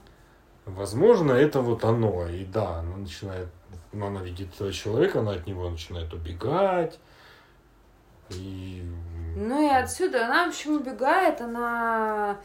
Возможно, 0.64 1.32
это 1.32 1.60
вот 1.60 1.84
оно. 1.84 2.28
И 2.28 2.44
да, 2.44 2.78
она 2.78 2.96
начинает, 2.96 3.48
ну, 3.92 4.06
она 4.06 4.22
видит 4.22 4.54
человека, 4.72 5.20
она 5.20 5.32
от 5.32 5.46
него 5.46 5.68
начинает 5.68 6.12
убегать. 6.12 6.98
И... 8.30 8.82
Ну 9.36 9.66
и 9.66 9.70
отсюда 9.70 10.26
она, 10.26 10.46
в 10.46 10.48
общем, 10.48 10.76
убегает, 10.76 11.40
она 11.40 12.38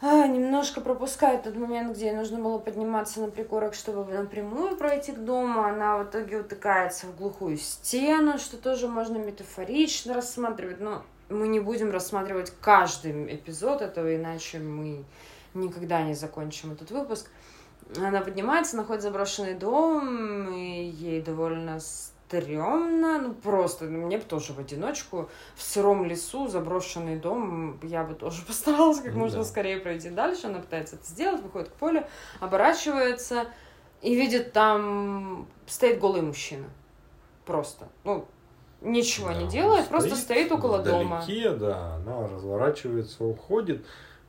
а, 0.00 0.26
немножко 0.28 0.80
пропускает 0.80 1.42
тот 1.42 1.56
момент, 1.56 1.96
где 1.96 2.06
ей 2.06 2.14
нужно 2.14 2.38
было 2.38 2.58
подниматься 2.58 3.20
на 3.20 3.30
пригорок, 3.30 3.74
чтобы 3.74 4.12
напрямую 4.12 4.76
пройти 4.76 5.12
к 5.12 5.18
дому. 5.18 5.62
Она 5.62 5.98
в 5.98 6.04
итоге 6.04 6.38
утыкается 6.38 7.06
в 7.06 7.16
глухую 7.16 7.56
стену, 7.56 8.38
что 8.38 8.56
тоже 8.56 8.86
можно 8.86 9.16
метафорично 9.16 10.14
рассматривать. 10.14 10.80
Но 10.80 11.02
мы 11.28 11.48
не 11.48 11.58
будем 11.58 11.90
рассматривать 11.90 12.52
каждый 12.60 13.34
эпизод 13.34 13.82
этого, 13.82 14.14
иначе 14.14 14.58
мы 14.60 15.04
никогда 15.54 16.02
не 16.02 16.14
закончим 16.14 16.72
этот 16.72 16.92
выпуск. 16.92 17.28
Она 17.96 18.20
поднимается, 18.20 18.76
находит 18.76 19.02
заброшенный 19.02 19.54
дом, 19.54 20.52
и 20.52 20.84
ей 20.84 21.22
довольно 21.22 21.80
стрёмно, 22.28 23.18
ну 23.20 23.32
просто, 23.34 23.86
ну, 23.86 24.06
мне 24.06 24.18
бы 24.18 24.24
тоже 24.24 24.52
в 24.52 24.58
одиночку, 24.58 25.30
в 25.56 25.62
сыром 25.62 26.04
лесу, 26.04 26.48
заброшенный 26.48 27.16
дом, 27.16 27.80
я 27.82 28.04
бы 28.04 28.14
тоже 28.14 28.42
постаралась 28.46 29.00
как 29.00 29.14
ну, 29.14 29.20
можно 29.20 29.38
да. 29.38 29.44
скорее 29.44 29.78
пройти 29.78 30.10
дальше, 30.10 30.48
она 30.48 30.58
пытается 30.58 30.96
это 30.96 31.06
сделать, 31.06 31.42
выходит 31.42 31.70
к 31.70 31.72
полю, 31.72 32.06
оборачивается 32.40 33.46
и 34.02 34.14
видит 34.14 34.52
там 34.52 35.48
стоит 35.66 35.98
голый 35.98 36.20
мужчина, 36.20 36.66
просто, 37.46 37.88
ну, 38.04 38.26
ничего 38.82 39.28
да, 39.28 39.42
не 39.42 39.48
делает, 39.48 39.86
стоит 39.86 39.90
просто 39.90 40.16
стоит 40.16 40.52
около 40.52 40.78
вдалеке, 40.78 41.50
дома. 41.50 41.58
да, 41.58 41.94
она 41.94 42.28
разворачивается, 42.28 43.24
уходит, 43.24 43.86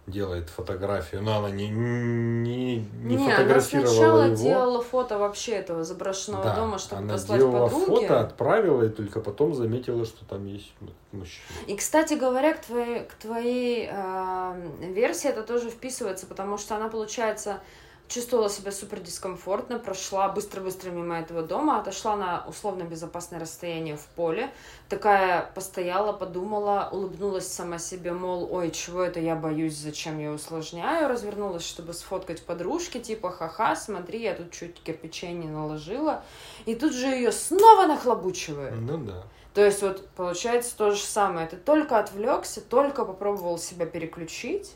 делает 0.09 0.49
фотографию, 0.49 1.21
но 1.21 1.37
она 1.37 1.49
не, 1.49 1.69
не, 1.69 2.77
не, 2.77 3.15
не 3.15 3.29
фотографировала 3.29 3.89
она 3.89 3.95
сначала 3.95 4.23
его. 4.25 4.35
делала 4.35 4.81
фото 4.81 5.17
вообще 5.17 5.51
этого 5.53 5.83
заброшенного 5.83 6.43
да, 6.43 6.55
дома, 6.55 6.77
чтобы 6.77 7.01
она 7.03 7.13
послать 7.13 7.39
делала 7.39 7.67
подруге. 7.69 7.85
фото, 8.07 8.19
отправила, 8.21 8.83
и 8.83 8.89
только 8.89 9.19
потом 9.21 9.53
заметила, 9.53 10.05
что 10.05 10.25
там 10.25 10.45
есть 10.45 10.71
мужчина. 11.11 11.45
И, 11.67 11.75
кстати 11.75 12.13
говоря, 12.13 12.53
к 12.53 12.65
твоей, 12.65 13.05
к 13.05 13.13
твоей 13.15 13.89
э, 13.91 14.69
версии 14.81 15.29
это 15.29 15.43
тоже 15.43 15.69
вписывается, 15.69 16.25
потому 16.27 16.57
что 16.57 16.75
она, 16.75 16.89
получается, 16.89 17.61
чувствовала 18.09 18.49
себя 18.49 18.71
супер 18.71 18.99
дискомфортно, 18.99 19.79
прошла 19.79 20.27
быстро-быстро 20.29 20.89
мимо 20.89 21.19
этого 21.19 21.43
дома, 21.43 21.79
отошла 21.79 22.15
на 22.15 22.43
условно 22.47 22.83
безопасное 22.83 23.39
расстояние 23.39 23.95
в 23.95 24.05
поле, 24.15 24.51
такая 24.89 25.49
постояла, 25.53 26.11
подумала, 26.11 26.89
улыбнулась 26.91 27.47
сама 27.47 27.77
себе, 27.77 28.11
мол, 28.11 28.49
ой, 28.51 28.71
чего 28.71 29.03
это 29.03 29.19
я 29.19 29.35
боюсь, 29.35 29.77
зачем 29.77 30.19
я 30.19 30.31
усложняю, 30.31 31.07
развернулась, 31.07 31.63
чтобы 31.65 31.93
сфоткать 31.93 32.43
подружки, 32.43 32.99
типа, 32.99 33.29
ха-ха, 33.29 33.75
смотри, 33.75 34.23
я 34.23 34.33
тут 34.33 34.51
чуть 34.51 34.81
кирпичей 34.81 35.33
не 35.33 35.47
наложила, 35.47 36.23
и 36.65 36.73
тут 36.73 36.93
же 36.93 37.05
ее 37.05 37.31
снова 37.31 37.85
нахлобучивают. 37.85 38.75
Ну 38.81 38.97
да. 38.97 39.23
То 39.53 39.63
есть 39.65 39.81
вот 39.81 40.07
получается 40.09 40.75
то 40.75 40.91
же 40.91 41.01
самое, 41.01 41.47
ты 41.47 41.57
только 41.57 41.99
отвлекся, 41.99 42.61
только 42.61 43.05
попробовал 43.05 43.59
себя 43.59 43.85
переключить, 43.85 44.75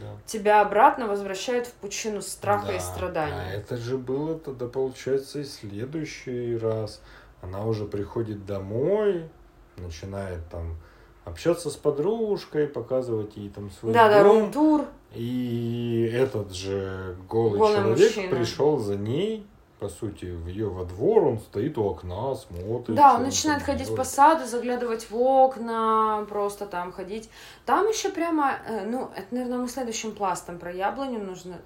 да. 0.00 0.06
тебя 0.26 0.60
обратно 0.60 1.06
возвращают 1.06 1.66
в 1.66 1.72
пучину 1.72 2.22
страха 2.22 2.68
да, 2.68 2.76
и 2.76 2.80
страданий. 2.80 3.34
А 3.36 3.52
это 3.52 3.76
же 3.76 3.98
было 3.98 4.38
тогда, 4.38 4.66
получается, 4.66 5.40
и 5.40 5.44
следующий 5.44 6.56
раз. 6.56 7.00
Она 7.40 7.64
уже 7.64 7.84
приходит 7.84 8.46
домой, 8.46 9.28
начинает 9.76 10.48
там 10.50 10.76
общаться 11.24 11.70
с 11.70 11.76
подружкой, 11.76 12.66
показывать 12.66 13.36
ей 13.36 13.50
там 13.50 13.70
свой 13.70 13.92
да, 13.92 14.08
дом. 14.08 14.12
Да, 14.12 14.22
рум-тур. 14.24 14.84
И 15.14 16.10
этот 16.12 16.52
же 16.52 17.16
голый, 17.28 17.58
голый 17.58 17.76
человек 17.76 18.16
мужчина. 18.16 18.36
пришел 18.36 18.78
за 18.78 18.96
ней, 18.96 19.46
по 19.78 19.88
сути, 19.88 20.26
в 20.26 20.48
ее 20.48 20.68
во 20.68 20.84
двор, 20.84 21.24
он 21.24 21.38
стоит 21.38 21.78
у 21.78 21.84
окна, 21.84 22.34
смотрит. 22.34 22.96
Да, 22.96 23.14
он 23.14 23.22
начинает 23.22 23.62
ходить 23.62 23.86
делает. 23.86 23.98
по 23.98 24.04
саду, 24.04 24.46
заглядывать 24.46 25.10
в 25.10 25.16
окна, 25.16 26.26
просто 26.28 26.66
там 26.66 26.92
ходить. 26.92 27.30
Там 27.64 27.86
еще 27.86 28.10
прямо, 28.10 28.54
э, 28.66 28.84
ну, 28.86 29.10
это, 29.14 29.26
наверное, 29.30 29.58
мы 29.58 29.68
следующим 29.68 30.12
пластом 30.12 30.58
про 30.58 30.72
яблоню 30.72 31.20
нужно. 31.24 31.60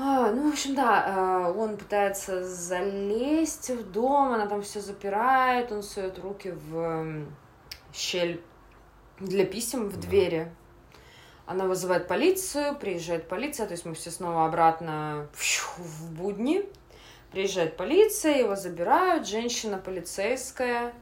А, 0.00 0.30
ну, 0.30 0.48
в 0.48 0.52
общем, 0.52 0.76
да, 0.76 1.48
э, 1.48 1.58
он 1.58 1.76
пытается 1.76 2.44
залезть 2.44 3.70
в 3.70 3.90
дом, 3.90 4.32
она 4.32 4.46
там 4.46 4.62
все 4.62 4.80
запирает, 4.80 5.72
он 5.72 5.82
сует 5.82 6.20
руки 6.20 6.54
в 6.70 7.24
щель 7.92 8.40
для 9.18 9.44
писем 9.44 9.88
в 9.88 9.98
двери. 9.98 10.52
Она 11.48 11.64
вызывает 11.64 12.08
полицию, 12.08 12.76
приезжает 12.76 13.26
полиция, 13.26 13.66
то 13.66 13.72
есть 13.72 13.86
мы 13.86 13.94
все 13.94 14.10
снова 14.10 14.44
обратно 14.44 15.28
в 15.78 16.12
будни. 16.12 16.62
Приезжает 17.32 17.78
полиция, 17.78 18.36
его 18.36 18.54
забирают, 18.54 19.26
женщина 19.26 19.78
полицейская. 19.78 20.92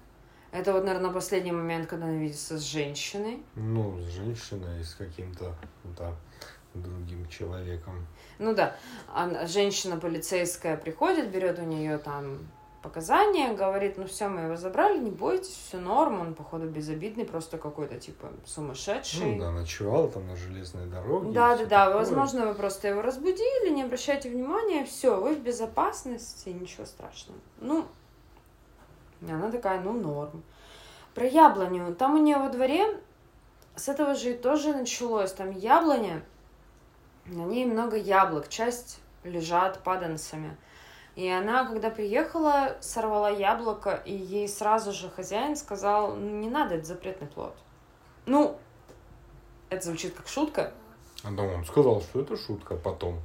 Это 0.52 0.72
вот, 0.72 0.84
наверное, 0.84 1.10
последний 1.10 1.50
момент, 1.50 1.88
когда 1.88 2.06
она 2.06 2.14
видится 2.14 2.58
с 2.58 2.62
женщиной. 2.62 3.42
Ну, 3.56 3.98
с 3.98 4.04
женщиной 4.04 4.80
и 4.80 4.84
с 4.84 4.94
каким-то, 4.94 5.52
да, 5.98 6.14
другим 6.74 7.28
человеком. 7.28 8.06
Ну 8.38 8.54
да, 8.54 8.76
она, 9.12 9.48
женщина 9.48 9.96
полицейская 9.96 10.76
приходит, 10.76 11.28
берет 11.28 11.58
у 11.58 11.64
нее 11.64 11.98
там 11.98 12.38
показания, 12.86 13.52
говорит, 13.52 13.98
ну 13.98 14.06
все, 14.06 14.28
мы 14.28 14.42
его 14.42 14.56
забрали, 14.56 14.98
не 14.98 15.10
бойтесь, 15.10 15.58
все 15.66 15.78
норм, 15.78 16.20
он, 16.20 16.34
походу, 16.34 16.68
безобидный, 16.68 17.24
просто 17.24 17.58
какой-то, 17.58 17.98
типа, 17.98 18.28
сумасшедший. 18.44 19.34
Ну 19.34 19.40
да, 19.40 19.50
ночевал 19.50 20.08
там 20.08 20.28
на 20.28 20.36
железной 20.36 20.86
дороге. 20.86 21.32
Да, 21.32 21.56
да, 21.56 21.64
да, 21.66 21.90
возможно, 21.90 22.46
вы 22.46 22.54
просто 22.54 22.86
его 22.88 23.02
разбудили, 23.02 23.70
не 23.70 23.82
обращайте 23.82 24.30
внимания, 24.30 24.84
все, 24.84 25.20
вы 25.20 25.34
в 25.34 25.40
безопасности, 25.40 26.50
ничего 26.50 26.86
страшного. 26.86 27.40
Ну, 27.60 27.86
она 29.20 29.50
такая, 29.50 29.80
ну, 29.80 29.92
норм. 29.92 30.44
Про 31.14 31.26
яблоню. 31.26 31.92
Там 31.94 32.14
у 32.14 32.18
нее 32.22 32.36
во 32.36 32.50
дворе 32.50 33.00
с 33.74 33.88
этого 33.88 34.14
же 34.14 34.30
и 34.30 34.34
тоже 34.34 34.72
началось. 34.72 35.32
Там 35.32 35.50
яблоня, 35.50 36.22
на 37.24 37.42
ней 37.42 37.66
много 37.66 37.96
яблок, 37.96 38.48
часть 38.48 39.00
лежат 39.24 39.82
паданцами. 39.82 40.56
И 41.16 41.28
она, 41.30 41.64
когда 41.64 41.88
приехала, 41.88 42.76
сорвала 42.80 43.30
яблоко, 43.30 44.02
и 44.04 44.14
ей 44.14 44.46
сразу 44.48 44.92
же 44.92 45.08
хозяин 45.08 45.56
сказал, 45.56 46.14
ну, 46.14 46.40
не 46.40 46.50
надо, 46.50 46.74
это 46.74 46.84
запретный 46.84 47.26
плод. 47.26 47.56
Ну, 48.26 48.58
это 49.70 49.86
звучит 49.86 50.14
как 50.14 50.28
шутка. 50.28 50.72
А 51.24 51.30
да, 51.30 51.42
он 51.42 51.64
сказал, 51.64 52.02
что 52.02 52.20
это 52.20 52.36
шутка 52.36 52.76
потом. 52.76 53.18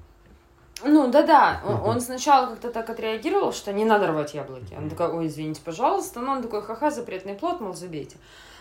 Ну, 0.84 1.12
да-да, 1.12 1.62
он 1.84 2.00
сначала 2.02 2.48
как-то 2.48 2.72
так 2.72 2.90
отреагировал, 2.90 3.52
что 3.52 3.74
не 3.74 3.86
надо 3.86 4.08
рвать 4.08 4.34
яблоки. 4.34 4.74
Он 4.76 4.90
такой, 4.90 5.10
ой, 5.10 5.28
извините, 5.28 5.62
пожалуйста. 5.64 6.22
Но 6.22 6.32
он 6.32 6.42
такой, 6.42 6.62
ха-ха, 6.62 6.90
запретный 6.92 7.36
плод, 7.36 7.60
мол, 7.60 7.74
забейте. 7.74 8.18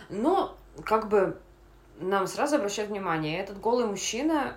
Но, 0.09 0.55
как 0.83 1.07
бы, 1.07 1.39
нам 1.99 2.27
сразу 2.27 2.57
обращают 2.57 2.91
внимание, 2.91 3.39
этот 3.39 3.59
голый 3.59 3.85
мужчина 3.85 4.55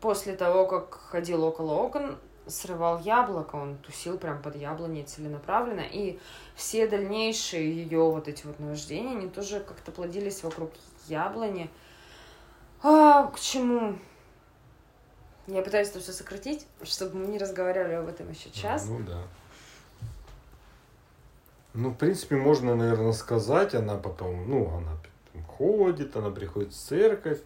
после 0.00 0.34
того, 0.34 0.66
как 0.66 0.94
ходил 0.94 1.44
около 1.44 1.74
окон, 1.74 2.18
срывал 2.46 3.00
яблоко, 3.00 3.56
он 3.56 3.76
тусил 3.78 4.18
прям 4.18 4.40
под 4.42 4.56
яблоней 4.56 5.04
целенаправленно, 5.04 5.84
и 5.90 6.18
все 6.54 6.86
дальнейшие 6.86 7.82
ее 7.82 8.00
вот 8.00 8.28
эти 8.28 8.46
вот 8.46 8.58
наваждения, 8.60 9.12
они 9.12 9.28
тоже 9.28 9.60
как-то 9.60 9.92
плодились 9.92 10.42
вокруг 10.42 10.70
яблони. 11.08 11.70
А, 12.82 13.26
к 13.28 13.40
чему? 13.40 13.98
Я 15.46 15.62
пытаюсь 15.62 15.90
это 15.90 16.00
все 16.00 16.12
сократить, 16.12 16.66
чтобы 16.82 17.18
мы 17.18 17.26
не 17.26 17.38
разговаривали 17.38 17.94
об 17.94 18.08
этом 18.08 18.30
еще 18.30 18.50
час. 18.50 18.86
Ну 18.88 19.00
да. 19.00 19.22
Ну, 21.74 21.90
в 21.90 21.94
принципе, 21.94 22.36
можно, 22.36 22.74
наверное, 22.74 23.12
сказать, 23.12 23.74
она 23.74 23.96
потом, 23.96 24.48
ну, 24.48 24.68
она 24.76 24.96
ходит, 25.56 26.16
она 26.16 26.30
приходит 26.30 26.72
в 26.72 26.76
церковь, 26.76 27.40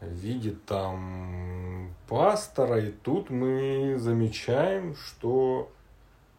видит 0.00 0.64
там 0.64 1.94
пастора, 2.08 2.80
и 2.80 2.90
тут 2.90 3.30
мы 3.30 3.96
замечаем, 3.98 4.96
что 4.96 5.70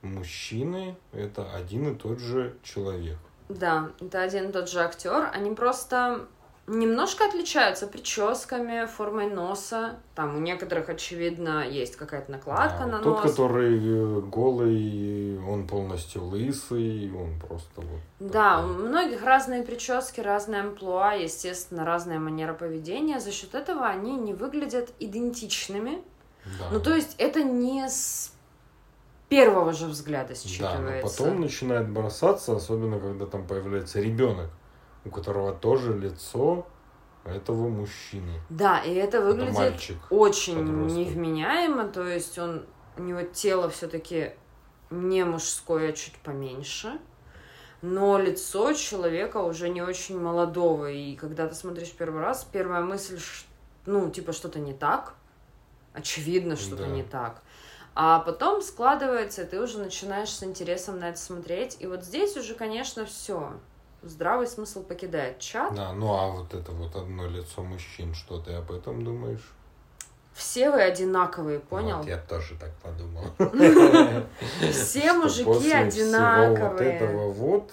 мужчины 0.01 0.95
это 1.11 1.53
один 1.53 1.93
и 1.93 1.95
тот 1.95 2.19
же 2.19 2.55
человек. 2.63 3.17
Да, 3.49 3.89
это 3.99 4.21
один 4.21 4.49
и 4.49 4.51
тот 4.51 4.69
же 4.69 4.81
актер. 4.81 5.29
Они 5.33 5.53
просто 5.55 6.27
немножко 6.69 7.25
отличаются 7.25 7.87
прическами, 7.87 8.85
формой 8.85 9.29
носа. 9.29 9.97
Там 10.15 10.35
у 10.37 10.39
некоторых, 10.39 10.89
очевидно, 10.89 11.67
есть 11.67 11.95
какая-то 11.95 12.31
накладка 12.31 12.83
а, 12.83 12.87
на 12.87 12.99
тот, 12.99 13.05
нос. 13.05 13.21
Тот, 13.21 13.31
который 13.31 13.77
э, 13.77 14.21
голый, 14.21 15.39
он 15.39 15.67
полностью 15.67 16.23
лысый, 16.23 17.11
он 17.13 17.39
просто 17.39 17.81
вот... 17.81 18.01
Да, 18.19 18.57
такой. 18.57 18.71
у 18.71 18.73
многих 18.87 19.23
разные 19.23 19.63
прически, 19.63 20.21
разные 20.21 20.61
амплуа, 20.61 21.13
естественно, 21.13 21.85
разная 21.85 22.19
манера 22.19 22.53
поведения. 22.53 23.19
За 23.19 23.31
счет 23.31 23.55
этого 23.55 23.87
они 23.87 24.15
не 24.15 24.33
выглядят 24.33 24.89
идентичными. 24.99 26.01
Да. 26.59 26.69
Ну, 26.71 26.79
то 26.79 26.95
есть 26.95 27.15
это 27.17 27.43
не 27.43 27.87
с 27.89 28.31
первого 29.27 29.73
же 29.73 29.87
взгляда 29.87 30.33
считывается. 30.33 30.61
Да, 30.61 30.79
но 30.79 31.01
потом 31.01 31.41
начинает 31.41 31.89
бросаться, 31.89 32.55
особенно 32.55 32.99
когда 32.99 33.25
там 33.25 33.45
появляется 33.45 33.99
ребенок 33.99 34.49
у 35.05 35.09
которого 35.09 35.53
тоже 35.53 35.97
лицо 35.97 36.67
этого 37.25 37.69
мужчины. 37.69 38.41
Да, 38.49 38.79
и 38.79 38.93
это 38.93 39.21
выглядит 39.21 39.51
это 39.51 39.59
мальчик, 39.59 39.97
очень 40.09 40.57
подросток. 40.57 40.97
невменяемо, 40.97 41.87
то 41.87 42.07
есть 42.07 42.37
он 42.39 42.65
у 42.97 43.01
него 43.01 43.21
тело 43.21 43.69
все-таки 43.69 44.31
не 44.89 45.23
мужское, 45.23 45.89
а 45.89 45.93
чуть 45.93 46.15
поменьше, 46.17 46.99
но 47.81 48.17
лицо 48.17 48.73
человека 48.73 49.37
уже 49.37 49.69
не 49.69 49.81
очень 49.81 50.19
молодого, 50.19 50.89
и 50.91 51.15
когда 51.15 51.47
ты 51.47 51.55
смотришь 51.55 51.91
первый 51.91 52.21
раз, 52.21 52.47
первая 52.51 52.81
мысль, 52.81 53.19
ну, 53.85 54.09
типа, 54.09 54.33
что-то 54.33 54.59
не 54.59 54.73
так, 54.73 55.13
очевидно, 55.93 56.55
что-то 56.55 56.83
Да. 56.83 56.89
не 56.89 57.03
так. 57.03 57.41
А 57.95 58.19
потом 58.19 58.61
складывается, 58.61 59.43
и 59.43 59.45
ты 59.45 59.61
уже 59.61 59.79
начинаешь 59.79 60.29
с 60.29 60.43
интересом 60.43 60.99
на 60.99 61.09
это 61.09 61.19
смотреть. 61.19 61.77
И 61.79 61.87
вот 61.87 62.03
здесь 62.03 62.37
уже, 62.37 62.53
конечно, 62.53 63.05
все. 63.05 63.53
Здравый 64.01 64.47
смысл 64.47 64.83
покидает 64.83 65.39
чат. 65.39 65.75
Да, 65.75 65.91
ну 65.93 66.13
а 66.13 66.27
вот 66.27 66.53
это 66.53 66.71
вот 66.71 66.95
одно 66.95 67.27
лицо 67.27 67.63
мужчин, 67.63 68.13
что 68.13 68.39
ты 68.39 68.53
об 68.53 68.71
этом 68.71 69.03
думаешь? 69.03 69.53
Все 70.33 70.71
вы 70.71 70.81
одинаковые, 70.81 71.59
понял? 71.59 71.97
Вот 71.97 72.07
я 72.07 72.17
тоже 72.17 72.55
так 72.55 72.71
подумал. 72.77 73.25
Все 74.71 75.11
мужики 75.11 75.71
одинаковые. 75.71 76.69
вот 76.69 76.81
этого 76.81 77.31
вот, 77.31 77.71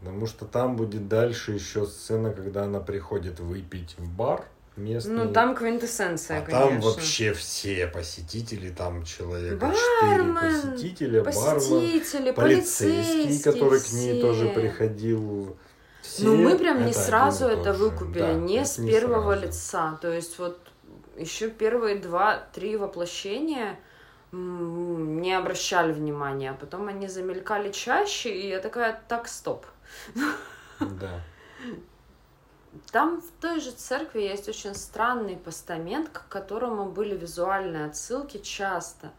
потому 0.00 0.26
что 0.26 0.44
там 0.44 0.76
будет 0.76 1.08
дальше 1.08 1.52
еще 1.52 1.86
сцена, 1.86 2.30
когда 2.32 2.64
она 2.64 2.80
приходит 2.80 3.40
выпить 3.40 3.96
в 3.96 4.06
бар 4.06 4.44
местный. 4.78 5.14
Ну, 5.14 5.32
там 5.32 5.54
квинтэссенция, 5.54 6.38
а 6.38 6.42
конечно. 6.42 6.68
там 6.68 6.80
вообще 6.80 7.32
все 7.34 7.86
посетители, 7.86 8.70
там 8.70 9.04
человека 9.04 9.56
Бармен, 9.56 9.76
четыре 9.76 10.32
посетителя, 10.34 11.22
бармен, 11.22 11.54
Посетители, 11.60 12.30
полицейский, 12.30 12.92
полицейские, 13.14 13.52
который 13.52 13.80
к 13.80 13.92
ней 13.92 14.12
все. 14.12 14.20
тоже 14.22 14.48
приходил. 14.48 15.56
Все 16.02 16.24
Ну, 16.24 16.36
мы 16.36 16.56
прям 16.56 16.86
не 16.86 16.92
сразу 16.92 17.46
это 17.46 17.64
тот 17.64 17.76
же. 17.76 17.82
выкупили, 17.84 18.18
Да, 18.20 18.32
не 18.32 18.64
с 18.64 18.76
первого 18.76 19.32
сразу. 19.32 19.46
лица. 19.46 19.98
То 20.00 20.12
есть 20.12 20.38
вот 20.38 20.58
еще 21.16 21.50
первые 21.50 21.96
два-три 21.96 22.76
воплощения 22.76 23.78
не 24.32 25.32
обращали 25.34 25.92
внимания, 25.92 26.50
а 26.50 26.54
потом 26.54 26.88
они 26.88 27.08
замелькали 27.08 27.72
чаще, 27.72 28.30
и 28.30 28.48
я 28.48 28.60
такая, 28.60 29.00
так, 29.08 29.26
стоп. 29.28 29.66
Да. 30.80 31.20
Там 32.90 33.20
в 33.20 33.30
той 33.40 33.60
же 33.60 33.70
церкви 33.70 34.20
есть 34.20 34.48
очень 34.48 34.74
странный 34.74 35.36
постамент, 35.36 36.08
к 36.08 36.28
которому 36.28 36.90
были 36.90 37.16
визуальные 37.16 37.86
отсылки 37.86 38.38
часто. 38.38 39.10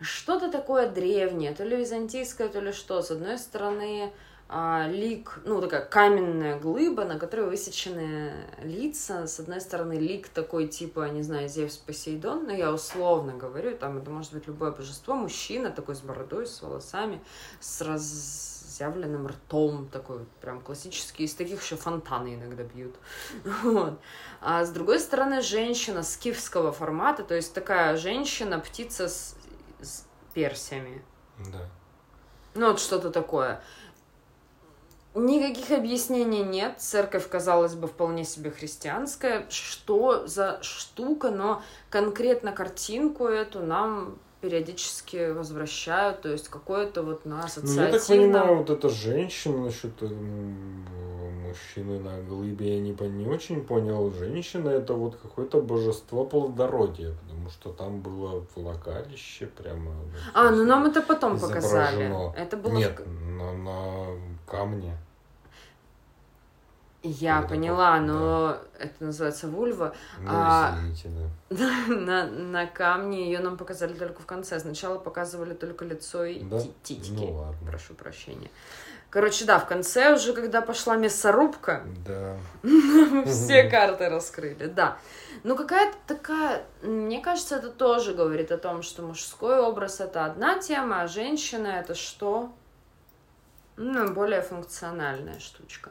Что-то 0.00 0.50
такое 0.50 0.88
древнее, 0.88 1.54
то 1.54 1.64
ли 1.64 1.76
византийское, 1.76 2.48
то 2.48 2.60
ли 2.60 2.72
что. 2.72 3.02
С 3.02 3.10
одной 3.10 3.38
стороны, 3.38 4.12
а, 4.48 4.86
лик, 4.86 5.40
ну, 5.46 5.62
такая 5.62 5.82
каменная 5.82 6.58
глыба, 6.58 7.04
на 7.04 7.18
которой 7.18 7.48
высечены 7.48 8.32
лица. 8.62 9.26
С 9.26 9.40
одной 9.40 9.60
стороны, 9.60 9.94
лик 9.94 10.28
такой, 10.28 10.68
типа, 10.68 11.08
не 11.08 11.22
знаю, 11.22 11.48
Зевс 11.48 11.78
Посейдон, 11.78 12.44
но 12.44 12.52
я 12.52 12.72
условно 12.72 13.32
говорю, 13.32 13.76
там 13.76 13.98
это 13.98 14.10
может 14.10 14.34
быть 14.34 14.46
любое 14.46 14.72
божество, 14.72 15.14
мужчина 15.14 15.70
такой 15.70 15.94
с 15.94 16.00
бородой, 16.00 16.46
с 16.46 16.60
волосами, 16.60 17.22
с 17.60 17.80
разъявленным 18.82 19.26
ртом, 19.26 19.88
такой 19.88 20.18
вот 20.18 20.28
прям 20.40 20.60
классический, 20.60 21.24
из 21.24 21.34
таких 21.34 21.62
еще 21.62 21.76
фонтаны 21.76 22.34
иногда 22.34 22.62
бьют. 22.62 22.94
Вот. 23.62 24.00
А 24.40 24.64
с 24.64 24.70
другой 24.70 24.98
стороны, 24.98 25.40
женщина 25.42 26.02
скифского 26.02 26.72
формата, 26.72 27.22
то 27.22 27.34
есть 27.34 27.54
такая 27.54 27.96
женщина, 27.96 28.58
птица 28.58 29.08
с, 29.08 29.36
с 29.80 30.04
персиями. 30.34 31.04
Да. 31.52 31.68
Ну, 32.54 32.68
вот 32.70 32.80
что-то 32.80 33.10
такое. 33.10 33.62
Никаких 35.14 35.70
объяснений 35.70 36.42
нет. 36.42 36.80
Церковь, 36.80 37.28
казалось 37.28 37.74
бы, 37.74 37.86
вполне 37.86 38.24
себе 38.24 38.50
христианская. 38.50 39.46
Что 39.50 40.26
за 40.26 40.58
штука, 40.62 41.30
но 41.30 41.62
конкретно 41.90 42.52
картинку 42.52 43.26
эту 43.26 43.60
нам 43.60 44.18
периодически 44.42 45.30
возвращают, 45.30 46.20
то 46.22 46.28
есть 46.28 46.48
какое-то 46.48 47.02
вот 47.02 47.24
на 47.24 47.36
Ну, 47.36 47.40
я 47.40 47.42
так 47.46 47.54
ассоциативном... 47.94 48.32
понимаю, 48.32 48.58
вот 48.58 48.70
эта 48.70 48.88
женщина 48.88 49.64
насчет 49.66 50.02
м, 50.02 50.84
мужчины 51.46 52.00
на 52.00 52.20
глыбе, 52.22 52.74
я 52.74 52.80
не, 52.80 52.90
не 53.08 53.26
очень 53.26 53.62
понял. 53.64 54.10
Женщина 54.10 54.68
это 54.70 54.94
вот 54.94 55.16
какое-то 55.16 55.60
божество 55.62 56.24
плодородия, 56.24 57.14
потому 57.22 57.50
что 57.50 57.72
там 57.72 58.00
было 58.00 58.44
влагалище 58.56 59.46
прямо. 59.46 59.92
в 59.92 60.14
А, 60.34 60.50
ну 60.50 60.64
нам 60.64 60.86
это 60.86 61.02
потом 61.02 61.38
показали. 61.38 62.10
Это 62.36 62.56
было... 62.56 62.72
в 62.72 62.74
Нет, 62.74 62.94
к- 62.94 63.06
на, 63.06 63.52
на 63.52 64.06
камне. 64.46 64.96
Я 67.02 67.36
Когда 67.38 67.48
поняла, 67.48 67.92
так, 67.96 68.06
но 68.06 68.56
это 68.78 69.04
называется 69.04 69.48
вульва. 69.48 69.92
Ну, 70.20 70.28
А, 70.30 70.74
извините, 70.76 71.10
да. 71.50 71.68
на, 71.88 72.26
на 72.26 72.66
камне 72.66 73.24
ее 73.26 73.40
нам 73.40 73.56
показали 73.56 73.94
только 73.94 74.22
в 74.22 74.26
конце. 74.26 74.60
Сначала 74.60 74.98
показывали 74.98 75.54
только 75.54 75.84
лицо 75.84 76.24
и 76.24 76.40
Да? 76.44 76.60
ти- 76.60 76.72
титики. 76.82 77.10
Ну 77.14 77.32
ладно. 77.32 77.56
Прошу 77.68 77.94
прощения. 77.94 78.50
Короче, 79.10 79.44
да, 79.44 79.58
в 79.58 79.66
конце 79.66 80.14
уже, 80.14 80.32
когда 80.32 80.62
пошла 80.62 80.96
мясорубка, 80.96 81.82
Да. 82.06 82.36
все 83.26 83.64
карты 83.68 84.08
раскрыли, 84.08 84.66
да. 84.66 84.96
Ну, 85.44 85.56
какая-то 85.56 85.96
такая... 86.06 86.64
Мне 86.82 87.20
кажется, 87.20 87.56
это 87.56 87.68
тоже 87.70 88.14
говорит 88.14 88.52
о 88.52 88.58
том, 88.58 88.82
что 88.82 89.02
мужской 89.02 89.58
образ— 89.58 90.00
это 90.00 90.24
одна 90.24 90.60
тема, 90.60 91.02
а 91.02 91.08
женщина— 91.08 91.66
это 91.80 91.94
что? 91.94 92.52
Ну, 93.76 94.12
более 94.14 94.40
функциональная 94.40 95.40
штучка. 95.40 95.90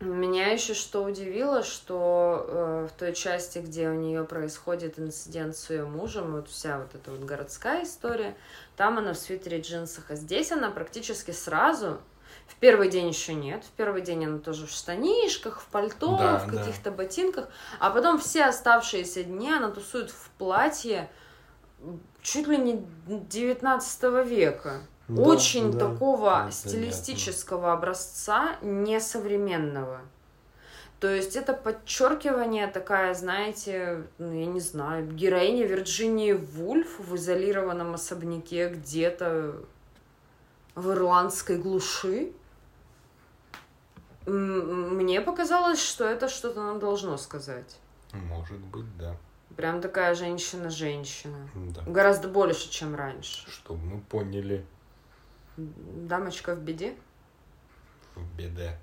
Меня 0.00 0.46
еще 0.52 0.72
что 0.72 1.04
удивило, 1.04 1.62
что 1.62 2.46
э, 2.48 2.88
в 2.90 2.98
той 2.98 3.12
части, 3.14 3.58
где 3.58 3.90
у 3.90 3.92
нее 3.92 4.24
происходит 4.24 4.98
инцидент 4.98 5.54
с 5.54 5.68
ее 5.68 5.84
мужем, 5.84 6.32
вот 6.32 6.48
вся 6.48 6.78
вот 6.78 6.94
эта 6.94 7.10
вот 7.10 7.20
городская 7.20 7.84
история, 7.84 8.34
там 8.78 8.96
она 8.96 9.12
в 9.12 9.18
свитере 9.18 9.60
джинсах, 9.60 10.10
а 10.10 10.14
здесь 10.14 10.52
она 10.52 10.70
практически 10.70 11.32
сразу, 11.32 12.00
в 12.46 12.54
первый 12.56 12.88
день 12.88 13.08
еще 13.08 13.34
нет, 13.34 13.62
в 13.62 13.70
первый 13.72 14.00
день 14.00 14.24
она 14.24 14.38
тоже 14.38 14.66
в 14.66 14.70
штанишках, 14.70 15.60
в 15.60 15.66
пальто, 15.66 16.16
Да, 16.16 16.38
в 16.38 16.50
да. 16.50 16.58
каких-то 16.58 16.90
ботинках, 16.90 17.48
а 17.78 17.90
потом 17.90 18.18
все 18.18 18.44
оставшиеся 18.46 19.24
дни 19.24 19.52
она 19.52 19.70
тусует 19.70 20.10
в 20.10 20.30
платье 20.38 21.10
чуть 22.22 22.46
ли 22.46 22.56
не 22.56 22.86
19 23.06 24.02
века. 24.26 24.80
Да, 25.10 25.22
Очень 25.22 25.72
да, 25.72 25.88
такого 25.88 26.42
ну, 26.44 26.50
стилистического 26.52 27.72
образца 27.72 28.56
несовременного. 28.62 30.02
То 31.00 31.08
есть 31.08 31.34
это 31.34 31.52
подчеркивание 31.52 32.68
такая, 32.68 33.14
знаете, 33.14 34.04
ну, 34.18 34.32
я 34.32 34.46
не 34.46 34.60
знаю, 34.60 35.10
героиня 35.10 35.66
Вирджинии 35.66 36.32
Вульф 36.32 37.00
в 37.00 37.16
изолированном 37.16 37.94
особняке 37.94 38.68
где-то 38.68 39.56
в 40.76 40.90
ирландской 40.92 41.58
глуши. 41.58 42.32
Мне 44.26 45.20
показалось, 45.22 45.82
что 45.82 46.04
это 46.04 46.28
что-то 46.28 46.62
нам 46.62 46.78
должно 46.78 47.16
сказать. 47.16 47.80
Может 48.12 48.58
быть, 48.58 48.96
да. 48.96 49.16
Прям 49.56 49.80
такая 49.80 50.14
женщина-женщина. 50.14 51.48
Да. 51.54 51.82
Гораздо 51.84 52.28
больше, 52.28 52.70
чем 52.70 52.94
раньше. 52.94 53.50
Чтобы 53.50 53.82
мы 53.82 54.00
поняли 54.02 54.64
Дамочка 56.08 56.54
в 56.54 56.60
беде. 56.60 56.94
в 58.14 58.36
беде. 58.36 58.78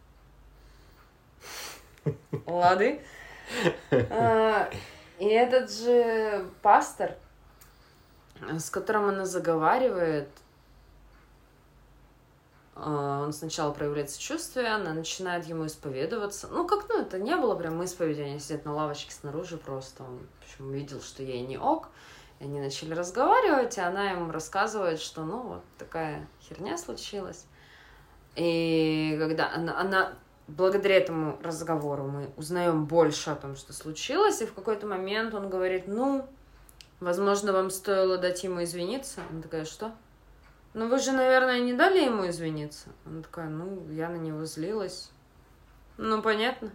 Лады. 2.45 3.01
А, 4.09 4.69
И 5.19 5.25
этот 5.25 5.71
же 5.71 6.45
пастор, 6.61 7.15
с 8.41 8.69
которым 8.69 9.05
она 9.09 9.25
заговаривает, 9.25 10.29
а, 12.75 13.23
он 13.23 13.33
сначала 13.33 13.71
проявляет 13.71 14.11
сочувствие, 14.11 14.67
она 14.67 14.93
начинает 14.93 15.45
ему 15.45 15.65
исповедоваться. 15.65 16.47
Ну, 16.47 16.67
как, 16.67 16.87
ну, 16.89 17.01
это 17.01 17.17
не 17.17 17.35
было 17.35 17.55
прям 17.55 17.81
исповеди, 17.81 18.21
они 18.21 18.39
сидят 18.39 18.65
на 18.65 18.73
лавочке 18.73 19.11
снаружи 19.11 19.57
просто. 19.57 20.03
Он, 20.03 20.19
в 20.19 20.43
общем, 20.43 20.67
увидел, 20.67 21.01
что 21.01 21.23
ей 21.23 21.41
не 21.41 21.57
ок. 21.57 21.89
И 22.39 22.43
они 22.43 22.59
начали 22.59 22.93
разговаривать, 22.93 23.77
и 23.77 23.81
она 23.81 24.11
ему 24.11 24.31
рассказывает, 24.31 24.99
что, 24.99 25.23
ну, 25.23 25.41
вот 25.41 25.63
такая 25.77 26.27
херня 26.41 26.77
случилась. 26.77 27.45
И 28.35 29.15
когда 29.19 29.51
она, 29.51 29.79
она 29.79 30.13
благодаря 30.47 30.97
этому 30.97 31.39
разговору 31.41 32.03
мы 32.03 32.29
узнаем 32.37 32.85
больше 32.85 33.31
о 33.31 33.35
том, 33.35 33.55
что 33.55 33.73
случилось, 33.73 34.41
и 34.41 34.45
в 34.45 34.53
какой-то 34.53 34.87
момент 34.87 35.33
он 35.33 35.49
говорит, 35.49 35.87
ну, 35.87 36.27
возможно, 36.99 37.51
вам 37.53 37.69
стоило 37.69 38.17
дать 38.17 38.43
ему 38.43 38.63
извиниться. 38.63 39.21
Она 39.29 39.41
такая, 39.41 39.65
что? 39.65 39.93
Ну, 40.73 40.87
вы 40.87 40.99
же, 40.99 41.11
наверное, 41.11 41.59
не 41.59 41.73
дали 41.73 42.03
ему 42.03 42.27
извиниться. 42.29 42.89
Она 43.05 43.23
такая, 43.23 43.49
ну, 43.49 43.89
я 43.89 44.09
на 44.09 44.17
него 44.17 44.45
злилась. 44.45 45.09
Ну, 45.97 46.21
понятно. 46.21 46.71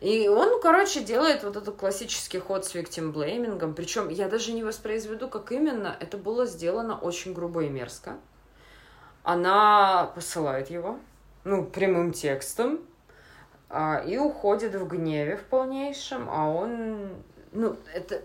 И 0.00 0.28
он, 0.28 0.60
короче, 0.60 1.02
делает 1.02 1.42
вот 1.42 1.56
этот 1.56 1.76
классический 1.76 2.38
ход 2.38 2.64
с 2.64 2.74
виктимблеймингом. 2.74 3.74
Причем 3.74 4.08
я 4.08 4.28
даже 4.28 4.52
не 4.52 4.64
воспроизведу, 4.64 5.28
как 5.28 5.52
именно. 5.52 5.96
Это 6.00 6.16
было 6.16 6.46
сделано 6.46 6.98
очень 6.98 7.34
грубо 7.34 7.64
и 7.64 7.68
мерзко. 7.68 8.16
Она 9.22 10.10
посылает 10.14 10.70
его, 10.70 10.98
ну, 11.44 11.64
прямым 11.64 12.12
текстом, 12.12 12.80
а, 13.68 14.02
и 14.06 14.16
уходит 14.16 14.74
в 14.74 14.86
гневе 14.86 15.36
в 15.36 15.44
полнейшем, 15.44 16.28
а 16.30 16.50
он... 16.50 17.10
Ну, 17.52 17.76
это... 17.94 18.22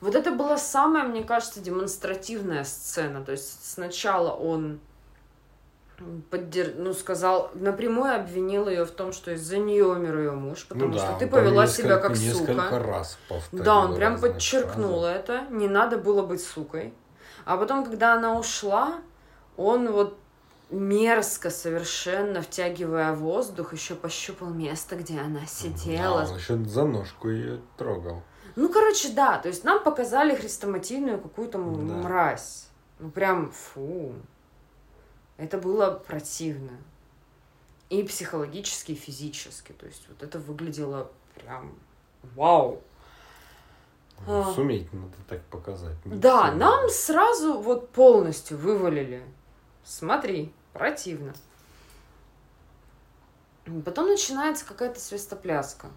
Вот 0.00 0.14
это 0.14 0.32
была 0.32 0.58
самая, 0.58 1.04
мне 1.04 1.22
кажется, 1.22 1.60
демонстративная 1.60 2.64
сцена. 2.64 3.24
То 3.24 3.32
есть 3.32 3.72
сначала 3.72 4.32
он 4.32 4.80
поддер... 6.30 6.74
ну, 6.76 6.92
сказал, 6.94 7.50
напрямую 7.54 8.14
обвинил 8.14 8.68
ее 8.68 8.84
в 8.84 8.90
том, 8.90 9.12
что 9.12 9.32
из-за 9.32 9.58
нее 9.58 9.84
умер 9.86 10.18
ее 10.18 10.32
муж, 10.32 10.66
потому 10.68 10.88
ну, 10.88 10.94
да, 10.94 10.98
что 11.00 11.18
ты 11.18 11.26
повела 11.26 11.62
несколько- 11.64 11.82
себя 11.82 11.96
как 11.98 12.10
несколько 12.18 12.62
сука. 12.64 12.78
раз 12.78 13.18
повторил 13.28 13.64
Да, 13.64 13.78
он 13.80 13.96
прям 13.96 14.20
подчеркнул 14.20 15.00
фразах. 15.02 15.16
это, 15.16 15.40
не 15.50 15.68
надо 15.68 15.98
было 15.98 16.22
быть 16.22 16.42
сукой. 16.44 16.92
А 17.44 17.56
потом, 17.56 17.84
когда 17.84 18.14
она 18.14 18.38
ушла, 18.38 18.94
он 19.56 19.90
вот 19.90 20.16
мерзко 20.70 21.50
совершенно, 21.50 22.40
втягивая 22.40 23.12
воздух, 23.12 23.72
еще 23.72 23.94
пощупал 23.94 24.48
место, 24.48 24.96
где 24.96 25.20
она 25.20 25.44
сидела. 25.46 26.24
Да, 26.24 26.30
он 26.30 26.36
еще 26.38 26.56
за 26.64 26.84
ножку 26.84 27.28
ее 27.28 27.60
трогал. 27.76 28.22
Ну, 28.56 28.68
короче, 28.68 29.10
да, 29.10 29.38
то 29.38 29.48
есть 29.48 29.64
нам 29.64 29.82
показали 29.82 30.34
хрестоматийную 30.34 31.18
какую-то 31.18 31.58
Да. 31.58 31.64
мразь. 31.64 32.68
Ну, 32.98 33.10
прям, 33.10 33.50
фу. 33.50 34.12
Это 35.42 35.58
было 35.58 35.90
противно. 35.90 36.70
И 37.90 38.04
психологически, 38.04 38.92
и 38.92 38.94
физически. 38.94 39.72
То 39.72 39.86
есть 39.86 40.06
вот 40.08 40.22
это 40.22 40.38
выглядело 40.38 41.10
прям 41.34 41.74
вау. 42.36 42.80
Ну, 44.24 44.48
А. 44.48 44.54
Суметь 44.54 44.92
надо 44.92 45.16
так 45.28 45.42
показать. 45.46 45.96
не 46.06 46.14
Да, 46.14 46.46
все. 46.46 46.56
нам 46.58 46.88
сразу 46.90 47.54
вот 47.58 47.90
полностью 47.90 48.56
вывалили. 48.56 49.24
Смотри, 49.82 50.52
противно. 50.72 51.34
Потом 53.84 54.10
начинается 54.10 54.64
какая-то 54.64 55.00
свистопляска. 55.00 55.88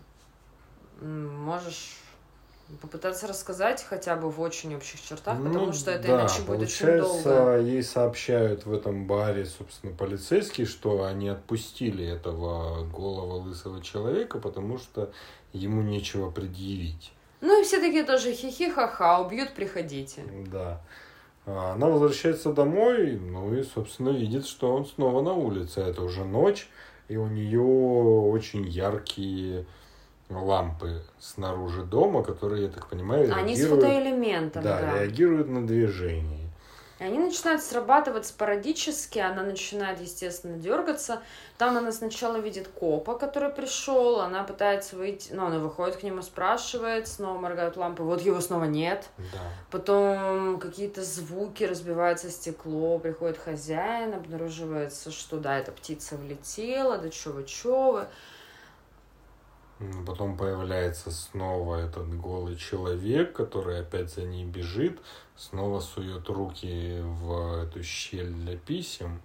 Можешь 1.01 1.97
попытаться 2.81 3.27
рассказать 3.27 3.83
хотя 3.83 4.15
бы 4.15 4.29
в 4.29 4.41
очень 4.41 4.75
общих 4.75 5.01
чертах, 5.01 5.37
потому 5.37 5.67
Ну, 5.67 5.73
что 5.73 5.91
это 5.91 6.07
да, 6.07 6.15
иначе 6.21 6.41
будет 6.41 6.67
очень 6.69 6.99
долго. 6.99 7.59
ей 7.59 7.83
сообщают 7.83 8.65
в 8.65 8.73
этом 8.73 9.05
баре, 9.05 9.45
собственно, 9.45 9.93
полицейские, 9.95 10.65
что 10.65 11.03
они 11.03 11.29
отпустили 11.29 12.05
этого 12.05 12.83
голого 12.85 13.35
лысого 13.35 13.81
человека, 13.81 14.39
потому 14.39 14.77
что 14.79 15.11
ему 15.53 15.81
нечего 15.81 16.31
предъявить. 16.31 17.11
Ну 17.41 17.61
и 17.61 17.63
все 17.63 17.79
такие 17.79 18.03
тоже 18.03 18.33
хихи-ха-ха, 18.33 19.19
убьют, 19.21 19.53
приходите. 19.53 20.23
Да. 20.51 20.81
А 21.45 21.73
Она 21.73 21.87
возвращается 21.87 22.51
домой, 22.51 23.11
ну 23.17 23.53
и, 23.53 23.61
собственно, 23.63 24.09
видит, 24.09 24.47
что 24.47 24.73
он 24.73 24.87
снова 24.87 25.21
на 25.21 25.33
улице. 25.33 25.81
Это 25.81 26.01
уже 26.01 26.23
ночь, 26.25 26.67
и 27.07 27.17
у 27.17 27.27
нее 27.27 27.61
очень 27.61 28.67
яркие 28.67 29.65
лампы 30.29 31.01
снаружи 31.19 31.83
дома, 31.83 32.23
которые, 32.23 32.63
я 32.63 32.69
так 32.69 32.87
понимаю, 32.87 33.33
Они 33.35 33.55
с 33.55 33.59
реагируют, 33.59 33.83
фотоэлементом, 33.83 34.63
да, 34.63 34.81
да. 34.81 34.93
реагируют 34.99 35.49
на 35.49 35.65
движение. 35.65 36.45
И 36.99 37.03
они 37.03 37.19
начинают 37.19 37.61
срабатывать 37.61 38.25
спорадически, 38.25 39.19
она 39.19 39.43
начинает, 39.43 39.99
естественно, 39.99 40.57
дергаться. 40.57 41.21
Там 41.57 41.75
она 41.75 41.91
сначала 41.91 42.37
видит 42.37 42.69
копа, 42.69 43.15
который 43.15 43.49
пришел, 43.49 44.21
она 44.21 44.43
пытается 44.43 44.95
выйти, 44.95 45.33
ну, 45.33 45.45
она 45.45 45.59
выходит 45.59 45.97
к 45.97 46.03
нему, 46.03 46.21
спрашивает, 46.21 47.09
снова 47.09 47.37
моргают 47.37 47.75
лампы, 47.75 48.03
вот 48.03 48.21
его 48.21 48.39
снова 48.39 48.63
нет. 48.63 49.09
Да. 49.17 49.39
Потом 49.71 50.57
какие-то 50.57 51.03
звуки, 51.03 51.65
разбивается 51.65 52.29
стекло, 52.29 52.97
приходит 52.97 53.37
хозяин, 53.37 54.13
обнаруживается, 54.13 55.11
что 55.11 55.37
да, 55.37 55.59
эта 55.59 55.73
птица 55.73 56.15
влетела, 56.15 56.97
да 56.97 57.09
вы, 57.25 57.43
чё 57.43 58.05
Потом 60.05 60.37
появляется 60.37 61.11
снова 61.11 61.77
этот 61.77 62.19
голый 62.19 62.55
человек, 62.55 63.33
который 63.33 63.79
опять 63.79 64.13
за 64.13 64.21
ней 64.23 64.45
бежит, 64.45 64.99
снова 65.35 65.79
сует 65.79 66.29
руки 66.29 67.01
в 67.01 67.63
эту 67.63 67.83
щель 67.83 68.31
для 68.31 68.57
писем. 68.57 69.21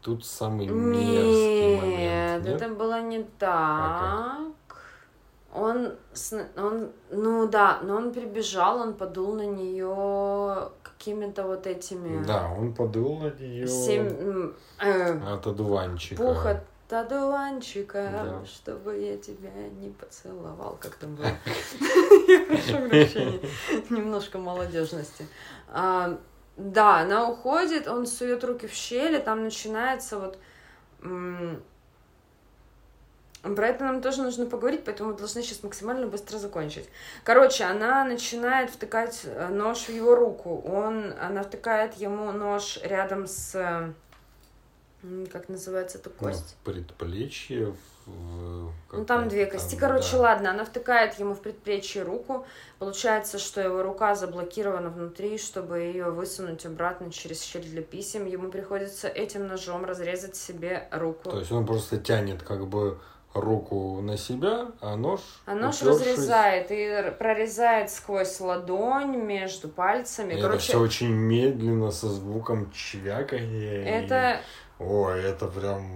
Тут 0.00 0.24
самый 0.24 0.66
мерзкий 0.66 1.76
момент. 1.80 2.44
Нет, 2.44 2.54
это 2.62 2.68
было 2.74 3.00
не 3.00 3.18
А 3.18 3.26
так. 3.38 4.52
Он, 5.54 5.92
сн- 6.14 6.48
он, 6.56 6.90
ну 7.10 7.46
да, 7.46 7.80
но 7.82 7.96
он 7.96 8.12
прибежал, 8.12 8.80
он 8.80 8.94
подул 8.94 9.34
на 9.34 9.44
нее 9.46 10.70
какими-то 10.82 11.46
вот 11.46 11.66
этими 11.66 12.24
Да, 12.24 12.50
он 12.58 12.74
подул 12.74 13.18
на 13.18 13.30
нее 13.30 13.68
семь 13.68 14.52
э, 14.80 15.20
от 15.34 15.46
одуванчика. 15.46 16.22
пух 16.22 16.46
от 16.46 16.64
одуванчика, 16.92 18.08
Да. 18.12 18.46
чтобы 18.46 18.98
я 18.98 19.16
тебя 19.16 19.50
не 19.80 19.90
поцеловал, 19.90 20.76
как 20.80 20.96
там 20.96 21.14
было. 21.14 21.26
Я 22.28 22.44
прошу 22.46 22.88
прощения, 22.88 23.40
немножко 23.90 24.38
молодежности. 24.38 25.26
А, 25.68 26.18
Да, 26.56 26.98
она 26.98 27.28
уходит, 27.28 27.88
он 27.88 28.06
сует 28.06 28.44
руки 28.44 28.66
в 28.66 28.72
щели, 28.72 29.18
там 29.18 29.42
начинается 29.42 30.18
вот 30.18 30.38
про 33.42 33.66
это 33.66 33.84
нам 33.84 34.00
тоже 34.02 34.22
нужно 34.22 34.46
поговорить, 34.46 34.84
поэтому 34.84 35.10
мы 35.10 35.16
должны 35.18 35.42
сейчас 35.42 35.64
максимально 35.64 36.06
быстро 36.06 36.38
закончить. 36.38 36.88
Короче, 37.24 37.64
она 37.64 38.04
начинает 38.04 38.70
втыкать 38.70 39.22
э, 39.24 39.48
нож 39.48 39.86
в 39.86 39.88
его 39.88 40.14
руку. 40.14 40.62
Он, 40.64 41.12
она 41.20 41.42
втыкает 41.42 41.94
ему 41.94 42.30
нож 42.30 42.78
рядом 42.84 43.26
с... 43.26 43.92
Как 45.32 45.48
называется 45.48 45.98
эта 45.98 46.10
Ну, 46.20 46.28
кость? 46.28 46.56
предплечье. 46.64 47.74
В, 48.06 48.70
Ну, 48.92 49.04
там 49.04 49.28
две 49.28 49.46
кости. 49.46 49.72
там, 49.72 49.80
Короче, 49.80 50.12
да. 50.16 50.22
ладно, 50.22 50.50
она 50.50 50.64
втыкает 50.64 51.18
ему 51.20 51.34
в 51.34 51.40
предплечье 51.40 52.02
руку. 52.02 52.44
Получается, 52.80 53.38
что 53.38 53.60
его 53.60 53.82
рука 53.82 54.14
заблокирована 54.16 54.90
внутри, 54.90 55.38
чтобы 55.38 55.78
ее 55.80 56.10
высунуть 56.10 56.66
обратно 56.66 57.10
через 57.12 57.42
щель 57.42 57.62
для 57.62 57.82
писем. 57.82 58.26
Ему 58.26 58.48
приходится 58.50 59.06
этим 59.08 59.46
ножом 59.46 59.84
разрезать 59.84 60.34
себе 60.36 60.88
руку. 60.90 61.30
То 61.30 61.38
есть 61.38 61.52
он 61.52 61.64
просто 61.66 61.96
тянет 61.96 62.42
как 62.42 62.66
бы 62.66 62.98
руку 63.34 64.00
на 64.02 64.18
себя, 64.18 64.72
а 64.80 64.94
нож... 64.96 65.20
А 65.46 65.54
нож 65.54 65.76
упёршись- 65.80 65.88
разрезает 66.10 66.66
и 66.70 67.14
прорезает 67.18 67.90
сквозь 67.90 68.38
ладонь 68.40 69.16
между 69.16 69.68
пальцами. 69.68 70.32
И 70.32 70.36
Это 70.36 70.42
Короче, 70.48 70.62
все 70.64 70.78
очень 70.80 71.08
медленно, 71.08 71.90
со 71.92 72.08
звуком 72.08 72.70
чвяканья. 72.72 73.82
и- 73.84 74.04
это... 74.04 74.40
Ой, 74.78 75.22
это 75.22 75.46
прям 75.46 75.86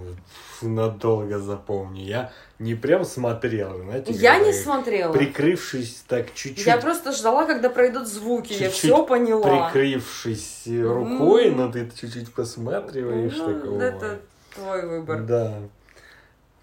надолго 0.63 1.39
запомню. 1.39 2.03
Я 2.05 2.33
не 2.59 2.75
прям 2.75 3.05
смотрел, 3.05 3.77
знаете, 3.83 4.13
Я 4.13 4.39
не 4.39 4.53
смотрела. 4.53 5.13
Прикрывшись 5.13 6.05
так 6.07 6.33
чуть-чуть, 6.35 6.67
Я 6.67 6.77
просто 6.79 7.13
ждала, 7.13 7.47
когда 7.47 7.69
пройдут 7.69 8.07
звуки. 8.07 8.53
Я 8.53 8.59
Чуть-чуть 8.71 8.75
все 8.75 9.05
поняла. 9.05 9.71
прикрывшись 9.71 10.63
рукой, 10.67 11.49
М. 11.49 11.57
но 11.57 11.73
ты 11.73 11.91
чуть-чуть 12.01 12.33
посматриваешь 12.33 13.37
Ну, 13.37 13.55
такого. 13.61 13.81
это 13.83 14.21
твой 14.55 14.87
выбор. 14.87 15.23
Да. 15.23 15.55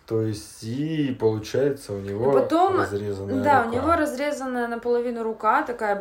То 0.05 0.21
есть, 0.21 0.63
и 0.63 1.15
получается 1.17 1.93
у 1.93 1.99
него 2.01 2.31
И 2.31 2.41
потом, 2.41 2.77
разрезанная 2.81 3.41
Да, 3.41 3.63
рука. 3.63 3.69
у 3.69 3.73
него 3.81 3.95
разрезанная 3.95 4.67
наполовину 4.67 5.23
рука, 5.23 5.63
такая 5.63 5.95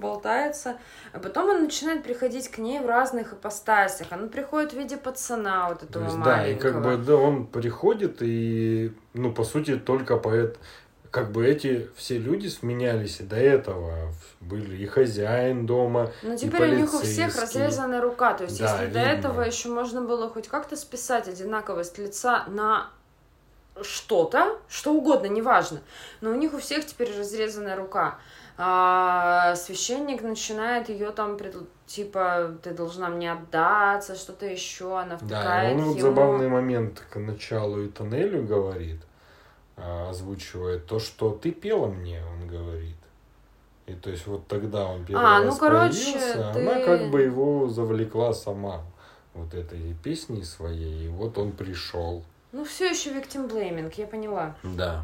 болтается. 0.00 0.76
А 1.12 1.18
потом 1.18 1.50
он 1.50 1.64
начинает 1.64 2.02
приходить 2.02 2.48
к 2.50 2.56
ней 2.58 2.80
в 2.80 2.86
разных 2.86 3.34
ипостасях. 3.34 4.06
Он 4.10 4.30
приходит 4.30 4.72
в 4.72 4.76
виде 4.78 4.96
пацана 4.96 5.68
вот 5.68 5.80
То 5.80 5.86
этого 5.86 6.04
есть, 6.04 6.16
да, 6.22 6.46
и 6.46 6.54
маленького. 6.54 6.72
как 6.72 6.82
бы, 6.82 6.96
да, 6.96 7.16
он 7.16 7.46
приходит, 7.46 8.16
и, 8.20 8.94
ну, 9.12 9.32
по 9.32 9.44
сути, 9.44 9.76
только 9.76 10.16
поэт, 10.16 10.58
как 11.10 11.30
бы 11.32 11.46
эти 11.46 11.88
все 11.94 12.18
люди 12.18 12.46
сменялись 12.48 13.20
и 13.20 13.24
до 13.24 13.36
этого. 13.36 14.12
Были 14.40 14.76
и 14.76 14.86
хозяин 14.86 15.66
дома, 15.66 16.10
Но 16.22 16.34
и 16.34 16.36
теперь 16.38 16.72
у 16.74 16.76
них 16.76 16.94
у 16.94 16.98
всех 17.00 17.38
разрезанная 17.40 18.00
рука. 18.00 18.34
То 18.34 18.44
есть, 18.44 18.58
Да, 18.60 18.72
если 18.80 18.92
до 18.92 18.98
видно. 19.00 19.10
этого 19.18 19.40
еще 19.42 19.68
можно 19.68 20.00
было 20.02 20.28
хоть 20.30 20.48
как-то 20.48 20.76
списать 20.76 21.28
одинаковость 21.28 21.98
лица 21.98 22.44
на 22.48 22.90
что-то, 23.82 24.58
что 24.68 24.92
угодно, 24.94 25.26
неважно. 25.26 25.80
Но 26.20 26.30
у 26.30 26.34
них 26.34 26.54
у 26.54 26.58
всех 26.58 26.86
теперь 26.86 27.16
разрезанная 27.16 27.76
рука. 27.76 28.18
А 28.58 29.54
священник 29.54 30.22
начинает 30.22 30.88
ее 30.88 31.10
там, 31.10 31.36
типа, 31.86 32.56
ты 32.62 32.70
должна 32.70 33.08
мне 33.10 33.32
отдаться, 33.32 34.14
что-то 34.14 34.46
еще, 34.46 34.98
она 34.98 35.16
Да, 35.20 35.26
втыкает 35.26 35.72
и 35.72 35.74
он 35.80 35.84
вот 35.88 35.98
ему. 35.98 36.00
забавный 36.08 36.48
момент 36.48 37.02
к 37.10 37.18
началу 37.18 37.82
и 37.82 37.88
тоннелю 37.88 38.44
говорит, 38.44 39.00
а, 39.76 40.08
озвучивает 40.08 40.86
то, 40.86 40.98
что 40.98 41.30
ты 41.32 41.50
пела 41.52 41.86
мне, 41.88 42.22
он 42.24 42.48
говорит. 42.48 42.96
И 43.86 43.92
то 43.92 44.08
есть 44.10 44.26
вот 44.26 44.46
тогда 44.48 44.86
он 44.86 45.04
первый 45.04 45.22
А, 45.24 45.40
раз 45.42 45.54
ну, 45.54 45.60
короче, 45.60 45.92
появился, 46.12 46.50
ты- 46.54 46.60
она 46.60 46.80
как 46.84 47.10
бы 47.10 47.20
его 47.22 47.68
завлекла 47.68 48.32
сама 48.32 48.80
вот 49.34 49.52
этой 49.52 49.94
песней 50.02 50.44
своей, 50.44 51.04
и 51.04 51.08
вот 51.08 51.36
он 51.36 51.52
пришел. 51.52 52.24
Ну, 52.56 52.64
все 52.64 52.88
еще 52.88 53.10
victim 53.10 53.50
blaming, 53.50 53.92
я 53.98 54.06
поняла. 54.06 54.54
Да. 54.62 55.02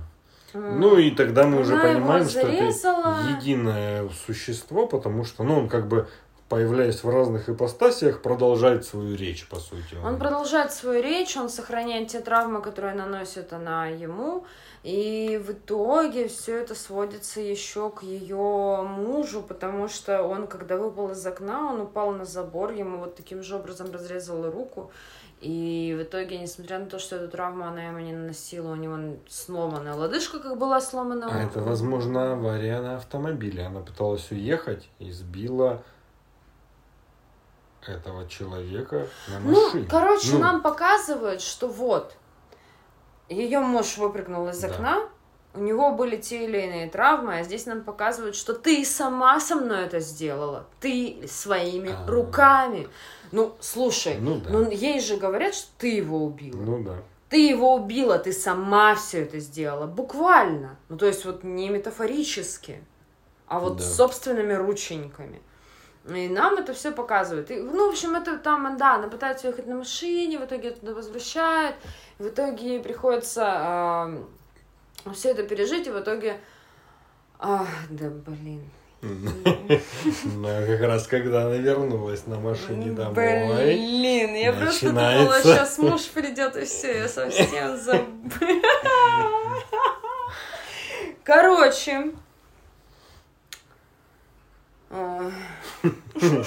Ну 0.54 0.96
и 0.96 1.10
тогда 1.10 1.46
мы 1.46 1.60
уже 1.60 1.74
Она 1.74 1.84
его 1.84 2.00
понимаем, 2.00 2.28
что 2.28 2.40
это 2.40 3.34
единое 3.36 4.08
существо, 4.26 4.86
потому 4.86 5.24
что, 5.24 5.44
ну, 5.44 5.58
он 5.58 5.68
как 5.68 5.86
бы 5.86 6.08
появляясь 6.48 7.02
в 7.02 7.08
разных 7.08 7.48
ипостасиях, 7.48 8.20
продолжает 8.20 8.84
свою 8.84 9.16
речь, 9.16 9.48
по 9.48 9.56
сути. 9.56 9.96
Он 10.04 10.18
продолжает 10.18 10.70
свою 10.70 11.02
речь, 11.02 11.34
он 11.36 11.48
сохраняет 11.48 12.08
те 12.08 12.20
травмы, 12.20 12.60
которые 12.60 12.94
наносит 12.94 13.54
она 13.54 13.86
ему, 13.86 14.44
и 14.82 15.40
в 15.42 15.52
итоге 15.52 16.28
все 16.28 16.58
это 16.58 16.74
сводится 16.74 17.40
еще 17.40 17.88
к 17.88 18.02
ее 18.02 18.82
мужу, 18.82 19.42
потому 19.42 19.88
что 19.88 20.22
он, 20.24 20.46
когда 20.46 20.76
выпал 20.76 21.12
из 21.12 21.26
окна, 21.26 21.72
он 21.72 21.80
упал 21.80 22.12
на 22.12 22.26
забор, 22.26 22.72
ему 22.72 22.98
вот 22.98 23.16
таким 23.16 23.42
же 23.42 23.56
образом 23.56 23.90
разрезала 23.90 24.50
руку, 24.50 24.90
И 25.42 25.96
в 25.98 26.04
итоге, 26.04 26.38
несмотря 26.38 26.78
на 26.78 26.86
то, 26.86 27.00
что 27.00 27.16
эту 27.16 27.28
травму 27.28 27.64
она 27.64 27.88
ему 27.88 27.98
не 27.98 28.12
наносила, 28.12 28.70
у 28.70 28.76
него 28.76 29.16
сломанная 29.28 29.94
лодыжка, 29.94 30.38
как 30.38 30.56
была 30.56 30.80
сломана. 30.80 31.28
А 31.28 31.42
это, 31.42 31.60
возможно, 31.60 32.34
авария 32.34 32.80
на 32.80 32.96
автомобиле. 32.98 33.66
Она 33.66 33.80
пыталась 33.80 34.30
уехать 34.30 34.88
и 35.00 35.10
сбила 35.10 35.82
этого 37.84 38.28
человека 38.28 39.08
на 39.26 39.40
машине. 39.40 39.82
Ну, 39.82 39.88
короче, 39.90 40.34
ну. 40.34 40.38
нам 40.38 40.62
показывают, 40.62 41.40
что 41.40 41.66
вот, 41.66 42.14
ее 43.28 43.58
муж 43.58 43.96
выпрыгнул 43.96 44.46
из 44.46 44.62
окна, 44.62 45.00
да. 45.54 45.60
у 45.60 45.64
него 45.64 45.90
были 45.90 46.18
те 46.18 46.44
или 46.44 46.58
иные 46.58 46.88
травмы, 46.88 47.40
а 47.40 47.42
здесь 47.42 47.66
нам 47.66 47.82
показывают, 47.82 48.36
что 48.36 48.54
ты 48.54 48.84
сама 48.84 49.40
со 49.40 49.56
мной 49.56 49.86
это 49.86 49.98
сделала. 49.98 50.66
Ты 50.78 51.24
своими 51.26 51.90
А-а-а. 51.90 52.08
руками. 52.08 52.88
Ну, 53.32 53.56
слушай, 53.60 54.18
ну, 54.20 54.40
да. 54.40 54.50
ну 54.50 54.70
ей 54.70 55.00
же 55.00 55.16
говорят, 55.16 55.54
что 55.54 55.68
ты 55.78 55.88
его 55.88 56.24
убила. 56.24 56.60
Ну 56.60 56.82
да. 56.84 56.96
Ты 57.30 57.48
его 57.48 57.74
убила, 57.76 58.18
ты 58.18 58.30
сама 58.30 58.94
все 58.94 59.22
это 59.22 59.38
сделала. 59.38 59.86
Буквально. 59.86 60.76
Ну, 60.90 60.98
то 60.98 61.06
есть 61.06 61.24
вот 61.24 61.42
не 61.42 61.70
метафорически, 61.70 62.84
а 63.46 63.58
вот 63.58 63.78
да. 63.78 63.84
собственными 63.84 64.52
рученьками. 64.52 65.40
И 66.08 66.28
нам 66.28 66.56
это 66.56 66.74
все 66.74 66.92
показывают. 66.92 67.50
И, 67.50 67.56
ну, 67.56 67.86
в 67.86 67.92
общем, 67.92 68.16
это 68.16 68.36
там, 68.36 68.76
да, 68.76 68.96
она 68.96 69.08
пытается 69.08 69.48
ехать 69.48 69.66
на 69.66 69.76
машине, 69.76 70.38
в 70.38 70.44
итоге 70.44 70.72
туда 70.72 70.94
возвращает, 70.94 71.76
в 72.18 72.28
итоге 72.28 72.80
приходится 72.80 74.18
э, 75.06 75.12
все 75.14 75.30
это 75.30 75.44
пережить, 75.44 75.86
и 75.86 75.90
в 75.90 75.98
итоге... 75.98 76.40
А, 77.38 77.66
да, 77.88 78.10
блин. 78.10 78.68
Ну, 79.02 80.44
как 80.44 80.80
раз 80.80 81.08
когда 81.08 81.46
она 81.46 81.56
вернулась 81.56 82.26
на 82.26 82.38
машине 82.38 82.92
домой. 82.92 83.14
Блин, 83.74 84.34
я 84.36 84.52
просто 84.52 84.90
думала, 84.90 85.40
сейчас 85.42 85.78
муж 85.78 86.06
придет 86.08 86.54
и 86.56 86.64
все, 86.64 86.98
я 86.98 87.08
совсем 87.08 87.76
забыла. 87.82 88.62
Короче, 91.24 92.12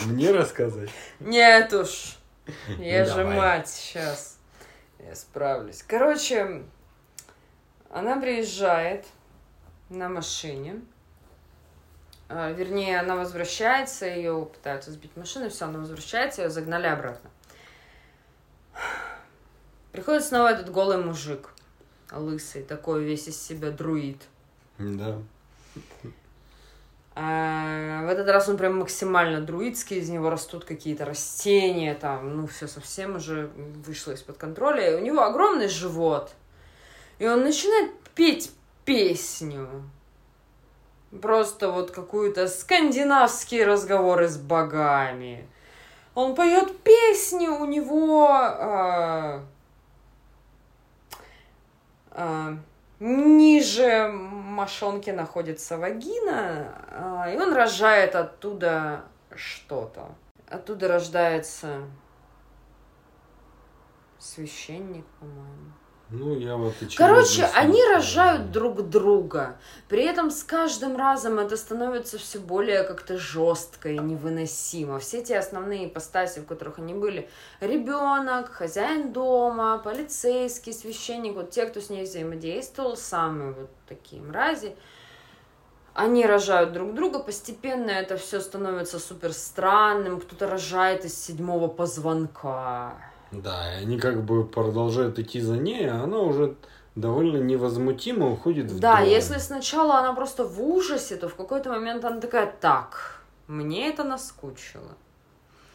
мне 0.05 0.31
рассказать? 0.31 0.89
Нет 1.19 1.73
уж. 1.73 2.17
Я 2.77 3.03
же 3.05 3.25
мать 3.25 3.67
сейчас. 3.67 4.37
Я 4.99 5.13
справлюсь. 5.15 5.83
Короче, 5.83 6.63
она 7.89 8.17
приезжает 8.17 9.05
на 9.89 10.07
машине. 10.09 10.81
А, 12.27 12.51
вернее, 12.51 12.99
она 12.99 13.15
возвращается, 13.15 14.05
ее 14.05 14.49
пытаются 14.51 14.91
сбить 14.91 15.15
машину, 15.15 15.49
все, 15.49 15.65
она 15.65 15.79
возвращается, 15.79 16.41
ее 16.41 16.49
загнали 16.49 16.87
обратно. 16.87 17.29
Приходит 19.91 20.25
снова 20.25 20.51
этот 20.51 20.71
голый 20.71 20.97
мужик, 20.97 21.51
лысый, 22.11 22.63
такой 22.63 23.03
весь 23.03 23.27
из 23.27 23.41
себя 23.41 23.71
друид. 23.71 24.21
Да. 24.77 25.19
А, 27.17 28.05
в 28.05 28.09
этот 28.09 28.27
раз 28.27 28.49
он 28.49 28.57
прям 28.57 28.79
максимально 28.79 29.39
друидский, 29.39 29.99
из 29.99 30.09
него 30.09 30.29
растут 30.29 30.65
какие-то 30.65 31.05
растения, 31.05 31.95
там, 31.95 32.35
ну, 32.35 32.47
все 32.47 32.67
совсем 32.67 33.15
уже 33.15 33.49
вышло 33.85 34.11
из-под 34.11 34.37
контроля. 34.37 34.91
И 34.91 35.01
у 35.01 35.05
него 35.05 35.21
огромный 35.21 35.69
живот. 35.69 36.33
И 37.19 37.25
он 37.25 37.43
начинает 37.43 37.91
петь 38.15 38.51
песню. 38.83 39.89
Просто 41.21 41.71
вот 41.71 41.91
какую-то 41.91 42.47
скандинавские 42.47 43.65
разговоры 43.65 44.27
с 44.27 44.37
богами. 44.37 45.47
Он 46.13 46.35
поет 46.35 46.81
песни, 46.81 47.47
у 47.47 47.65
него... 47.65 48.27
А, 48.29 49.43
а, 52.11 52.57
ниже 52.99 54.07
мошонки 54.07 55.09
находится 55.09 55.77
вагина, 55.77 56.73
а, 56.89 57.29
и 57.29 57.37
он 57.37 57.53
рожает 57.53 58.15
оттуда 58.15 59.03
что-то. 59.35 60.15
Оттуда 60.47 60.87
рождается 60.87 61.81
священник, 64.17 65.05
по-моему. 65.19 65.71
Ну, 66.11 66.37
я 66.37 66.55
вот 66.55 66.75
и 66.81 66.95
Короче, 66.95 67.45
они 67.55 67.83
рожают 67.83 68.51
друг 68.51 68.89
друга. 68.89 69.57
При 69.89 70.03
этом 70.03 70.29
с 70.29 70.43
каждым 70.43 70.97
разом 70.97 71.39
это 71.39 71.57
становится 71.57 72.19
все 72.19 72.37
более 72.37 72.83
как-то 72.83 73.17
жестко 73.17 73.89
и 73.89 73.97
невыносимо. 73.97 74.99
Все 74.99 75.23
те 75.23 75.39
основные 75.39 75.87
ипостаси, 75.87 76.39
в 76.39 76.45
которых 76.45 76.77
они 76.77 76.93
были. 76.93 77.27
Ребенок, 77.59 78.51
хозяин 78.51 79.13
дома, 79.13 79.79
полицейский, 79.79 80.73
священник, 80.73 81.33
вот 81.33 81.49
те, 81.49 81.65
кто 81.65 81.81
с 81.81 81.89
ней 81.89 82.03
взаимодействовал, 82.03 82.97
самые 82.97 83.53
вот 83.53 83.69
такие 83.87 84.21
мрази. 84.21 84.75
Они 85.95 86.25
рожают 86.25 86.71
друг 86.73 86.93
друга, 86.93 87.19
постепенно 87.19 87.89
это 87.89 88.17
все 88.17 88.41
становится 88.41 88.99
супер 88.99 89.33
странным. 89.33 90.19
Кто-то 90.19 90.47
рожает 90.47 91.03
из 91.03 91.19
седьмого 91.19 91.67
позвонка 91.67 92.93
да, 93.41 93.73
и 93.79 93.83
они 93.83 93.97
как 93.99 94.23
бы 94.23 94.45
продолжают 94.45 95.19
идти 95.19 95.41
за 95.41 95.57
ней, 95.57 95.89
а 95.89 96.03
она 96.03 96.19
уже 96.19 96.55
довольно 96.95 97.37
невозмутимо 97.37 98.31
уходит 98.31 98.71
в 98.71 98.79
Да, 98.79 98.97
дом. 98.99 99.09
если 99.09 99.37
сначала 99.37 99.99
она 99.99 100.13
просто 100.13 100.45
в 100.45 100.61
ужасе, 100.61 101.15
то 101.17 101.27
в 101.27 101.35
какой-то 101.35 101.69
момент 101.69 102.05
она 102.05 102.19
такая, 102.19 102.53
так, 102.61 103.21
мне 103.47 103.89
это 103.89 104.03
наскучило. 104.03 104.95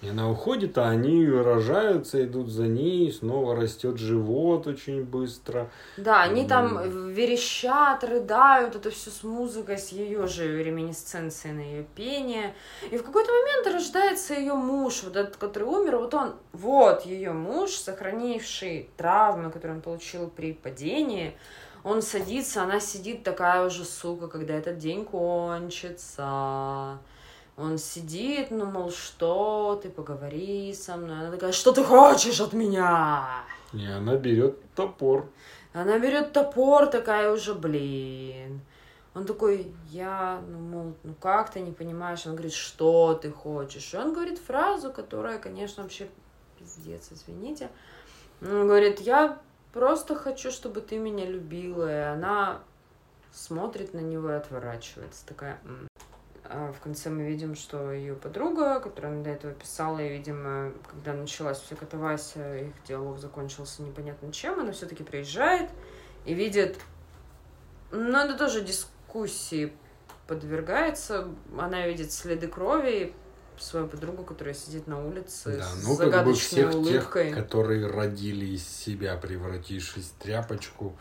И 0.02 0.08
она 0.08 0.30
уходит, 0.30 0.78
а 0.78 0.88
они 0.88 1.28
рожаются, 1.28 2.24
идут 2.24 2.48
за 2.48 2.64
ней, 2.64 3.12
снова 3.12 3.54
растет 3.54 3.98
живот 3.98 4.66
очень 4.66 5.04
быстро. 5.04 5.70
Да, 5.98 6.22
они 6.22 6.46
там 6.46 7.10
верещат, 7.10 8.02
рыдают, 8.02 8.76
это 8.76 8.90
все 8.90 9.10
с 9.10 9.22
музыкой, 9.22 9.76
с 9.76 9.90
ее 9.90 10.26
же 10.26 10.62
реминисценцией 10.62 11.54
на 11.54 11.60
ее 11.60 11.86
пение. 11.94 12.54
И 12.90 12.96
в 12.96 13.02
какой-то 13.02 13.30
момент 13.30 13.66
рождается 13.66 14.32
ее 14.32 14.54
муж, 14.54 15.02
вот 15.02 15.16
этот, 15.16 15.36
который 15.36 15.64
умер, 15.64 15.98
вот 15.98 16.14
он, 16.14 16.34
вот 16.52 17.04
ее 17.04 17.32
муж, 17.32 17.72
сохранивший 17.72 18.88
травмы, 18.96 19.50
которые 19.50 19.76
он 19.76 19.82
получил 19.82 20.28
при 20.28 20.54
падении, 20.54 21.36
он 21.84 22.00
садится, 22.00 22.62
она 22.62 22.80
сидит 22.80 23.22
такая 23.22 23.66
уже 23.66 23.84
сука, 23.84 24.28
когда 24.28 24.54
этот 24.54 24.78
день 24.78 25.04
кончится. 25.04 26.98
Он 27.60 27.76
сидит, 27.76 28.50
ну, 28.50 28.64
мол, 28.64 28.90
что 28.90 29.78
ты, 29.82 29.90
поговори 29.90 30.72
со 30.72 30.96
мной. 30.96 31.20
Она 31.20 31.30
такая, 31.30 31.52
что 31.52 31.72
ты 31.72 31.84
хочешь 31.84 32.40
от 32.40 32.54
меня? 32.54 33.44
И 33.74 33.84
она 33.86 34.16
берет 34.16 34.58
топор. 34.74 35.28
Она 35.74 35.98
берет 35.98 36.32
топор, 36.32 36.86
такая 36.86 37.30
уже, 37.30 37.54
блин. 37.54 38.62
Он 39.14 39.26
такой, 39.26 39.72
я, 39.90 40.40
ну, 40.48 40.58
мол, 40.58 40.94
ну 41.02 41.14
как 41.20 41.50
ты 41.50 41.60
не 41.60 41.72
понимаешь? 41.72 42.26
Он 42.26 42.32
говорит, 42.32 42.54
что 42.54 43.14
ты 43.14 43.30
хочешь? 43.30 43.92
И 43.92 43.96
он 43.96 44.14
говорит 44.14 44.38
фразу, 44.38 44.90
которая, 44.90 45.38
конечно, 45.38 45.82
вообще 45.82 46.08
пиздец, 46.58 47.08
извините. 47.10 47.68
Он 48.40 48.66
говорит, 48.66 49.00
я 49.00 49.38
просто 49.72 50.14
хочу, 50.14 50.50
чтобы 50.50 50.80
ты 50.80 50.96
меня 50.96 51.26
любила. 51.26 51.90
И 51.90 52.04
она 52.14 52.62
смотрит 53.32 53.92
на 53.92 54.00
него 54.00 54.30
и 54.30 54.34
отворачивается. 54.34 55.26
Такая, 55.26 55.60
М". 55.64 55.89
А 55.89 55.89
в 56.50 56.80
конце 56.80 57.10
мы 57.10 57.24
видим, 57.24 57.54
что 57.54 57.92
ее 57.92 58.14
подруга, 58.14 58.80
которая 58.80 59.22
до 59.22 59.30
этого 59.30 59.52
писала, 59.52 59.98
и, 60.00 60.08
видимо, 60.08 60.72
когда 60.90 61.12
началась 61.12 61.58
вся 61.60 61.76
катавасия, 61.76 62.64
их 62.64 62.72
диалог 62.86 63.18
закончился 63.18 63.82
непонятно 63.82 64.32
чем, 64.32 64.58
она 64.58 64.72
все-таки 64.72 65.02
приезжает 65.04 65.70
и 66.24 66.34
видит... 66.34 66.78
Ну, 67.92 68.16
это 68.16 68.36
тоже 68.36 68.62
дискуссии 68.62 69.72
подвергается. 70.26 71.28
Она 71.58 71.86
видит 71.86 72.12
следы 72.12 72.46
крови, 72.46 73.14
свою 73.58 73.86
подругу, 73.86 74.24
которая 74.24 74.54
сидит 74.54 74.86
на 74.86 75.04
улице 75.04 75.58
да, 75.58 75.64
с 75.64 75.84
ну, 75.86 75.94
загадочной 75.94 76.14
как 76.14 76.24
бы 76.24 76.34
всех 76.34 76.74
улыбкой. 76.74 77.28
Тех, 77.30 77.44
которые 77.44 77.86
родили 77.86 78.46
из 78.46 78.66
себя, 78.66 79.16
превратившись 79.16 80.06
в 80.06 80.22
тряпочку, 80.22 80.96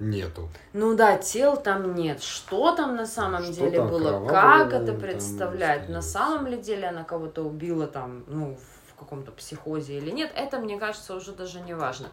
нету. 0.00 0.48
Ну 0.72 0.94
да, 0.94 1.16
тел 1.16 1.56
там 1.56 1.94
нет. 1.94 2.22
Что 2.22 2.74
там 2.74 2.96
на 2.96 3.06
самом 3.06 3.44
что 3.44 3.52
деле 3.54 3.82
было? 3.82 4.26
Как 4.26 4.72
это 4.72 4.92
представлять? 4.92 5.88
На 5.88 6.02
самом 6.02 6.46
ли 6.46 6.56
деле 6.56 6.88
она 6.88 7.04
кого-то 7.04 7.42
убила 7.42 7.86
там, 7.86 8.24
ну, 8.26 8.58
в 8.88 8.94
каком-то 8.98 9.32
психозе 9.32 9.98
или 9.98 10.10
нет? 10.10 10.30
Это, 10.34 10.58
мне 10.58 10.78
кажется, 10.78 11.14
уже 11.14 11.32
даже 11.32 11.60
не 11.60 11.74
важно. 11.74 12.08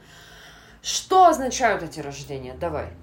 Что 0.82 1.28
означают 1.28 1.84
эти 1.84 2.00
рождения? 2.00 2.56
Давай. 2.60 2.94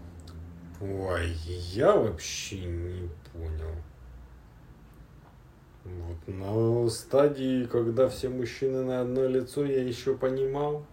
Ой, 0.81 1.31
я 1.73 1.97
вообще 1.97 2.61
не 2.61 3.09
понял. 3.33 3.75
Вот 5.85 6.29
на 6.29 6.89
стадии, 6.91 7.65
когда 7.65 8.09
все 8.09 8.29
мужчины 8.29 8.85
на 8.85 9.01
одно 9.01 9.27
лицо, 9.27 9.65
я 9.65 9.83
еще 9.83 10.15
понимал. 10.17 10.85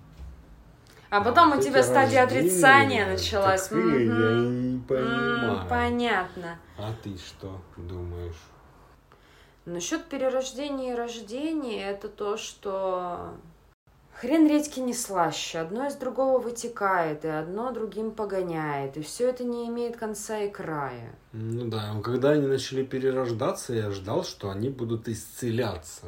А 1.09 1.21
потом 1.21 1.57
у 1.57 1.61
тебя 1.61 1.81
стадия 1.83 2.23
отрицания 2.23 3.07
началась. 3.07 3.71
Я 3.71 3.77
не 3.77 4.79
понимаю. 4.79 5.67
Понятно. 5.67 6.59
А 6.77 6.93
ты 7.03 7.17
что 7.17 7.59
думаешь? 7.77 8.39
Насчет 9.65 10.05
перерождения 10.05 10.93
и 10.93 10.95
рождения, 10.95 11.89
это 11.89 12.09
то, 12.09 12.37
что 12.37 13.33
Хрен 14.19 14.47
редьки 14.47 14.81
не 14.81 14.93
слаще, 14.93 15.59
одно 15.59 15.87
из 15.87 15.95
другого 15.95 16.39
вытекает, 16.39 17.23
и 17.23 17.29
одно 17.29 17.71
другим 17.71 18.11
погоняет, 18.11 18.97
и 18.97 19.01
все 19.01 19.29
это 19.29 19.45
не 19.45 19.67
имеет 19.67 19.95
конца 19.95 20.39
и 20.39 20.49
края. 20.49 21.15
Ну 21.31 21.69
да, 21.69 21.95
когда 22.03 22.31
они 22.31 22.45
начали 22.45 22.83
перерождаться, 22.83 23.73
я 23.73 23.91
ждал, 23.91 24.25
что 24.25 24.49
они 24.49 24.69
будут 24.69 25.07
исцеляться. 25.07 26.07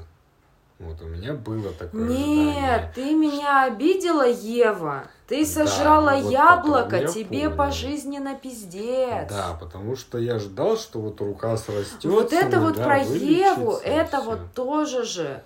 Вот 0.82 1.00
у 1.02 1.06
меня 1.06 1.34
было 1.34 1.72
такое 1.74 2.08
Нет, 2.08 2.18
ожидание. 2.18 2.92
ты 2.96 3.14
меня 3.14 3.64
обидела, 3.66 4.28
Ева. 4.28 5.04
Ты 5.28 5.46
Да, 5.46 5.50
сожрала 5.52 6.16
вот 6.18 6.32
яблоко, 6.32 6.96
я 6.98 7.08
тебе 7.08 7.44
понял. 7.46 7.56
пожизненно 7.56 8.36
пиздец. 8.36 9.30
Да, 9.30 9.56
потому 9.60 9.96
что 9.96 10.18
я 10.18 10.40
ждал, 10.40 10.78
что 10.78 11.00
вот 11.00 11.22
рука 11.22 11.56
срастется. 11.58 12.10
Вот 12.10 12.34
это 12.34 12.60
вот 12.60 12.76
про 12.76 12.98
Еву, 13.00 13.74
это 13.84 14.18
всё. 14.18 14.26
вот 14.26 14.40
тоже 14.56 15.04
же. 15.06 15.44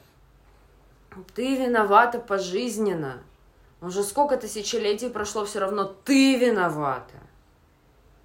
Ты 1.35 1.55
виновата 1.57 2.19
пожизненно. 2.19 3.17
Уже 3.81 4.03
сколько 4.03 4.37
тысячелетий 4.37 5.09
прошло, 5.09 5.45
все 5.45 5.59
равно 5.59 5.83
ты 6.05 6.37
виновата. 6.37 7.13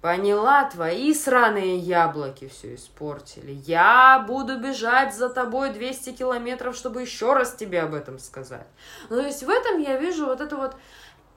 Поняла, 0.01 0.65
твои 0.65 1.13
сраные 1.13 1.77
яблоки 1.77 2.47
все 2.47 2.73
испортили. 2.73 3.51
Я 3.67 4.25
буду 4.27 4.59
бежать 4.59 5.15
за 5.15 5.29
тобой 5.29 5.71
200 5.71 6.13
километров, 6.13 6.75
чтобы 6.75 7.01
еще 7.01 7.33
раз 7.33 7.53
тебе 7.53 7.81
об 7.81 7.93
этом 7.93 8.17
сказать. 8.17 8.65
Ну, 9.09 9.17
то 9.17 9.27
есть 9.27 9.43
в 9.43 9.49
этом 9.49 9.79
я 9.79 9.97
вижу 9.97 10.25
вот 10.25 10.41
это 10.41 10.57
вот... 10.57 10.75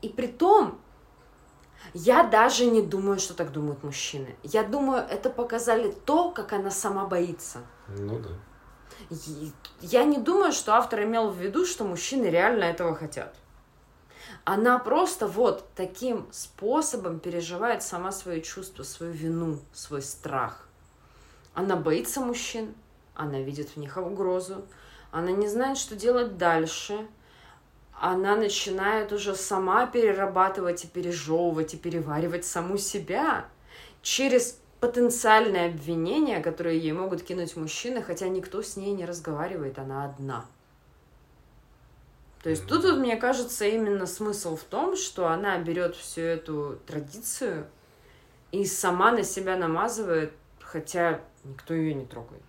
И 0.01 0.09
при 0.09 0.29
том, 0.29 0.81
я 1.93 2.23
даже 2.23 2.65
не 2.65 2.81
думаю, 2.81 3.19
что 3.19 3.35
так 3.35 3.53
думают 3.53 3.83
мужчины. 3.83 4.35
Я 4.43 4.63
думаю, 4.63 5.05
это 5.11 5.29
показали 5.29 5.95
то, 6.07 6.31
как 6.31 6.55
она 6.55 6.71
сама 6.71 7.05
боится. 7.05 7.59
Ну 7.89 8.19
да. 8.19 8.31
Я 9.81 10.05
не 10.05 10.17
думаю, 10.17 10.53
что 10.53 10.75
автор 10.75 11.03
имел 11.03 11.29
в 11.29 11.37
виду, 11.37 11.67
что 11.67 11.85
мужчины 11.85 12.27
реально 12.27 12.65
этого 12.65 12.95
хотят. 12.95 13.37
Она 14.45 14.79
просто 14.79 15.27
вот 15.27 15.69
таким 15.75 16.27
способом 16.31 17.19
переживает 17.19 17.83
сама 17.83 18.13
свои 18.13 18.43
чувства, 18.43 18.83
свою 18.83 19.13
вину, 19.13 19.59
свой 19.73 20.03
страх. 20.03 20.69
Она 21.55 21.77
боится 21.77 22.21
мужчин, 22.21 22.75
она 23.15 23.41
видит 23.41 23.71
в 23.71 23.77
них 23.77 23.97
угрозу, 23.97 24.65
она 25.11 25.31
не 25.31 25.49
знает, 25.49 25.79
что 25.79 25.95
делать 25.95 26.37
дальше. 26.37 27.07
Она 28.01 28.35
начинает 28.35 29.13
уже 29.13 29.37
сама 29.37 29.87
перерабатывать 29.87 30.85
и 30.85 30.89
пережевывать 30.89 31.75
и 31.75 31.77
переваривать 31.77 32.45
саму 32.45 32.77
себя 32.77 33.45
через 34.03 34.59
потенциальные 34.81 35.69
обвинения, 35.69 36.41
которые 36.41 36.79
ей 36.79 36.93
могут 36.93 37.23
кинуть 37.23 37.57
мужчины, 37.57 38.03
хотя 38.03 38.29
никто 38.29 38.63
с 38.63 38.77
ней 38.77 38.93
не 38.93 39.07
разговаривает, 39.07 39.79
она 39.79 40.05
одна. 40.05 40.45
То 42.45 42.51
есть 42.51 42.67
тут, 42.67 42.85
вот, 42.85 42.99
мне 42.99 43.17
кажется, 43.17 43.65
именно 43.65 44.05
смысл 44.05 44.55
в 44.55 44.65
том, 44.65 44.97
что 44.97 45.29
она 45.29 45.57
берет 45.59 45.97
всю 45.97 46.21
эту 46.21 46.79
традицию 46.87 47.67
и 48.53 48.67
сама 48.67 49.13
на 49.13 49.23
себя 49.23 49.57
намазывает, 49.57 50.31
хотя 50.61 51.23
никто 51.43 51.73
ее 51.73 51.95
не 51.95 52.05
трогает. 52.05 52.43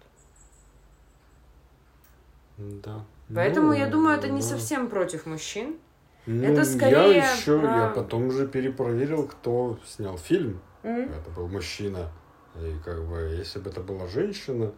Да. 2.57 3.05
Поэтому 3.33 3.67
Ну, 3.67 3.73
я 3.73 3.87
думаю, 3.87 4.17
это 4.17 4.27
не 4.27 4.41
ну, 4.41 4.41
совсем 4.41 4.89
против 4.89 5.25
мужчин. 5.25 5.77
ну, 6.25 6.43
это 6.43 6.65
скорее 6.65 7.15
Я 7.15 7.31
еще, 7.33 7.59
про- 7.59 7.77
я 7.77 7.87
потом 7.87 8.27
уже 8.27 8.47
перепроверил, 8.49 9.25
кто 9.27 9.79
снял 9.85 10.17
фильм. 10.17 10.59
М? 10.83 11.09
Это 11.11 11.29
был 11.31 11.47
мужчина. 11.47 12.11
И 12.55 12.75
как 12.83 13.01
бы, 13.07 13.17
если 13.37 13.59
бы 13.59 13.69
это 13.69 13.79
была 13.81 14.07
женщина, 14.07 14.73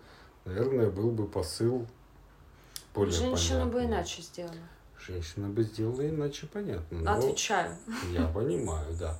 наверное, 0.45 0.91
был 0.91 1.09
бы 1.09 1.25
посыл 1.27 1.87
более 2.93 3.11
Женщина 3.13 3.65
бы 3.65 3.73
понятный. 3.73 3.95
иначе 3.97 4.21
сделала. 4.21 4.53
Женщина 5.07 5.47
бы 5.47 5.63
сделала 5.63 6.07
иначе, 6.07 6.47
понятно. 6.51 6.99
Но 6.99 7.13
Отвечаю. 7.17 7.75
я 8.11 8.27
понимаю, 8.27 8.85
да. 8.99 9.17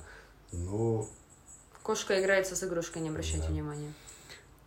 Но 0.52 1.06
Кошка 1.82 2.20
играется 2.20 2.54
с 2.56 2.62
игрушкой, 2.64 3.00
не 3.02 3.08
обращайте 3.08 3.46
Да. 3.46 3.52
внимания. 3.52 3.92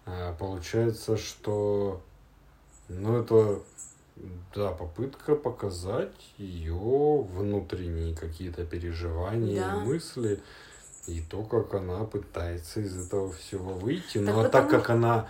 а, 0.08 0.34
получается, 0.34 1.16
что 1.18 2.02
ну 2.90 3.22
это 3.22 3.62
да, 4.56 4.72
попытка 4.72 5.36
показать 5.36 6.34
ее 6.38 7.22
внутренние 7.22 8.16
какие-то 8.16 8.66
переживания 8.66 9.62
Да. 9.62 9.76
и 9.84 9.86
мысли. 9.86 10.42
И 11.08 11.22
то, 11.22 11.44
как 11.44 11.74
она 11.76 12.04
пытается 12.06 12.80
из 12.82 12.96
этого 13.08 13.32
всего 13.32 13.74
выйти. 13.74 14.18
Так 14.24 14.36
Ну 14.36 14.40
а 14.42 14.50
так 14.50 14.70
как 14.70 14.90
она 14.90 15.30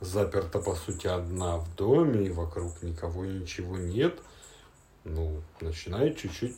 заперта, 0.00 0.58
по 0.60 0.74
сути, 0.74 1.06
одна 1.06 1.58
в 1.58 1.74
доме, 1.76 2.26
и 2.26 2.30
вокруг 2.30 2.82
никого 2.82 3.24
ничего 3.24 3.76
нет, 3.76 4.18
ну, 5.04 5.42
начинает 5.60 6.18
чуть-чуть 6.18 6.56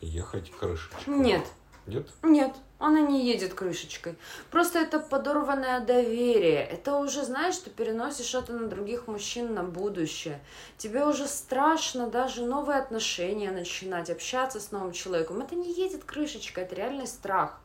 ехать 0.00 0.50
крышечка. 0.50 0.98
Нет, 1.06 1.44
Нет? 1.86 2.08
Нет, 2.22 2.52
она 2.78 3.00
не 3.00 3.26
едет 3.26 3.54
крышечкой. 3.54 4.16
Просто 4.50 4.80
это 4.80 4.98
подорванное 4.98 5.80
доверие. 5.80 6.62
Это 6.64 6.96
уже, 6.96 7.24
знаешь, 7.24 7.56
ты 7.58 7.70
переносишь 7.70 8.34
это 8.34 8.52
на 8.52 8.68
других 8.68 9.06
мужчин 9.06 9.54
на 9.54 9.62
будущее. 9.62 10.40
Тебе 10.76 11.06
уже 11.06 11.26
страшно 11.26 12.08
даже 12.08 12.44
новые 12.44 12.78
отношения 12.78 13.50
начинать, 13.50 14.10
общаться 14.10 14.60
с 14.60 14.72
новым 14.72 14.92
человеком. 14.92 15.40
Это 15.40 15.54
не 15.54 15.72
едет 15.72 16.04
крышечка, 16.04 16.62
это 16.62 16.74
реальный 16.74 17.06
страх. 17.06 17.60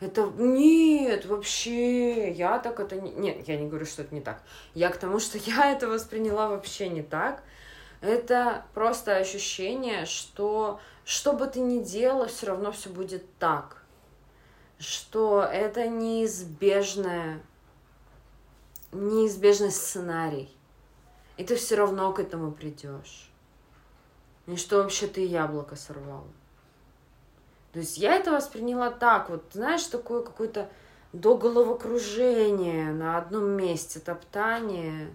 Это 0.00 0.22
нет, 0.36 1.26
вообще, 1.26 2.32
я 2.32 2.58
так 2.58 2.80
это 2.80 3.00
не... 3.00 3.12
Нет, 3.12 3.46
я 3.46 3.56
не 3.56 3.68
говорю, 3.68 3.86
что 3.86 4.02
это 4.02 4.12
не 4.12 4.20
так. 4.20 4.42
Я 4.74 4.88
к 4.90 4.96
тому, 4.96 5.20
что 5.20 5.38
я 5.38 5.70
это 5.70 5.86
восприняла 5.86 6.48
вообще 6.48 6.88
не 6.88 7.02
так. 7.02 7.42
Это 8.02 8.66
просто 8.74 9.16
ощущение, 9.16 10.06
что 10.06 10.80
что 11.04 11.32
бы 11.32 11.46
ты 11.46 11.60
ни 11.60 11.82
делала, 11.82 12.26
все 12.26 12.46
равно 12.46 12.72
все 12.72 12.90
будет 12.90 13.24
так. 13.38 13.82
Что 14.78 15.42
это 15.42 15.86
неизбежное, 15.86 17.40
неизбежный 18.90 19.70
сценарий. 19.70 20.54
И 21.36 21.44
ты 21.44 21.54
все 21.54 21.76
равно 21.76 22.12
к 22.12 22.18
этому 22.18 22.50
придешь. 22.50 23.30
И 24.46 24.56
что 24.56 24.82
вообще 24.82 25.06
ты 25.06 25.24
яблоко 25.24 25.76
сорвала. 25.76 26.26
То 27.72 27.78
есть 27.78 27.96
я 27.98 28.16
это 28.16 28.32
восприняла 28.32 28.90
так, 28.90 29.30
вот, 29.30 29.44
знаешь, 29.52 29.84
такое 29.84 30.22
какое-то 30.22 30.68
до 31.12 31.36
головокружения 31.36 32.90
на 32.92 33.16
одном 33.16 33.50
месте, 33.50 34.00
топтание 34.00 35.14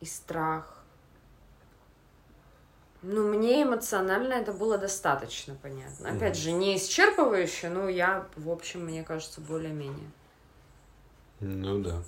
и 0.00 0.06
страх. 0.06 0.81
Ну, 3.02 3.26
мне 3.28 3.64
эмоционально 3.64 4.34
это 4.34 4.52
было 4.52 4.78
достаточно 4.78 5.56
понятно. 5.60 6.10
Опять 6.10 6.34
Мгм. 6.36 6.42
же, 6.42 6.52
не 6.52 6.76
исчерпывающе, 6.76 7.68
но 7.68 7.88
я, 7.88 8.26
в 8.36 8.48
общем, 8.48 8.84
мне 8.84 9.02
кажется, 9.02 9.40
более-менее. 9.40 10.10
Ну 11.40 11.80
да. 11.80 12.02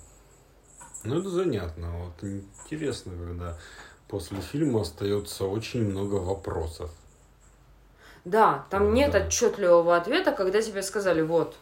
Ну 1.03 1.19
это 1.19 1.29
занятно. 1.29 1.91
Вот 2.05 2.23
интересно, 2.23 3.11
когда 3.11 3.57
после 4.07 4.39
фильма 4.39 4.81
остается 4.81 5.45
очень 5.45 5.83
много 5.83 6.15
вопросов. 6.15 6.91
Да, 8.23 8.65
там 8.69 8.85
Ну 8.85 8.91
нет 8.93 9.11
да. 9.11 9.25
отчетливого 9.25 9.97
ответа, 9.97 10.31
когда 10.31 10.61
тебе 10.61 10.81
сказали, 10.81 11.21
вот, 11.21 11.57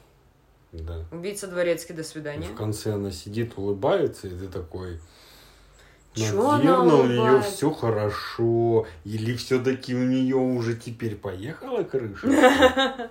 Да. 0.72 1.04
убийца 1.12 1.48
дворецкий, 1.48 1.94
до 1.94 2.02
И 2.02 2.06
свидания. 2.06 2.46
в 2.48 2.56
конце 2.56 2.94
она 2.94 3.12
сидит, 3.12 3.58
улыбается, 3.58 4.28
и 4.28 4.30
ты 4.30 4.48
такой. 4.48 5.00
Наверное, 6.16 6.96
у 6.96 7.06
нее 7.06 7.42
все 7.42 7.72
хорошо. 7.72 8.86
Или 9.04 9.36
все-таки 9.36 9.96
у 9.96 10.04
нее 10.04 10.36
уже 10.36 10.76
теперь 10.76 11.16
поехала 11.16 11.84
крыша? 11.84 13.10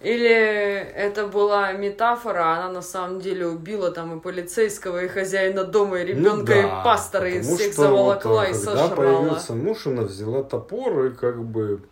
Или 0.00 0.28
это 0.28 1.28
была 1.28 1.72
метафора, 1.72 2.56
она 2.56 2.68
на 2.68 2.82
самом 2.82 3.20
деле 3.20 3.46
убила 3.46 3.92
там 3.92 4.18
и 4.18 4.20
полицейского, 4.20 5.04
и 5.04 5.06
хозяина 5.06 5.62
дома, 5.62 6.00
и 6.00 6.06
ребенка, 6.06 6.54
Ну 6.54 6.58
и 6.58 6.62
да, 6.62 6.82
пастора, 6.82 7.30
и 7.30 7.40
всех 7.40 7.72
что 7.72 7.82
заволокла 7.82 8.40
вот, 8.40 8.48
и 8.48 8.52
сожрала. 8.52 8.88
Когда 8.88 8.96
появился 8.96 9.54
муж, 9.54 9.86
она 9.86 10.02
взяла 10.02 10.42
топор 10.42 11.04
и 11.04 11.10
как 11.10 11.44
бы... 11.44 11.82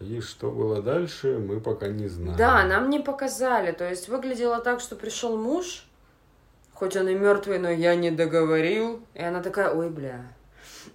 И 0.00 0.20
что 0.20 0.50
было 0.50 0.82
дальше, 0.82 1.38
мы 1.38 1.60
пока 1.60 1.88
не 1.88 2.08
знаем. 2.08 2.36
Да, 2.36 2.64
нам 2.64 2.90
не 2.90 3.00
показали. 3.00 3.72
То 3.72 3.88
есть 3.88 4.08
выглядело 4.08 4.60
так, 4.60 4.80
что 4.80 4.96
пришел 4.96 5.38
муж, 5.38 5.86
хоть 6.80 6.96
он 6.96 7.08
и 7.08 7.14
мертвый, 7.14 7.58
но 7.58 7.68
я 7.70 7.94
не 7.94 8.10
договорил. 8.10 9.00
И 9.14 9.22
она 9.22 9.42
такая, 9.42 9.70
ой, 9.72 9.90
бля. 9.90 10.24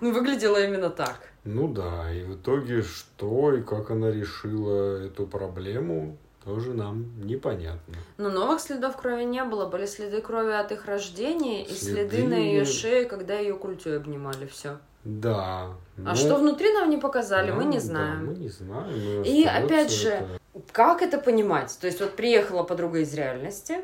Ну, 0.00 0.12
выглядело 0.12 0.62
именно 0.64 0.88
так. 0.88 1.18
Ну 1.44 1.66
да, 1.68 2.12
и 2.12 2.22
в 2.22 2.36
итоге 2.36 2.82
что 2.82 3.52
и 3.54 3.62
как 3.62 3.90
она 3.90 4.10
решила 4.10 5.04
эту 5.04 5.26
проблему, 5.26 6.16
тоже 6.44 6.74
нам 6.74 7.06
непонятно. 7.26 7.96
Но 8.18 8.30
новых 8.30 8.60
следов 8.60 8.96
крови 8.96 9.24
не 9.24 9.42
было. 9.44 9.66
Были 9.66 9.86
следы 9.86 10.20
крови 10.22 10.52
от 10.52 10.70
их 10.70 10.86
рождения 10.86 11.64
и 11.66 11.72
следы, 11.72 12.18
Следы- 12.18 12.28
на 12.28 12.34
ее 12.34 12.64
шее, 12.64 13.04
когда 13.04 13.34
ее 13.34 13.56
культей 13.56 13.96
обнимали. 13.96 14.46
Все. 14.46 14.78
Да. 15.04 15.70
А 15.96 16.10
ну, 16.10 16.14
что 16.14 16.36
внутри 16.36 16.72
нам 16.72 16.88
не 16.88 16.98
показали, 16.98 17.50
мы 17.50 17.62
нам, 17.64 17.70
не 17.70 17.78
да, 17.78 17.84
знаем. 17.84 18.26
мы 18.26 18.34
не 18.34 18.48
знаем. 18.48 19.22
и 19.24 19.44
опять 19.44 19.90
же, 19.90 20.10
это- 20.10 20.40
Как 20.72 21.02
это 21.02 21.18
понимать? 21.18 21.76
То 21.80 21.86
есть 21.88 22.00
вот 22.00 22.12
приехала 22.16 22.62
подруга 22.62 22.98
из 23.00 23.12
реальности, 23.14 23.78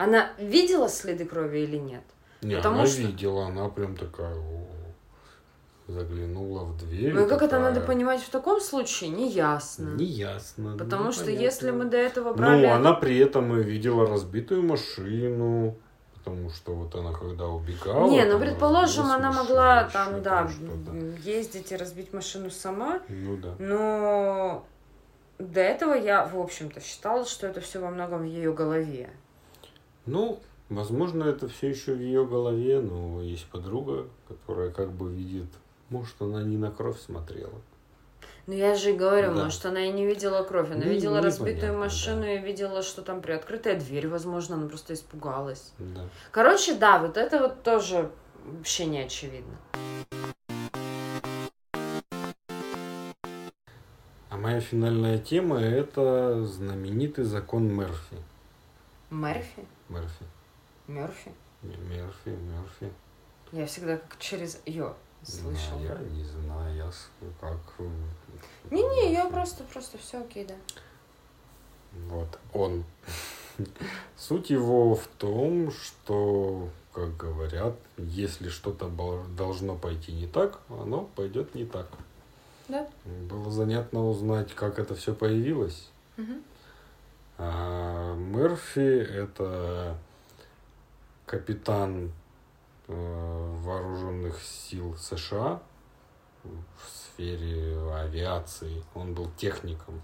она 0.00 0.30
видела 0.38 0.88
следы 0.88 1.26
крови 1.26 1.58
или 1.58 1.76
нет? 1.76 2.02
Не, 2.40 2.56
потому 2.56 2.76
она 2.76 2.86
что- 2.86 3.02
видела, 3.02 3.46
она 3.46 3.68
прям 3.68 3.96
такая... 3.96 4.34
«О, 4.34 4.66
заглянула 5.88 6.64
в 6.64 6.78
дверь. 6.78 7.12
Ну 7.12 7.26
и 7.26 7.28
как 7.28 7.42
это 7.42 7.56
такая, 7.56 7.72
надо 7.72 7.80
понимать 7.80 8.22
в 8.22 8.30
таком 8.30 8.60
случае, 8.60 9.10
неясно. 9.10 9.96
Неясно. 9.96 10.76
Потому 10.78 11.06
ну, 11.06 11.12
что 11.12 11.24
понятно. 11.24 11.42
если 11.42 11.70
мы 11.70 11.84
до 11.84 11.96
этого 11.96 12.32
брали... 12.32 12.66
Ну, 12.66 12.72
она 12.72 12.94
при 12.94 13.18
этом 13.18 13.58
и 13.58 13.62
видела 13.62 14.06
разбитую 14.06 14.62
машину, 14.62 15.76
потому 16.14 16.48
что 16.48 16.74
вот 16.74 16.94
она 16.94 17.12
когда 17.12 17.46
убегала... 17.46 18.08
Не, 18.08 18.24
ну 18.24 18.38
предположим, 18.38 19.06
она 19.10 19.32
могла 19.32 19.84
там, 19.84 20.22
да, 20.22 20.48
ездить 21.24 21.72
и 21.72 21.76
разбить 21.76 22.12
машину 22.12 22.50
сама, 22.50 23.00
Ну 23.08 23.36
да. 23.36 23.54
но 23.58 24.64
до 25.38 25.60
этого 25.60 25.94
я, 25.94 26.24
в 26.24 26.38
общем-то, 26.38 26.80
считала, 26.80 27.26
что 27.26 27.48
это 27.48 27.60
все 27.60 27.80
во 27.80 27.90
многом 27.90 28.20
в 28.22 28.24
ее 28.24 28.52
голове. 28.54 29.10
Ну, 30.10 30.40
возможно, 30.70 31.22
это 31.22 31.46
все 31.46 31.68
еще 31.68 31.94
в 31.94 32.00
ее 32.00 32.26
голове, 32.26 32.80
но 32.80 33.22
есть 33.22 33.46
подруга, 33.46 34.08
которая 34.26 34.70
как 34.72 34.90
бы 34.90 35.08
видит, 35.08 35.46
может, 35.88 36.20
она 36.20 36.42
не 36.42 36.56
на 36.56 36.72
кровь 36.72 37.00
смотрела. 37.00 37.54
Ну 38.48 38.54
я 38.54 38.74
же 38.74 38.90
и 38.90 38.96
говорю, 38.96 39.32
Да. 39.32 39.44
может, 39.44 39.64
она 39.66 39.84
и 39.84 39.92
не 39.92 40.04
видела 40.04 40.42
кровь, 40.42 40.68
она 40.72 40.84
Ну, 40.84 40.90
видела 40.90 41.22
разбитую 41.22 41.78
машину 41.78 42.22
да. 42.22 42.32
и 42.34 42.38
видела, 42.38 42.82
что 42.82 43.02
там 43.02 43.20
приоткрытая 43.22 43.78
дверь, 43.78 44.08
возможно, 44.08 44.56
она 44.56 44.66
просто 44.68 44.94
испугалась. 44.94 45.72
Да. 45.78 46.08
Короче, 46.32 46.74
да, 46.74 46.98
вот 46.98 47.16
это 47.16 47.38
вот 47.38 47.62
тоже 47.62 48.10
вообще 48.44 48.86
не 48.86 48.98
очевидно. 48.98 49.56
А 54.28 54.36
моя 54.36 54.60
финальная 54.60 55.18
тема– 55.18 55.60
это 55.60 56.44
знаменитый 56.44 57.22
закон 57.22 57.68
Мерфи. 57.72 58.16
Мерфи? 59.10 59.64
Мерфи. 59.90 60.24
Мерфи? 60.86 61.32
Мерфи, 61.62 62.28
Мерфи. 62.28 62.92
Я 63.52 63.66
всегда 63.66 63.96
как 63.96 64.18
через 64.18 64.60
ее 64.64 64.94
слышала. 65.24 65.78
Ну, 65.78 65.84
я 65.84 65.98
не 65.98 66.24
знаю, 66.24 66.76
я 66.76 66.90
как... 67.40 67.58
м, 67.78 67.92
Не-не, 68.70 69.12
я 69.12 69.28
просто, 69.28 69.64
просто 69.64 69.98
все 69.98 70.20
окей, 70.20 70.46
да. 70.46 70.54
Вот, 72.08 72.38
он. 72.54 72.84
Суть 74.16 74.50
его 74.50 74.94
в 74.94 75.06
том, 75.18 75.72
что, 75.72 76.68
как 76.92 77.16
говорят, 77.16 77.74
если 77.98 78.48
что-то 78.48 78.88
должно 79.36 79.74
пойти 79.76 80.12
не 80.12 80.26
так, 80.28 80.60
оно 80.68 81.10
пойдет 81.16 81.54
не 81.54 81.64
так. 81.66 81.88
Да. 82.68 82.88
Было 83.04 83.50
занятно 83.50 84.08
узнать, 84.08 84.54
как 84.54 84.78
это 84.78 84.94
все 84.94 85.12
появилось. 85.12 85.90
Мгм. 86.16 86.42
А 87.38 88.09
Мерфи 88.30 88.78
это 88.78 89.98
капитан 91.26 92.12
э, 92.86 93.56
вооруженных 93.62 94.40
сил 94.40 94.96
США 94.96 95.60
в 96.44 96.88
сфере 96.88 97.76
авиации. 97.92 98.84
Он 98.94 99.14
был 99.14 99.30
техником. 99.36 100.00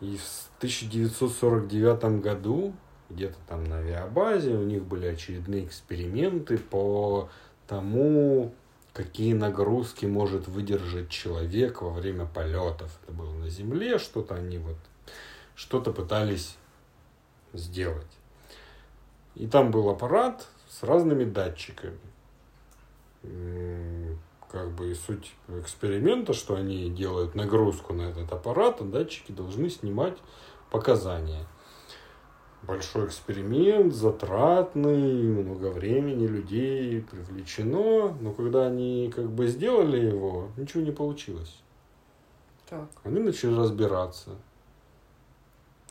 И 0.00 0.18
в 0.18 0.58
1949 0.58 2.20
году, 2.20 2.74
где-то 3.08 3.36
там 3.48 3.64
на 3.64 3.78
авиабазе, 3.78 4.54
у 4.54 4.62
них 4.62 4.84
были 4.84 5.06
очередные 5.06 5.64
эксперименты 5.64 6.58
по 6.58 7.30
тому, 7.66 8.54
какие 8.92 9.32
нагрузки 9.32 10.04
может 10.04 10.46
выдержать 10.46 11.08
человек 11.08 11.80
во 11.80 11.90
время 11.90 12.26
полетов. 12.26 12.98
Это 13.02 13.12
было 13.12 13.32
на 13.32 13.48
Земле, 13.48 13.98
что-то 13.98 14.34
они 14.34 14.58
вот, 14.58 14.76
что-то 15.54 15.92
пытались 15.92 16.58
сделать. 17.58 18.06
И 19.34 19.46
там 19.46 19.70
был 19.70 19.88
аппарат 19.90 20.46
с 20.68 20.82
разными 20.82 21.24
датчиками. 21.24 21.98
Как 24.50 24.70
бы 24.70 24.90
и 24.90 24.94
суть 24.94 25.34
эксперимента, 25.48 26.32
что 26.32 26.54
они 26.54 26.88
делают 26.90 27.34
нагрузку 27.34 27.92
на 27.92 28.02
этот 28.02 28.32
аппарат, 28.32 28.80
а 28.80 28.84
датчики 28.84 29.32
должны 29.32 29.68
снимать 29.68 30.16
показания. 30.70 31.46
Большой 32.62 33.06
эксперимент, 33.06 33.94
затратный, 33.94 35.22
много 35.22 35.66
времени, 35.66 36.26
людей 36.26 37.02
привлечено, 37.02 38.16
но 38.20 38.32
когда 38.32 38.66
они 38.66 39.12
как 39.14 39.30
бы 39.30 39.46
сделали 39.46 40.06
его, 40.06 40.48
ничего 40.56 40.82
не 40.82 40.90
получилось. 40.90 41.60
Так. 42.68 42.88
Они 43.04 43.20
начали 43.20 43.54
разбираться. 43.54 44.30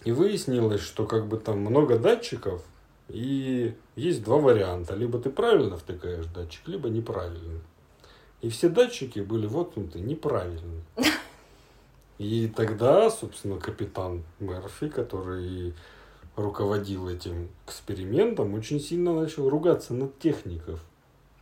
И 0.06 0.12
выяснилось, 0.12 0.82
что 0.82 1.06
как 1.06 1.28
бы 1.28 1.38
там 1.38 1.60
много 1.60 1.98
датчиков, 1.98 2.64
и 3.10 3.76
есть 3.96 4.24
два 4.24 4.38
варианта. 4.38 4.96
Либо 4.96 5.20
ты 5.20 5.30
правильно 5.30 5.78
втыкаешь 5.78 6.28
датчик, 6.28 6.68
либо 6.68 6.90
неправильно. 6.90 7.60
И 8.42 8.50
все 8.50 8.70
датчики 8.70 9.20
были 9.20 9.48
воткнуты 9.48 10.00
неправильно. 10.00 10.84
И 12.18 12.48
тогда, 12.48 13.10
собственно, 13.10 13.60
капитан 13.60 14.24
Мерфи, 14.40 14.90
который 14.90 15.74
руководил 16.36 17.10
этим 17.10 17.50
экспериментом, 17.66 18.54
очень 18.54 18.80
сильно 18.80 19.14
начал 19.14 19.50
ругаться 19.50 19.94
над 19.94 20.18
техников. 20.20 20.80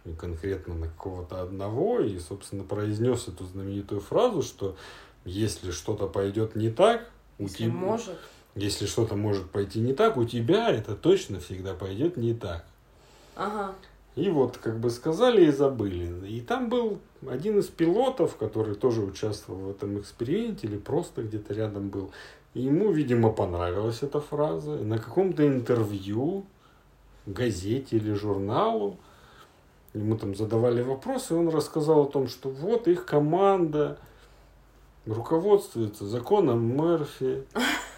И 0.06 0.14
конкретно 0.14 0.74
на 0.74 0.88
какого-то 0.88 1.42
одного. 1.42 2.00
И, 2.00 2.18
собственно, 2.20 2.64
произнес 2.64 3.28
эту 3.28 3.46
знаменитую 3.46 4.02
фразу, 4.02 4.42
что 4.42 4.76
если 5.26 5.72
что-то 5.72 6.08
пойдет 6.08 6.56
не 6.56 6.70
так, 6.70 7.10
у 7.40 7.44
Если 7.44 7.66
тебя, 7.66 7.74
может. 7.74 8.18
Если 8.56 8.86
что-то 8.86 9.16
может 9.16 9.50
пойти 9.50 9.80
не 9.80 9.94
так, 9.94 10.18
у 10.18 10.26
тебя 10.26 10.70
это 10.70 10.96
точно 10.96 11.40
всегда 11.40 11.74
пойдет 11.74 12.18
не 12.18 12.34
так. 12.34 12.66
Ага. 13.36 13.74
И 14.16 14.30
вот 14.30 14.58
как 14.58 14.80
бы 14.80 14.92
сказали 14.92 15.46
и 15.46 15.52
забыли. 15.52 16.28
И 16.28 16.42
там 16.42 16.70
был 16.70 17.00
один 17.28 17.60
из 17.60 17.68
пилотов, 17.68 18.36
который 18.36 18.76
тоже 18.76 19.02
участвовал 19.02 19.62
в 19.62 19.70
этом 19.72 20.00
эксперименте 20.00 20.68
или 20.68 20.78
просто 20.78 21.24
где-то 21.24 21.54
рядом 21.54 21.90
был. 21.90 22.12
И 22.54 22.62
ему, 22.62 22.92
видимо, 22.92 23.32
понравилась 23.32 24.04
эта 24.04 24.22
фраза. 24.22 24.76
И 24.76 24.84
на 24.84 25.00
каком-то 25.00 25.48
интервью, 25.48 26.46
газете 27.26 27.98
или 27.98 28.14
журналу 28.14 28.98
ему 29.94 30.18
там 30.18 30.36
задавали 30.36 30.82
вопросы, 30.82 31.34
и 31.34 31.38
он 31.38 31.50
рассказал 31.50 32.04
о 32.04 32.12
том, 32.12 32.28
что 32.28 32.50
вот 32.50 32.88
их 32.88 33.06
команда 33.06 33.98
руководствуется 35.06 36.06
законом 36.06 36.78
Мерфи. 36.78 37.44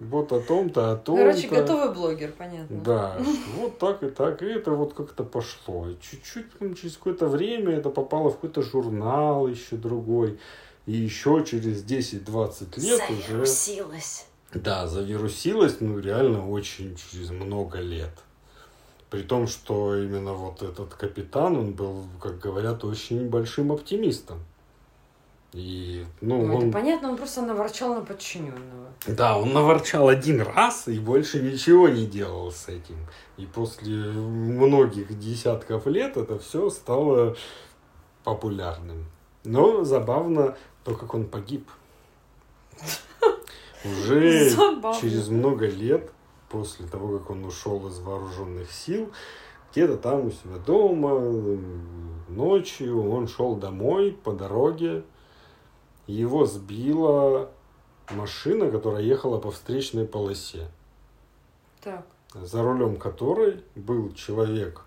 Вот 0.00 0.32
о 0.32 0.40
том-то, 0.40 0.92
о 0.92 0.96
том-то. 0.96 1.22
Короче, 1.22 1.48
готовый 1.48 1.94
блогер, 1.94 2.32
понятно. 2.36 2.80
Да, 2.84 3.18
вот 3.56 3.78
так 3.78 4.02
и 4.02 4.08
так. 4.08 4.42
И 4.42 4.46
это 4.46 4.72
вот 4.72 4.94
как-то 4.94 5.24
пошло. 5.24 5.88
И 5.88 5.96
чуть-чуть 6.00 6.58
там, 6.58 6.74
через 6.74 6.96
какое-то 6.96 7.28
время 7.28 7.74
это 7.74 7.90
попало 7.90 8.30
в 8.30 8.34
какой-то 8.34 8.62
журнал 8.62 9.48
еще 9.48 9.76
другой. 9.76 10.38
И 10.86 10.92
еще 10.92 11.44
через 11.46 11.84
10-20 11.84 12.80
лет 12.80 13.02
уже... 13.10 13.26
Завирусилась. 13.28 14.26
Да, 14.52 14.86
завирусилось, 14.86 15.80
ну, 15.80 15.98
реально 15.98 16.48
очень 16.48 16.96
через 16.96 17.30
много 17.30 17.78
лет. 17.78 18.12
При 19.10 19.22
том, 19.22 19.46
что 19.46 19.96
именно 19.96 20.32
вот 20.32 20.62
этот 20.62 20.94
капитан, 20.94 21.56
он 21.56 21.72
был, 21.72 22.04
как 22.20 22.38
говорят, 22.38 22.84
очень 22.84 23.28
большим 23.28 23.72
оптимистом. 23.72 24.40
И, 25.54 26.04
ну, 26.20 26.44
Ну, 26.44 26.56
он... 26.56 26.62
это 26.64 26.72
понятно, 26.72 27.10
он 27.10 27.16
просто 27.16 27.42
наворчал 27.42 27.94
на 27.94 28.00
подчиненного. 28.00 28.88
Да, 29.06 29.38
он 29.38 29.52
наворчал 29.52 30.08
один 30.08 30.40
раз 30.42 30.88
и 30.88 30.98
больше 30.98 31.40
ничего 31.40 31.88
не 31.88 32.06
делал 32.06 32.50
с 32.50 32.68
этим. 32.68 32.96
И 33.36 33.46
после 33.46 33.94
многих 33.94 35.16
десятков 35.16 35.86
лет 35.86 36.16
это 36.16 36.40
все 36.40 36.70
стало 36.70 37.36
популярным. 38.24 39.06
Но 39.44 39.84
забавно 39.84 40.56
то, 40.82 40.96
как 40.96 41.14
он 41.14 41.26
погиб. 41.26 41.70
Уже 43.84 44.50
Забавно. 44.50 45.00
через 45.00 45.28
много 45.28 45.66
лет 45.68 46.10
после 46.48 46.86
того, 46.88 47.18
как 47.18 47.30
он 47.30 47.44
ушел 47.44 47.86
из 47.86 48.00
вооруженных 48.00 48.72
сил, 48.72 49.12
где-то 49.70 49.98
там 49.98 50.26
у 50.26 50.30
себя 50.30 50.56
дома, 50.66 51.20
ночью 52.28 53.08
он 53.08 53.28
шел 53.28 53.54
домой 53.54 54.18
по 54.24 54.32
дороге, 54.32 55.04
его 56.06 56.46
сбила 56.46 57.50
машина, 58.10 58.70
которая 58.70 59.02
ехала 59.02 59.38
по 59.38 59.50
встречной 59.50 60.06
полосе, 60.06 60.68
Так. 61.82 62.04
за 62.34 62.62
рулем 62.62 62.96
которой 62.96 63.62
был 63.74 64.12
человек 64.14 64.82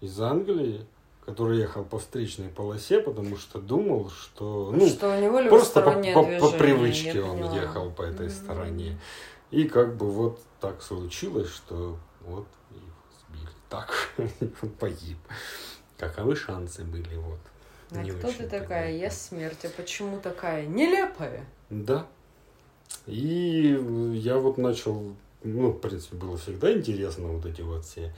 из 0.00 0.20
Англии, 0.20 0.84
который 1.24 1.58
ехал 1.58 1.84
по 1.84 1.98
встречной 1.98 2.48
полосе, 2.48 3.00
потому 3.00 3.36
что 3.36 3.58
думал, 3.60 4.10
что... 4.10 4.70
Ну, 4.72 4.86
что 4.88 5.16
у 5.16 5.20
него 5.20 5.48
просто 5.48 5.80
по, 5.82 5.92
по- 5.92 6.38
по 6.50 6.56
привычке 6.56 7.20
он 7.22 7.38
поняла. 7.38 7.54
ехал 7.56 7.90
по 7.90 8.02
этой 8.02 8.26
Мгм. 8.26 8.34
стороне. 8.34 8.98
И 9.50 9.64
как 9.64 9.96
бы 9.96 10.10
вот 10.10 10.40
так 10.60 10.82
случилось, 10.82 11.48
что 11.50 11.96
вот 12.20 12.46
его 12.70 12.92
сбили. 13.28 13.48
Так, 13.68 13.90
он 14.62 14.68
погиб. 14.70 15.18
Каковы 15.98 16.36
шансы 16.36 16.84
были, 16.84 17.16
вот. 17.16 17.38
А 17.90 18.02
Не 18.02 18.10
кто 18.10 18.32
ты 18.32 18.44
такая? 18.44 18.86
понятно. 18.86 18.96
Я 18.96 19.10
смерть. 19.10 19.64
А 19.64 19.68
почему 19.76 20.18
такая 20.20 20.66
нелепая? 20.66 21.44
Да. 21.70 22.06
И 23.06 23.78
я 24.14 24.38
вот 24.38 24.58
начал, 24.58 25.14
ну, 25.42 25.70
в 25.70 25.78
принципе, 25.78 26.16
было 26.16 26.36
всегда 26.36 26.72
интересно 26.72 27.28
вот 27.28 27.46
эти 27.46 27.62
вот 27.62 27.84
все 27.84 28.12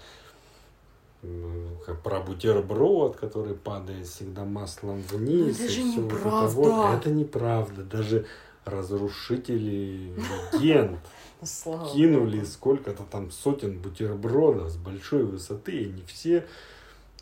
как 1.85 2.01
про 2.03 2.21
бутерброд, 2.21 3.17
который 3.17 3.55
падает 3.55 4.07
всегда 4.07 4.45
маслом 4.45 5.03
вниз. 5.11 5.59
Ну, 5.59 5.65
это 5.65 5.73
же 5.73 5.81
и 5.81 5.91
всё 5.91 6.03
вот 6.03 6.13
неправда. 6.13 6.61
это, 6.61 6.71
вот. 6.71 6.95
это 7.01 7.11
неправда. 7.11 7.83
Даже 7.83 8.27
разрушители 8.65 10.13
легенд 10.53 11.01
Слава 11.43 11.93
кинули 11.93 12.45
сколько-то 12.45 13.03
там 13.05 13.31
сотен 13.31 13.79
бутербродов 13.79 14.71
с 14.71 14.77
большой 14.77 15.25
высоты, 15.25 15.73
и 15.73 15.85
они 15.87 16.03
все 16.07 16.47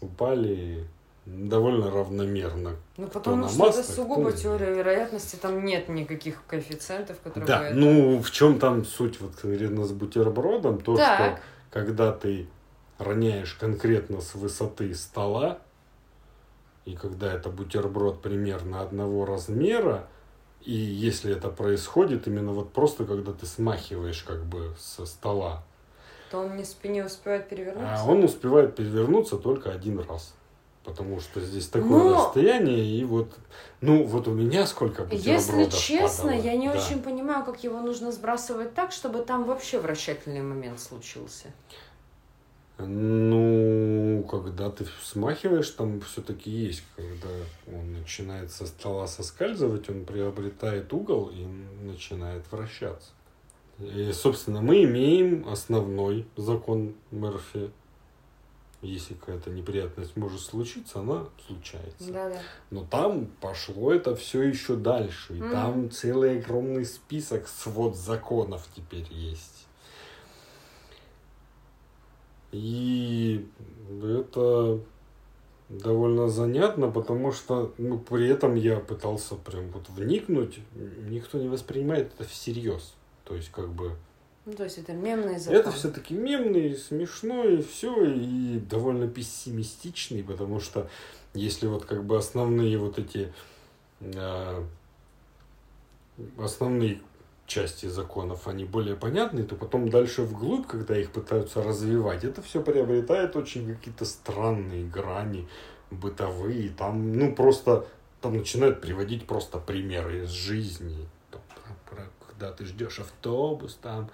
упали 0.01 0.85
довольно 1.27 1.91
равномерно. 1.91 2.77
Ну, 2.97 3.09
потому 3.09 3.49
что 3.49 3.59
масло, 3.59 3.81
это 3.81 3.93
сугубо 3.93 4.31
кто- 4.31 4.41
теория 4.41 4.73
вероятности, 4.75 5.37
там 5.37 5.65
нет 5.65 5.89
никаких 5.89 6.43
коэффициентов, 6.47 7.19
которые 7.21 7.47
Да, 7.47 7.59
бы 7.59 7.65
это- 7.67 7.75
ну 7.77 8.23
в 8.23 8.31
чем 8.31 8.59
там 8.59 8.85
суть 8.85 9.21
вот 9.21 9.35
конкретно 9.35 9.85
с 9.85 9.93
бутербродом? 9.93 10.81
То, 10.81 10.97
Так. 10.97 11.19
что 11.19 11.41
когда 11.71 12.13
ты 12.13 12.47
роняешь 12.99 13.55
конкретно 13.55 14.21
с 14.21 14.35
высоты 14.35 14.95
стола, 14.95 15.59
и 16.85 16.95
когда 16.95 17.33
это 17.33 17.51
бутерброд 17.51 18.23
примерно 18.23 18.81
одного 18.81 19.25
размера, 19.27 20.07
и 20.63 20.73
если 20.73 21.35
это 21.37 21.49
происходит 21.49 22.29
именно 22.29 22.53
вот 22.53 22.73
просто 22.73 23.05
когда 23.05 23.33
ты 23.33 23.47
смахиваешь 23.47 24.23
как 24.23 24.45
бы 24.45 24.75
со 24.79 25.05
стола, 25.07 25.65
то 26.31 26.39
он 26.39 26.57
не, 26.57 26.65
не 26.89 27.03
успевает 27.03 27.49
перевернуться. 27.49 27.97
а 27.99 28.05
он 28.05 28.23
успевает 28.25 28.75
перевернуться 28.77 29.37
только 29.37 29.71
один 29.73 29.99
раз. 30.01 30.35
Потому 30.87 31.21
что 31.21 31.41
здесь 31.41 31.67
такое 31.67 31.89
Но- 31.91 32.15
расстояние, 32.27 32.85
и 32.85 33.05
вот, 33.05 33.29
ну, 33.81 34.05
вот 34.05 34.29
у 34.29 34.33
меня 34.33 34.67
сколько 34.67 35.03
Если 35.11 35.51
бутербродов 35.51 35.75
честно, 35.81 36.25
падало. 36.31 36.43
я 36.43 36.57
не 36.57 36.69
Да. 36.69 36.79
очень 36.79 37.03
понимаю, 37.03 37.45
как 37.45 37.63
его 37.65 37.81
нужно 37.81 38.13
сбрасывать 38.13 38.73
так, 38.73 38.93
чтобы 38.93 39.19
там 39.25 39.45
вообще 39.45 39.81
вращательный 39.81 40.43
момент 40.43 40.79
случился. 40.79 41.49
Ну, 42.79 44.23
когда 44.31 44.71
ты 44.71 44.87
смахиваешь, 45.03 45.71
там 45.71 46.01
все-таки 46.03 46.51
есть, 46.51 46.83
когда 46.95 47.29
он 47.67 47.95
начинает 47.95 48.53
со 48.53 48.67
стола 48.67 49.07
соскальзывать, 49.09 49.89
он 49.91 50.05
приобретает 50.05 50.93
угол 50.93 51.31
и 51.35 51.47
начинает 51.85 52.45
вращаться. 52.53 53.11
И, 53.81 54.13
собственно, 54.13 54.61
мы 54.61 54.85
имеем 54.85 55.49
основной 55.49 56.27
закон 56.37 56.95
Мерфи. 57.11 57.71
Если 58.83 59.15
какая-то 59.15 59.51
неприятность 59.51 60.17
может 60.17 60.41
случиться, 60.41 61.01
она 61.01 61.25
случается. 61.47 62.13
Да-да. 62.13 62.39
Но 62.71 62.85
там 62.85 63.27
пошло 63.41 63.93
это 63.93 64.15
все 64.15 64.43
еще 64.43 64.77
дальше. 64.77 65.35
И 65.35 65.41
Мгм. 65.41 65.51
там 65.51 65.91
целый 65.91 66.39
огромный 66.39 66.85
список 66.85 67.49
свод 67.49 67.97
законов 67.97 68.69
теперь 68.77 69.07
есть. 69.11 69.67
И 72.53 73.49
это 74.03 74.81
довольно 75.69 76.29
занятно, 76.29 76.91
потому 76.91 77.33
что 77.33 77.73
ну, 77.79 77.99
при 77.99 78.29
этом 78.29 78.55
я 78.55 78.77
пытался 78.79 79.35
прям 79.35 79.69
вот 79.71 79.89
вникнуть. 79.89 80.59
Никто 81.09 81.39
не 81.39 81.49
воспринимает 81.49 82.13
это 82.15 82.29
всерьез. 82.29 82.95
То 83.25 83.35
есть, 83.35 83.51
как 83.51 83.69
бы, 83.71 83.97
Ну, 84.47 84.53
то 84.53 84.63
есть 84.63 84.79
это 84.79 84.93
мемный 84.93 85.41
закон. 85.41 85.61
это 85.61 85.73
все-таки 85.73 86.15
мемный, 86.15 86.77
смешной, 86.77 87.63
все, 87.63 88.05
и 88.05 88.61
довольно 88.61 89.09
пессимистичный, 89.09 90.23
потому 90.23 90.61
что 90.61 90.89
если 91.35 91.67
вот 91.67 91.85
как 91.85 92.05
бы 92.05 92.17
основные 92.17 92.79
вот 92.79 93.01
эти 93.01 93.33
э, 94.01 94.65
основные 96.39 97.01
части 97.47 97.87
законов, 97.87 98.47
они 98.47 98.65
более 98.65 98.95
понятны, 98.95 99.43
то 99.43 99.57
потом 99.57 99.89
дальше 99.91 100.23
вглубь, 100.23 100.69
когда 100.69 100.97
их 100.97 101.11
пытаются 101.11 101.61
развивать, 101.61 102.23
это 102.23 102.41
все 102.41 102.63
приобретает 102.63 103.35
очень 103.35 103.75
какие-то 103.75 104.05
странные 104.05 104.87
грани 104.87 105.49
бытовые, 105.91 106.71
там, 106.71 107.13
ну, 107.13 107.35
просто, 107.35 107.87
там 108.21 108.37
начинают 108.37 108.81
приводить 108.81 109.27
просто 109.27 109.59
примеры 109.59 110.23
из 110.23 110.31
жизни, 110.31 111.09
когда 112.39 112.53
ты 112.53 112.65
ждешь 112.67 112.99
автобус, 113.01 113.79
там, 113.81 114.11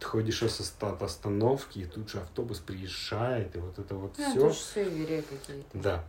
от 0.00 0.14
оста- 0.14 0.90
от 0.90 1.02
остановки, 1.02 1.80
и 1.80 1.84
тут 1.84 2.08
же 2.10 2.20
автобус 2.20 2.58
приезжает, 2.58 3.54
и 3.56 3.58
вот 3.58 3.78
это 3.78 3.94
вот 3.94 4.14
Ну, 4.18 4.30
все. 4.30 4.38
это 4.46 4.48
же 4.50 4.54
суеверия 4.60 5.22
какие-то. 5.22 5.64
Да. 5.74 6.04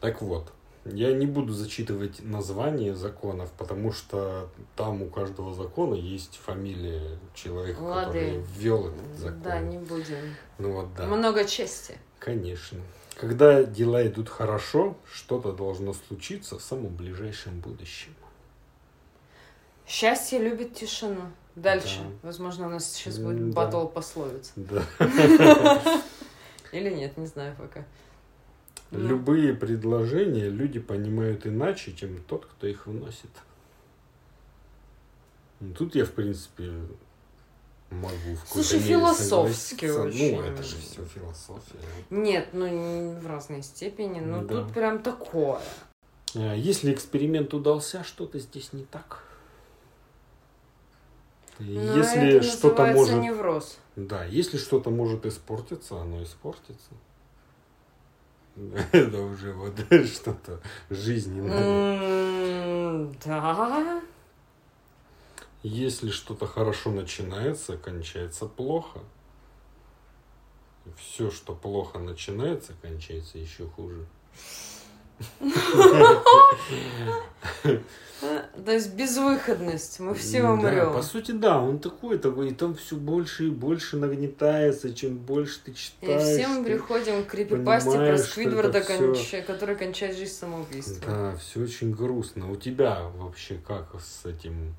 Так 0.00 0.22
вот, 0.22 0.52
я 0.84 1.12
не 1.12 1.26
буду 1.26 1.52
зачитывать 1.52 2.20
название 2.24 2.94
законов, 2.96 3.50
потому 3.58 3.92
что 3.92 4.48
там 4.76 5.02
у 5.02 5.06
каждого 5.10 5.54
закона 5.54 5.94
есть 5.94 6.36
фамилия 6.36 7.18
человека, 7.34 7.80
Лады. 7.80 8.06
который 8.06 8.40
ввел 8.56 8.88
этот 8.88 9.16
закон. 9.18 9.42
Да, 9.42 9.60
не 9.60 9.78
будем. 9.78 10.34
Ну 10.58 10.72
вот 10.72 10.94
да. 10.94 11.06
Много 11.06 11.44
чести. 11.44 11.98
Конечно. 12.18 12.80
Когда 13.16 13.62
дела 13.62 14.04
идут 14.06 14.28
хорошо, 14.28 14.96
что-то 15.12 15.52
должно 15.52 15.92
случиться 15.92 16.58
в 16.58 16.62
самом 16.62 16.96
ближайшем 16.96 17.60
будущем. 17.60 18.14
Счастье 19.92 20.38
любит 20.38 20.72
тишину. 20.74 21.20
Дальше. 21.54 21.98
Да. 22.00 22.28
Возможно, 22.28 22.66
у 22.66 22.70
нас 22.70 22.90
сейчас 22.90 23.18
будет 23.18 23.50
да. 23.50 23.54
батл 23.54 23.86
пословиц. 23.86 24.52
Да. 24.56 24.82
Или 26.72 26.88
нет, 26.88 27.18
не 27.18 27.26
знаю 27.26 27.54
пока. 27.58 27.84
Ну, 28.90 29.06
Любые 29.06 29.52
предложения 29.52 30.48
люди 30.48 30.80
понимают 30.80 31.46
иначе, 31.46 31.92
чем 31.92 32.24
тот, 32.24 32.46
кто 32.46 32.66
их 32.66 32.86
вносит. 32.86 33.28
Ну, 35.60 35.74
Тут 35.74 35.94
я, 35.94 36.06
в 36.06 36.12
принципе, 36.12 36.72
могу 37.90 38.34
в 38.46 38.48
Слушай, 38.50 38.80
философски 38.80 39.88
согласиться. 39.88 40.02
очень. 40.24 40.36
Ну, 40.36 40.42
это 40.42 40.62
же 40.62 40.76
все 40.78 41.04
философия. 41.04 41.78
Нет, 42.08 42.48
ну 42.54 42.66
не 42.66 43.20
в 43.20 43.26
разной 43.26 43.62
степени, 43.62 44.20
но 44.20 44.42
Да. 44.42 44.62
тут 44.62 44.72
прям 44.72 45.02
такое. 45.02 45.60
А 46.34 46.54
Если 46.54 46.94
эксперимент 46.94 47.52
удался, 47.52 48.02
что-то 48.04 48.38
здесь 48.38 48.72
не 48.72 48.84
так. 48.86 49.22
Но 51.58 51.96
Если 51.96 52.40
что-то 52.40 52.86
может... 52.86 53.20
невроз. 53.22 53.78
Да, 53.96 54.24
если 54.24 54.56
что-то 54.56 54.90
может 54.90 55.26
испортиться, 55.26 56.00
оно 56.00 56.22
испортится. 56.22 56.90
Это 58.92 59.20
уже 59.22 59.52
вот 59.52 59.74
что-то 60.06 60.60
жизненное. 60.90 62.32
Да. 63.24 64.02
Если 65.62 66.10
что-то 66.10 66.46
хорошо 66.46 66.90
начинается, 66.90 67.76
кончается 67.76 68.46
плохо. 68.46 69.00
Все, 70.96 71.30
что 71.30 71.54
плохо 71.54 72.00
начинается, 72.00 72.72
кончается 72.82 73.38
еще 73.38 73.66
хуже. 73.66 74.04
То 78.64 78.70
есть 78.72 78.94
безвыходность. 78.94 79.98
Мы 79.98 80.14
все 80.14 80.42
Да, 80.42 80.52
умрем. 80.52 80.92
по 80.92 81.02
сути, 81.02 81.32
да, 81.32 81.60
он 81.60 81.80
такой, 81.80 82.18
такой, 82.18 82.50
и 82.50 82.54
там 82.54 82.74
все 82.76 82.94
больше 82.94 83.48
и 83.48 83.50
больше 83.50 83.96
нагнетается, 83.96 84.94
чем 84.94 85.16
больше 85.18 85.58
ты 85.64 85.72
И 85.72 85.74
читаешь. 85.74 86.22
все 86.22 86.46
мы 86.46 86.64
приходим 86.64 87.24
к 87.24 87.28
крипипасте 87.28 87.90
про 87.98 88.16
Сквидварда, 88.18 88.80
всё- 88.82 89.12
конча- 89.12 89.42
который 89.42 89.74
кончает 89.74 90.16
жизнь 90.16 90.32
самоубийством. 90.34 91.00
Да, 91.12 91.36
все 91.36 91.62
очень 91.62 91.92
грустно. 91.92 92.52
У 92.52 92.56
тебя 92.56 93.08
вообще 93.16 93.56
как 93.66 93.88
с 94.00 94.24
этим 94.24 94.74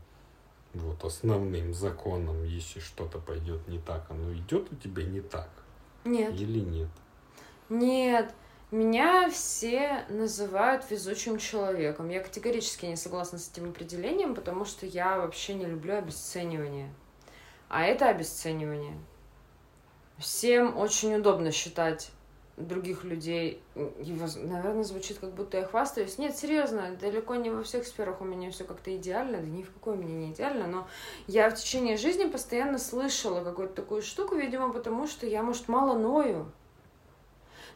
вот 0.74 1.04
основным 1.04 1.74
законом, 1.74 2.46
если 2.46 2.80
что-то 2.80 3.20
пойдет 3.20 3.68
не 3.68 3.80
так, 3.80 4.06
оно 4.10 4.32
идет 4.34 4.72
у 4.72 4.76
тебя 4.76 5.04
не 5.04 5.20
так 5.20 5.50
Нет. 6.06 6.34
или 6.40 6.60
нет? 6.60 6.88
Нет, 7.70 8.34
меня 8.74 9.30
все 9.30 10.04
называют 10.10 10.90
везучим 10.90 11.38
человеком. 11.38 12.10
Я 12.10 12.22
категорически 12.22 12.88
не 12.88 12.96
согласна 12.96 13.38
с 13.38 13.50
этим 13.50 13.70
определением, 13.70 14.34
потому 14.34 14.66
что 14.66 14.88
я 14.88 15.20
вообще 15.20 15.54
не 15.54 15.66
люблю 15.66 15.96
обесценивание. 15.96 16.92
А 17.70 17.84
это 17.84 18.10
обесценивание. 18.10 18.98
Всем 20.18 20.76
очень 20.78 21.16
удобно 21.16 21.52
считать 21.52 22.12
других 22.58 23.04
людей, 23.04 23.62
воз- 23.76 24.38
наверное, 24.38 24.84
звучит, 24.84 25.20
как 25.20 25.34
будто 25.34 25.58
я 25.58 25.66
хвастаюсь. 25.66 26.18
Нет, 26.18 26.36
серьезно, 26.36 26.96
далеко 27.00 27.36
не 27.36 27.52
во 27.52 27.64
всех 27.64 27.86
сферах 27.86 28.22
у 28.22 28.26
меня 28.26 28.50
все 28.50 28.64
как-то 28.64 28.96
идеально, 28.96 29.38
да 29.38 29.48
ни 29.48 29.64
в 29.64 29.72
какой 29.72 29.98
меня 29.98 30.14
не 30.14 30.32
идеально, 30.32 30.68
но 30.68 30.88
я 31.28 31.50
в 31.50 31.56
течение 31.56 31.98
жизни 31.98 32.26
постоянно 32.26 32.78
слышала 32.80 33.44
какую-то 33.44 33.74
такую 33.74 34.02
штуку, 34.02 34.36
видимо, 34.36 34.72
потому 34.72 35.08
что 35.08 35.26
я, 35.28 35.44
может, 35.44 35.68
мало 35.68 35.98
ною. 35.98 36.52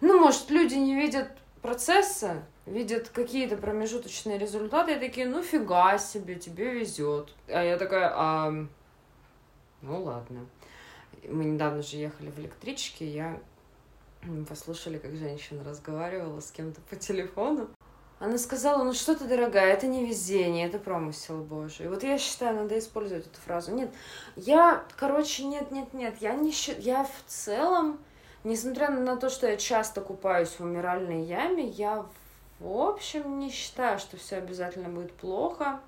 Ну, 0.02 0.20
может, 0.20 0.50
люди 0.50 0.76
не 0.76 0.96
видят 0.96 1.30
процесса, 1.62 2.44
видят 2.66 3.10
какие-то 3.10 3.58
промежуточные 3.58 4.38
результаты, 4.38 4.94
и 4.94 5.00
такие, 5.00 5.28
ну 5.28 5.42
фига 5.42 5.98
себе, 5.98 6.36
тебе 6.36 6.74
везет. 6.74 7.34
А 7.48 7.64
я 7.64 7.78
такая, 7.78 8.12
а, 8.14 8.68
ну 9.82 10.04
ладно. 10.04 10.46
Мы 11.28 11.46
недавно 11.46 11.82
же 11.82 11.98
ехали 11.98 12.30
в 12.30 12.40
электричке, 12.40 13.08
я 13.08 13.40
послушали, 14.48 14.98
как 14.98 15.16
женщина 15.16 15.64
разговаривала 15.64 16.40
с 16.40 16.52
кем-то 16.52 16.82
по 16.82 16.96
телефону. 16.96 17.70
Она 18.20 18.38
сказала, 18.40 18.84
ну 18.84 18.94
что 18.94 19.16
ты, 19.16 19.26
дорогая, 19.26 19.74
это 19.74 19.86
не 19.86 20.06
везение, 20.06 20.68
это 20.68 20.80
промысел 20.80 21.44
Божий. 21.44 21.88
Вот 21.88 22.02
я 22.04 22.18
считаю, 22.18 22.56
надо 22.56 22.78
использовать 22.80 23.28
эту 23.28 23.40
фразу. 23.40 23.74
Нет, 23.74 23.92
я, 24.36 24.84
короче, 24.96 25.44
нет, 25.44 25.72
нет, 25.72 25.94
нет, 25.94 26.16
я 26.20 26.34
не 26.34 26.52
считаю, 26.52 26.82
я 26.82 27.04
в 27.04 27.24
целом 27.28 28.00
Несмотря 28.48 28.90
на 28.90 29.18
то, 29.18 29.30
что 29.30 29.46
я 29.46 29.58
часто 29.58 30.00
купаюсь 30.00 30.52
в 30.52 30.62
умиральной 30.62 31.22
яме, 31.22 31.68
я, 31.68 32.06
в 32.62 32.80
общем, 32.80 33.40
не 33.40 33.52
считаю, 33.52 34.00
что 34.00 34.16
все 34.16 34.38
обязательно 34.38 34.88
будет 34.88 35.12
плохо 35.12 35.82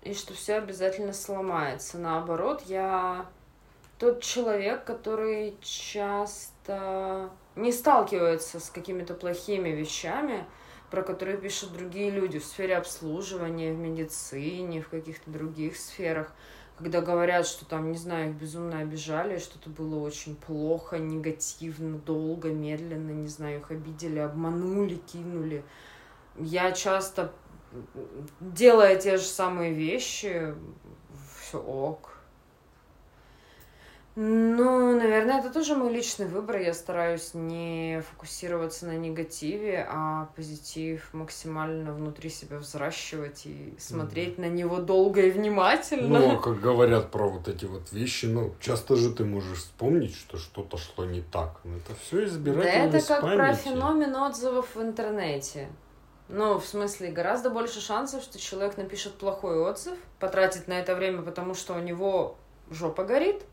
и 0.00 0.14
что 0.14 0.32
все 0.32 0.54
обязательно 0.54 1.12
сломается. 1.12 1.98
Наоборот, 1.98 2.62
я 2.64 3.26
тот 3.98 4.22
человек, 4.22 4.84
который 4.84 5.54
часто 5.60 7.28
не 7.56 7.72
сталкивается 7.72 8.58
с 8.58 8.70
какими-то 8.70 9.12
плохими 9.12 9.68
вещами, 9.68 10.46
про 10.90 11.02
которые 11.02 11.36
пишут 11.36 11.74
другие 11.74 12.08
люди 12.08 12.38
в 12.38 12.44
сфере 12.46 12.78
обслуживания, 12.78 13.74
в 13.74 13.76
медицине, 13.76 14.80
в 14.80 14.88
каких-то 14.88 15.30
других 15.30 15.76
сферах, 15.76 16.32
когда 16.78 17.00
говорят, 17.00 17.46
что 17.46 17.64
там, 17.64 17.90
не 17.90 17.98
знаю, 17.98 18.30
их 18.30 18.36
безумно 18.36 18.78
обижали, 18.78 19.38
что-то 19.38 19.68
было 19.68 19.98
очень 19.98 20.36
плохо, 20.36 20.98
негативно, 20.98 21.98
долго, 21.98 22.50
медленно, 22.50 23.10
не 23.10 23.26
знаю, 23.26 23.58
их 23.60 23.70
обидели, 23.70 24.20
обманули, 24.20 24.94
кинули. 24.94 25.64
Я 26.38 26.70
часто, 26.72 27.32
делая 28.40 28.96
те 28.96 29.16
же 29.16 29.24
самые 29.24 29.72
вещи, 29.72 30.54
все 31.40 31.58
ок, 31.60 32.17
ну, 34.20 34.98
наверное, 34.98 35.38
это 35.38 35.48
тоже 35.48 35.76
мой 35.76 35.92
личный 35.92 36.26
выбор. 36.26 36.56
Я 36.56 36.74
стараюсь 36.74 37.34
не 37.34 38.02
фокусироваться 38.10 38.86
на 38.86 38.96
негативе, 38.96 39.86
а 39.88 40.28
позитив 40.34 41.08
максимально 41.12 41.92
внутри 41.92 42.28
себя 42.28 42.58
взращивать 42.58 43.46
и 43.46 43.76
смотреть 43.78 44.34
mm-hmm. 44.34 44.40
на 44.40 44.48
него 44.48 44.78
долго 44.78 45.20
и 45.20 45.30
внимательно. 45.30 46.18
Ну, 46.18 46.32
а 46.32 46.42
как 46.42 46.60
говорят 46.60 47.12
про 47.12 47.28
вот 47.28 47.46
эти 47.46 47.64
вот 47.64 47.92
вещи, 47.92 48.26
ну, 48.26 48.54
часто 48.58 48.96
же 48.96 49.14
ты 49.14 49.24
можешь 49.24 49.58
вспомнить, 49.58 50.16
что 50.16 50.36
что-то 50.36 50.78
шло 50.78 51.04
не 51.04 51.20
так. 51.20 51.60
Но 51.62 51.76
это 51.76 51.94
все 52.02 52.24
избирательность 52.24 52.90
Да 52.90 52.98
это 52.98 53.06
как 53.06 53.20
памяти. 53.20 53.36
про 53.36 53.54
феномен 53.54 54.16
отзывов 54.16 54.74
в 54.74 54.82
интернете. 54.82 55.68
Ну, 56.28 56.58
в 56.58 56.66
смысле, 56.66 57.12
гораздо 57.12 57.50
больше 57.50 57.80
шансов, 57.80 58.24
что 58.24 58.40
человек 58.40 58.78
напишет 58.78 59.14
плохой 59.14 59.60
отзыв, 59.60 59.96
потратит 60.18 60.66
на 60.66 60.72
это 60.72 60.96
время, 60.96 61.22
потому 61.22 61.54
что 61.54 61.74
у 61.74 61.78
него 61.78 62.36
жопа 62.68 63.04
горит, 63.04 63.44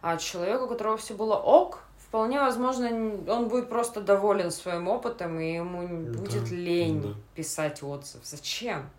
а 0.00 0.16
человек, 0.16 0.62
у 0.62 0.68
которого 0.68 0.96
все 0.96 1.14
было 1.14 1.36
ок, 1.36 1.80
вполне 1.96 2.40
возможно, 2.40 2.88
он 3.32 3.48
будет 3.48 3.68
просто 3.68 4.00
доволен 4.00 4.50
своим 4.50 4.88
опытом, 4.88 5.38
и 5.38 5.54
ему 5.54 6.12
да, 6.12 6.18
будет 6.18 6.50
лень 6.50 7.02
да. 7.02 7.14
писать 7.34 7.82
отзыв. 7.82 8.20
Зачем? 8.24 8.90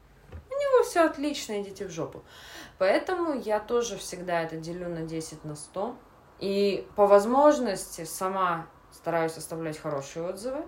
У 0.49 0.53
него 0.53 0.83
все 0.83 1.01
отлично, 1.01 1.61
идите 1.61 1.87
в 1.87 1.91
жопу. 1.91 2.23
Поэтому 2.77 3.33
я 3.33 3.59
тоже 3.59 3.97
всегда 3.97 4.41
это 4.41 4.57
делю 4.57 4.89
на 4.89 5.01
10 5.01 5.43
на 5.43 5.55
100. 5.55 5.95
И 6.39 6.87
по 6.95 7.05
возможности 7.05 8.05
сама 8.05 8.67
стараюсь 8.91 9.37
оставлять 9.37 9.77
хорошие 9.77 10.27
отзывы. 10.27 10.65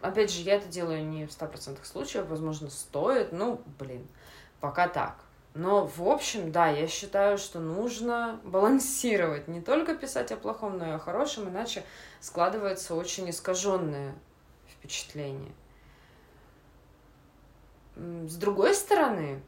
Опять 0.00 0.32
же, 0.32 0.42
я 0.42 0.56
это 0.56 0.66
делаю 0.66 1.06
не 1.06 1.26
в 1.26 1.30
100% 1.30 1.84
случаев, 1.84 2.26
возможно, 2.26 2.70
стоит. 2.70 3.30
Ну, 3.30 3.60
блин, 3.78 4.08
пока 4.60 4.88
так. 4.88 5.16
Но, 5.54 5.86
в 5.86 6.08
общем, 6.08 6.50
да, 6.50 6.68
я 6.68 6.88
считаю, 6.88 7.36
что 7.36 7.60
нужно 7.60 8.40
балансировать, 8.42 9.48
не 9.48 9.60
только 9.60 9.94
писать 9.94 10.32
о 10.32 10.36
плохом, 10.36 10.78
но 10.78 10.86
и 10.86 10.90
о 10.92 10.98
хорошем, 10.98 11.48
иначе 11.48 11.84
складывается 12.20 12.94
очень 12.94 13.28
искаженное 13.28 14.14
впечатление. 14.66 15.52
С 17.96 18.36
другой 18.36 18.74
стороны, 18.74 19.42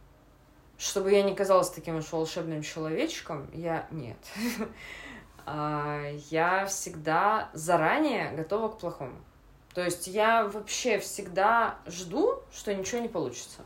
чтобы 0.76 1.10
я 1.10 1.22
не 1.22 1.34
казалась 1.34 1.70
таким 1.70 1.96
уж 1.96 2.12
волшебным 2.12 2.62
человечком, 2.62 3.48
я 3.52 3.86
нет. 3.90 4.18
А, 5.46 6.10
я 6.30 6.64
всегда 6.64 7.50
заранее 7.52 8.32
готова 8.32 8.70
к 8.70 8.78
плохому. 8.78 9.16
То 9.74 9.84
есть 9.84 10.06
я 10.06 10.46
вообще 10.46 10.98
всегда 10.98 11.76
жду, 11.84 12.42
что 12.50 12.74
ничего 12.74 13.02
не 13.02 13.08
получится. 13.08 13.60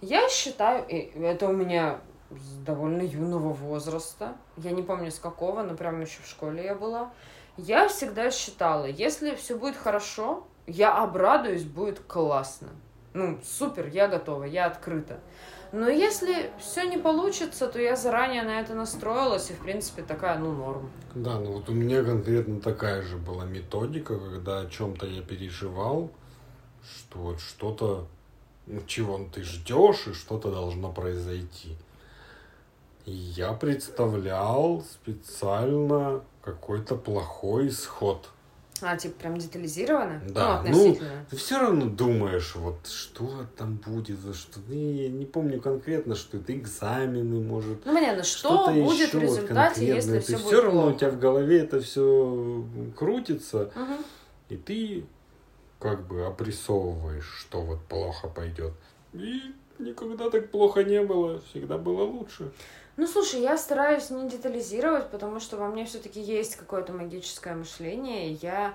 Я 0.00 0.28
считаю, 0.28 0.86
и 0.88 1.10
это 1.20 1.48
у 1.48 1.52
меня 1.52 2.00
с 2.30 2.58
довольно 2.64 3.02
юного 3.02 3.52
возраста, 3.52 4.36
я 4.56 4.72
не 4.72 4.82
помню 4.82 5.10
с 5.10 5.18
какого, 5.18 5.62
но 5.62 5.74
прямо 5.74 6.02
еще 6.02 6.22
в 6.22 6.28
школе 6.28 6.64
я 6.64 6.74
была, 6.74 7.10
я 7.56 7.88
всегда 7.88 8.30
считала, 8.30 8.84
если 8.84 9.34
все 9.34 9.56
будет 9.56 9.76
хорошо, 9.76 10.46
я 10.66 10.96
обрадуюсь, 10.96 11.64
будет 11.64 12.00
классно. 12.00 12.68
Ну, 13.14 13.38
супер, 13.42 13.86
я 13.86 14.08
готова, 14.08 14.44
я 14.44 14.66
открыта. 14.66 15.20
Но 15.72 15.88
если 15.88 16.50
все 16.58 16.84
не 16.84 16.98
получится, 16.98 17.66
то 17.66 17.80
я 17.80 17.96
заранее 17.96 18.42
на 18.42 18.60
это 18.60 18.74
настроилась, 18.74 19.50
и, 19.50 19.54
в 19.54 19.60
принципе, 19.60 20.02
такая, 20.02 20.38
ну, 20.38 20.52
норм. 20.52 20.90
Да, 21.14 21.38
ну 21.38 21.52
вот 21.52 21.68
у 21.70 21.72
меня 21.72 22.04
конкретно 22.04 22.60
такая 22.60 23.02
же 23.02 23.16
была 23.16 23.44
методика, 23.46 24.18
когда 24.18 24.60
о 24.60 24.66
чем-то 24.66 25.06
я 25.06 25.22
переживал, 25.22 26.10
что 26.82 27.18
вот 27.18 27.40
что-то 27.40 28.06
чего 28.86 29.20
ты 29.32 29.42
ждешь, 29.42 30.06
и 30.08 30.12
что-то 30.12 30.50
должно 30.50 30.92
произойти. 30.92 31.76
И 33.04 33.12
я 33.12 33.52
представлял 33.52 34.82
специально 34.82 36.24
какой-то 36.42 36.96
плохой 36.96 37.68
исход. 37.68 38.28
А, 38.82 38.96
типа 38.96 39.20
прям 39.20 39.38
детализировано? 39.38 40.20
Да, 40.28 40.62
ну, 40.66 40.88
ну 40.88 40.98
ты 41.30 41.36
все 41.36 41.58
равно 41.58 41.86
думаешь, 41.86 42.54
вот 42.56 42.86
что 42.86 43.46
там 43.56 43.76
будет, 43.76 44.18
за 44.18 44.34
что. 44.34 44.60
Ну, 44.68 44.74
я 44.74 45.08
не 45.08 45.24
помню 45.24 45.60
конкретно, 45.60 46.14
что 46.14 46.36
это 46.36 46.54
экзамены, 46.54 47.40
может. 47.40 47.86
Ну, 47.86 47.94
понятно, 47.94 48.22
что 48.22 48.70
будет 48.70 49.14
в 49.14 49.18
результате, 49.18 49.86
если 49.86 50.18
все 50.18 50.32
будет 50.32 50.46
все 50.46 50.62
равно 50.62 50.82
плохо. 50.82 50.94
у 50.94 50.98
тебя 50.98 51.10
в 51.10 51.18
голове 51.18 51.60
это 51.60 51.80
все 51.80 52.64
крутится, 52.96 53.70
угу. 53.74 54.04
и 54.50 54.56
ты 54.56 55.06
как 55.86 56.06
бы 56.06 56.26
обрисовываешь, 56.26 57.32
что 57.38 57.60
вот 57.60 57.80
плохо 57.84 58.26
пойдет. 58.26 58.72
И 59.12 59.54
никогда 59.78 60.30
так 60.30 60.50
плохо 60.50 60.82
не 60.82 61.00
было, 61.02 61.40
всегда 61.50 61.78
было 61.78 62.02
лучше. 62.02 62.50
Ну, 62.96 63.06
слушай, 63.06 63.40
я 63.40 63.56
стараюсь 63.56 64.10
не 64.10 64.28
детализировать, 64.28 65.10
потому 65.10 65.38
что 65.38 65.56
во 65.56 65.68
мне 65.68 65.84
все-таки 65.84 66.20
есть 66.20 66.56
какое-то 66.56 66.92
магическое 66.92 67.54
мышление, 67.54 68.30
и 68.30 68.38
я 68.42 68.74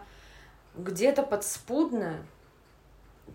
где-то 0.77 1.23
подспудно 1.23 2.17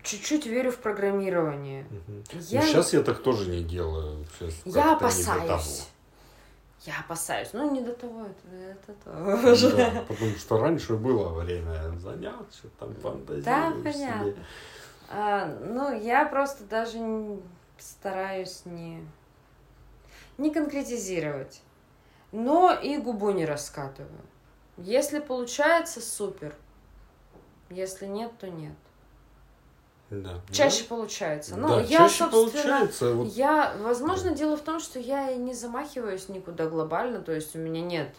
чуть-чуть 0.01 0.47
верю 0.47 0.71
в 0.71 0.77
программирование. 0.77 1.85
Угу. 1.85 2.39
Я... 2.49 2.61
Ну, 2.61 2.67
сейчас 2.67 2.93
я 2.93 3.03
так 3.03 3.21
тоже 3.21 3.47
не 3.49 3.63
делаю. 3.63 4.25
Сейчас 4.39 4.75
я 4.75 4.93
опасаюсь. 4.95 5.87
Я 6.87 7.01
опасаюсь. 7.01 7.49
Ну, 7.51 7.69
не 7.69 7.81
до 7.81 7.93
того, 7.93 8.27
это, 8.27 8.55
это 8.55 8.93
тоже. 9.03 9.75
Да, 9.75 10.05
потому 10.07 10.31
что 10.37 10.57
раньше 10.57 10.95
было 10.95 11.33
время 11.33 11.91
заняться, 11.99 12.69
там 12.79 12.95
фантазируешь 12.95 13.43
Да, 13.43 13.73
понятно. 13.83 14.33
А, 15.09 15.45
ну, 15.65 15.99
я 15.99 16.25
просто 16.25 16.63
даже 16.63 16.97
стараюсь 17.77 18.61
не, 18.63 19.05
не 20.37 20.49
конкретизировать. 20.49 21.61
Но 22.31 22.71
и 22.71 22.95
губу 22.97 23.31
не 23.31 23.45
раскатываю. 23.45 24.21
Если 24.77 25.19
получается, 25.19 25.99
супер. 25.99 26.55
Если 27.69 28.05
нет, 28.05 28.31
то 28.39 28.49
нет. 28.49 28.75
Да. 30.09 30.41
Чаще 30.51 30.83
да. 30.83 30.89
получается. 30.89 31.57
Ну, 31.57 31.67
да, 31.67 31.81
я, 31.81 31.97
чаще 31.97 32.23
собственно, 32.23 32.29
получается. 32.31 33.13
Вот... 33.13 33.33
Я, 33.33 33.75
возможно, 33.81 34.29
да. 34.29 34.35
дело 34.35 34.55
в 34.55 34.61
том, 34.61 34.79
что 34.79 34.99
я 34.99 35.35
не 35.35 35.53
замахиваюсь 35.53 36.29
никуда 36.29 36.67
глобально, 36.67 37.21
то 37.21 37.33
есть 37.33 37.55
у 37.55 37.59
меня 37.59 37.81
нет 37.81 38.09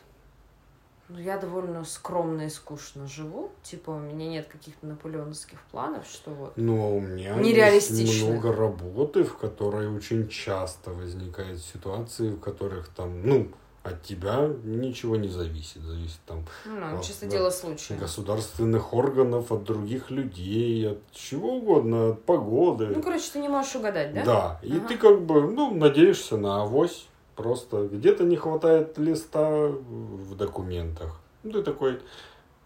ну, 1.11 1.19
я 1.19 1.39
довольно 1.39 1.85
скромно 1.85 2.43
и 2.43 2.49
скучно 2.51 3.07
живу. 3.09 3.51
Типа, 3.63 3.91
у 3.93 3.99
меня 3.99 4.29
нет 4.29 4.47
каких-то 4.47 4.87
наполеоновских 4.87 5.59
планов, 5.71 6.07
что 6.07 6.31
вот. 6.33 6.53
Ну, 6.57 6.83
а 6.83 6.89
у 6.89 7.01
меня 7.01 7.69
есть 7.69 7.91
много 8.23 8.53
работы, 8.53 9.25
в 9.25 9.37
которой 9.39 9.89
очень 9.89 10.29
часто 10.29 10.91
возникают 10.91 11.63
ситуации, 11.63 12.31
в 12.31 12.41
которых 12.41 12.89
там, 12.89 13.27
ну, 13.27 13.49
от 13.83 14.03
тебя 14.03 14.51
ничего 14.65 15.17
не 15.17 15.29
зависит. 15.29 15.83
Зависит 15.83 16.21
там 16.27 16.45
ну, 16.67 16.99
от, 16.99 17.05
чисто 17.05 17.27
от 17.27 17.33
дело 17.33 17.51
случая. 17.51 17.97
государственных 17.97 18.93
органов, 18.93 19.53
от 19.53 19.65
других 19.65 20.11
людей, 20.11 20.91
от 20.91 20.99
чего 21.13 21.57
угодно, 21.57 22.11
от 22.11 22.25
погоды. 22.25 22.87
Ну, 22.87 23.03
короче, 23.03 23.31
ты 23.33 23.39
не 23.39 23.49
можешь 23.49 23.75
угадать, 23.77 24.13
да? 24.15 24.25
Да. 24.25 24.61
И 24.63 24.77
ага. 24.77 24.89
ты 24.89 24.97
как 24.97 25.23
бы, 25.23 25.51
ну, 25.51 25.75
надеешься 25.75 26.37
на 26.37 26.63
авось. 26.63 27.07
Просто 27.37 27.87
где-то 27.87 28.25
не 28.25 28.35
хватает 28.35 28.99
листа 28.99 29.49
в 29.69 30.35
документах. 30.35 31.21
Ну, 31.45 31.53
ты 31.53 31.63
такой, 31.63 32.01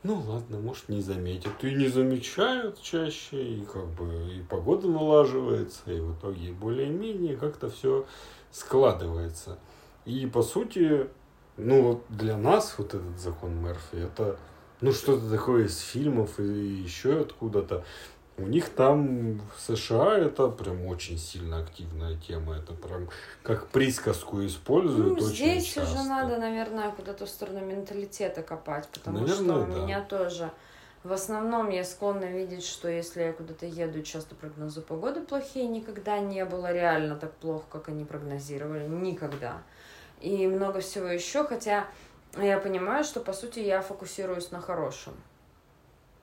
ну 0.02 0.20
ладно, 0.26 0.59
может 0.59 0.89
не 0.89 1.01
заметят. 1.01 1.52
И 1.62 1.74
не 1.74 1.89
замечают 1.89 2.80
чаще, 2.80 3.36
и 3.36 3.64
как 3.64 3.86
бы 3.89 4.34
и 4.34 4.43
погода 4.43 4.89
налаживается, 4.89 5.93
и 5.93 6.01
в 6.01 6.14
итоге 6.14 6.52
более-менее 6.52 7.36
как-то 7.36 7.70
все 7.70 8.06
складывается. 8.51 9.59
И 10.04 10.26
по 10.26 10.42
сути, 10.42 11.08
ну 11.56 12.02
для 12.08 12.36
нас 12.36 12.74
вот 12.78 12.94
этот 12.94 13.18
закон 13.18 13.54
Мерфи, 13.62 13.96
это 13.96 14.36
ну 14.80 14.92
что-то 14.92 15.30
такое 15.30 15.66
из 15.66 15.78
фильмов 15.78 16.40
и 16.40 16.42
еще 16.42 17.20
откуда-то. 17.20 17.84
У 18.38 18.46
них 18.46 18.70
там 18.70 19.38
в 19.54 19.60
США 19.60 20.16
это 20.18 20.48
прям 20.48 20.86
очень 20.86 21.18
сильно 21.18 21.58
активная 21.60 22.16
тема. 22.16 22.56
Это 22.56 22.72
прям 22.72 23.08
как 23.42 23.68
присказку 23.68 24.44
используют 24.44 25.18
Ну, 25.20 25.24
очень 25.26 25.34
здесь 25.34 25.64
часто. 25.66 25.82
уже 26.00 26.08
надо, 26.08 26.38
наверное, 26.38 26.90
куда-то 26.92 27.26
в 27.26 27.28
сторону 27.28 27.60
менталитета 27.60 28.42
копать, 28.42 28.88
потому 28.88 29.20
Наверное, 29.20 29.62
что 29.64 29.70
у 29.70 29.74
да. 29.74 29.80
меня 29.84 30.00
тоже 30.00 30.50
в 31.04 31.12
основном 31.12 31.68
я 31.68 31.84
склонна 31.84 32.24
видеть, 32.26 32.64
что 32.64 32.88
если 32.88 33.22
я 33.22 33.32
куда-то 33.32 33.66
еду, 33.66 34.02
часто 34.02 34.34
прогнозы 34.34 34.80
погоды 34.80 35.20
плохие, 35.20 35.66
никогда 35.66 36.18
не 36.20 36.44
было 36.44 36.72
реально 36.72 37.16
так 37.16 37.32
плохо, 37.34 37.64
как 37.70 37.88
они 37.88 38.04
прогнозировали, 38.04 38.86
никогда. 38.86 39.62
И 40.23 40.47
много 40.47 40.81
всего 40.81 41.09
еще, 41.09 41.44
хотя 41.44 41.86
я 42.39 42.59
понимаю, 42.59 43.05
что 43.05 43.20
по 43.20 43.32
сути 43.32 43.59
я 43.59 43.82
фокусируюсь 43.82 44.51
на 44.53 44.61
хорошем. 44.61 45.15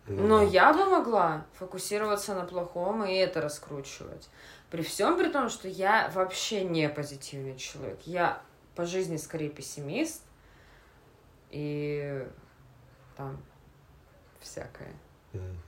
Ну 0.08 0.26
Но 0.28 0.42
я 0.42 0.74
бы 0.74 0.86
могла 0.86 1.46
фокусироваться 1.54 2.34
на 2.34 2.46
плохом 2.46 3.06
и 3.06 3.14
это 3.14 3.42
раскручивать. 3.42 4.30
При 4.72 4.82
всем 4.82 5.18
при 5.18 5.30
том, 5.30 5.50
что 5.50 5.68
я 5.68 6.10
вообще 6.16 6.64
не 6.64 6.90
позитивный 6.90 7.58
человек. 7.58 8.00
Я 8.06 8.42
по 8.76 8.86
жизни 8.86 9.18
скорее 9.18 9.50
пессимист. 9.50 10.24
И 11.52 12.26
там 13.18 13.38
всякое. 14.40 14.94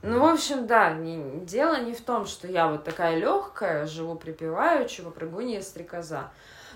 Ну, 0.02 0.20
в 0.20 0.24
общем, 0.24 0.66
да, 0.66 0.92
не- 0.92 1.44
дело 1.44 1.80
не 1.80 1.92
в 1.92 2.00
том, 2.00 2.26
что 2.26 2.48
я 2.48 2.66
вот 2.66 2.82
такая 2.82 3.16
легкая, 3.16 3.86
живу 3.86 4.16
припеваючи, 4.16 5.02
попрыгунья 5.04 5.60
стрекоза. 5.60 6.32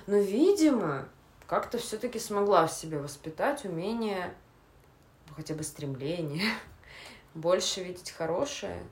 Но, 0.07 0.19
видимо, 0.19 1.09
как-то 1.47 1.79
все-таки 1.79 2.19
смогла 2.19 2.67
в 2.67 2.73
себе 2.73 2.99
воспитать 2.99 3.65
умение, 3.65 4.35
ну, 5.29 5.35
хотя 5.35 5.55
бы 5.55 5.63
стремление, 5.63 6.53
больше 7.35 7.83
видеть 7.83 8.11
хорошее 8.11 8.83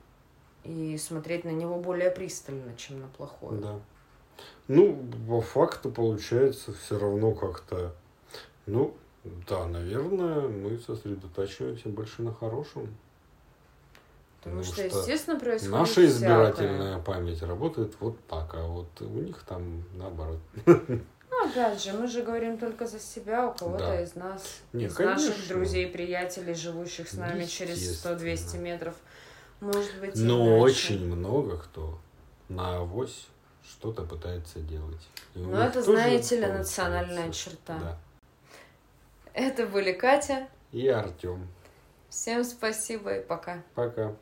и 0.63 0.97
смотреть 0.97 1.43
на 1.45 1.49
него 1.49 1.77
более 1.77 2.09
пристально, 2.09 2.75
чем 2.75 3.01
на 3.01 3.07
плохое. 3.07 3.59
Да. 3.61 3.79
Ну, 4.67 4.97
по 5.27 5.41
факту 5.41 5.91
получается 5.91 6.73
все 6.73 6.97
равно 6.97 7.33
как-то. 7.33 7.93
Ну, 8.65 8.95
да, 9.47 9.65
наверное, 9.67 10.47
мы 10.47 10.77
сосредотачиваемся 10.79 11.89
больше 11.89 12.23
на 12.23 12.33
хорошем. 12.33 12.95
Потому 14.41 14.61
Потому 14.61 14.63
что, 14.63 14.89
что 14.89 14.99
естественно, 14.99 15.39
происходит 15.39 15.73
Наша 15.73 15.91
всякое. 15.91 16.07
избирательная 16.07 16.99
память 16.99 17.41
работает 17.41 17.95
вот 17.99 18.17
так, 18.27 18.53
а 18.53 18.67
вот 18.67 19.01
у 19.01 19.19
них 19.19 19.41
там 19.43 19.83
наоборот. 19.95 20.39
Опять 21.49 21.81
же, 21.83 21.93
мы 21.93 22.07
же 22.07 22.21
говорим 22.23 22.57
только 22.57 22.87
за 22.87 22.99
себя, 22.99 23.47
у 23.47 23.53
кого-то 23.53 23.85
Да. 23.85 24.01
из 24.01 24.15
нас, 24.15 24.61
Не, 24.73 24.85
из 24.85 24.97
наших 24.97 25.29
конечно. 25.33 25.55
друзей, 25.55 25.87
приятелей, 25.87 26.53
живущих 26.53 27.07
с 27.09 27.13
нами 27.13 27.45
через 27.45 27.77
100-200 28.03 28.31
Естественно. 28.31 28.61
метров, 28.63 28.95
может 29.59 29.99
быть, 29.99 30.15
Но 30.15 30.45
иначе. 30.59 30.61
очень 30.63 31.05
много 31.05 31.57
кто 31.57 31.99
на 32.49 32.77
авось 32.77 33.27
что-то 33.67 34.03
пытается 34.03 34.59
делать. 34.59 35.01
И 35.33 35.39
у 35.39 35.47
Ну, 35.47 35.57
это, 35.57 35.81
знаете 35.81 36.39
ли, 36.39 36.45
национальная 36.45 37.31
черта. 37.31 37.77
Да. 37.79 37.97
Это 39.33 39.65
были 39.65 39.91
Катя. 39.91 40.47
И 40.71 40.87
Артем. 40.87 41.47
Всем 42.09 42.43
спасибо 42.43 43.17
и 43.17 43.21
пока. 43.25 43.61
Пока. 43.73 44.13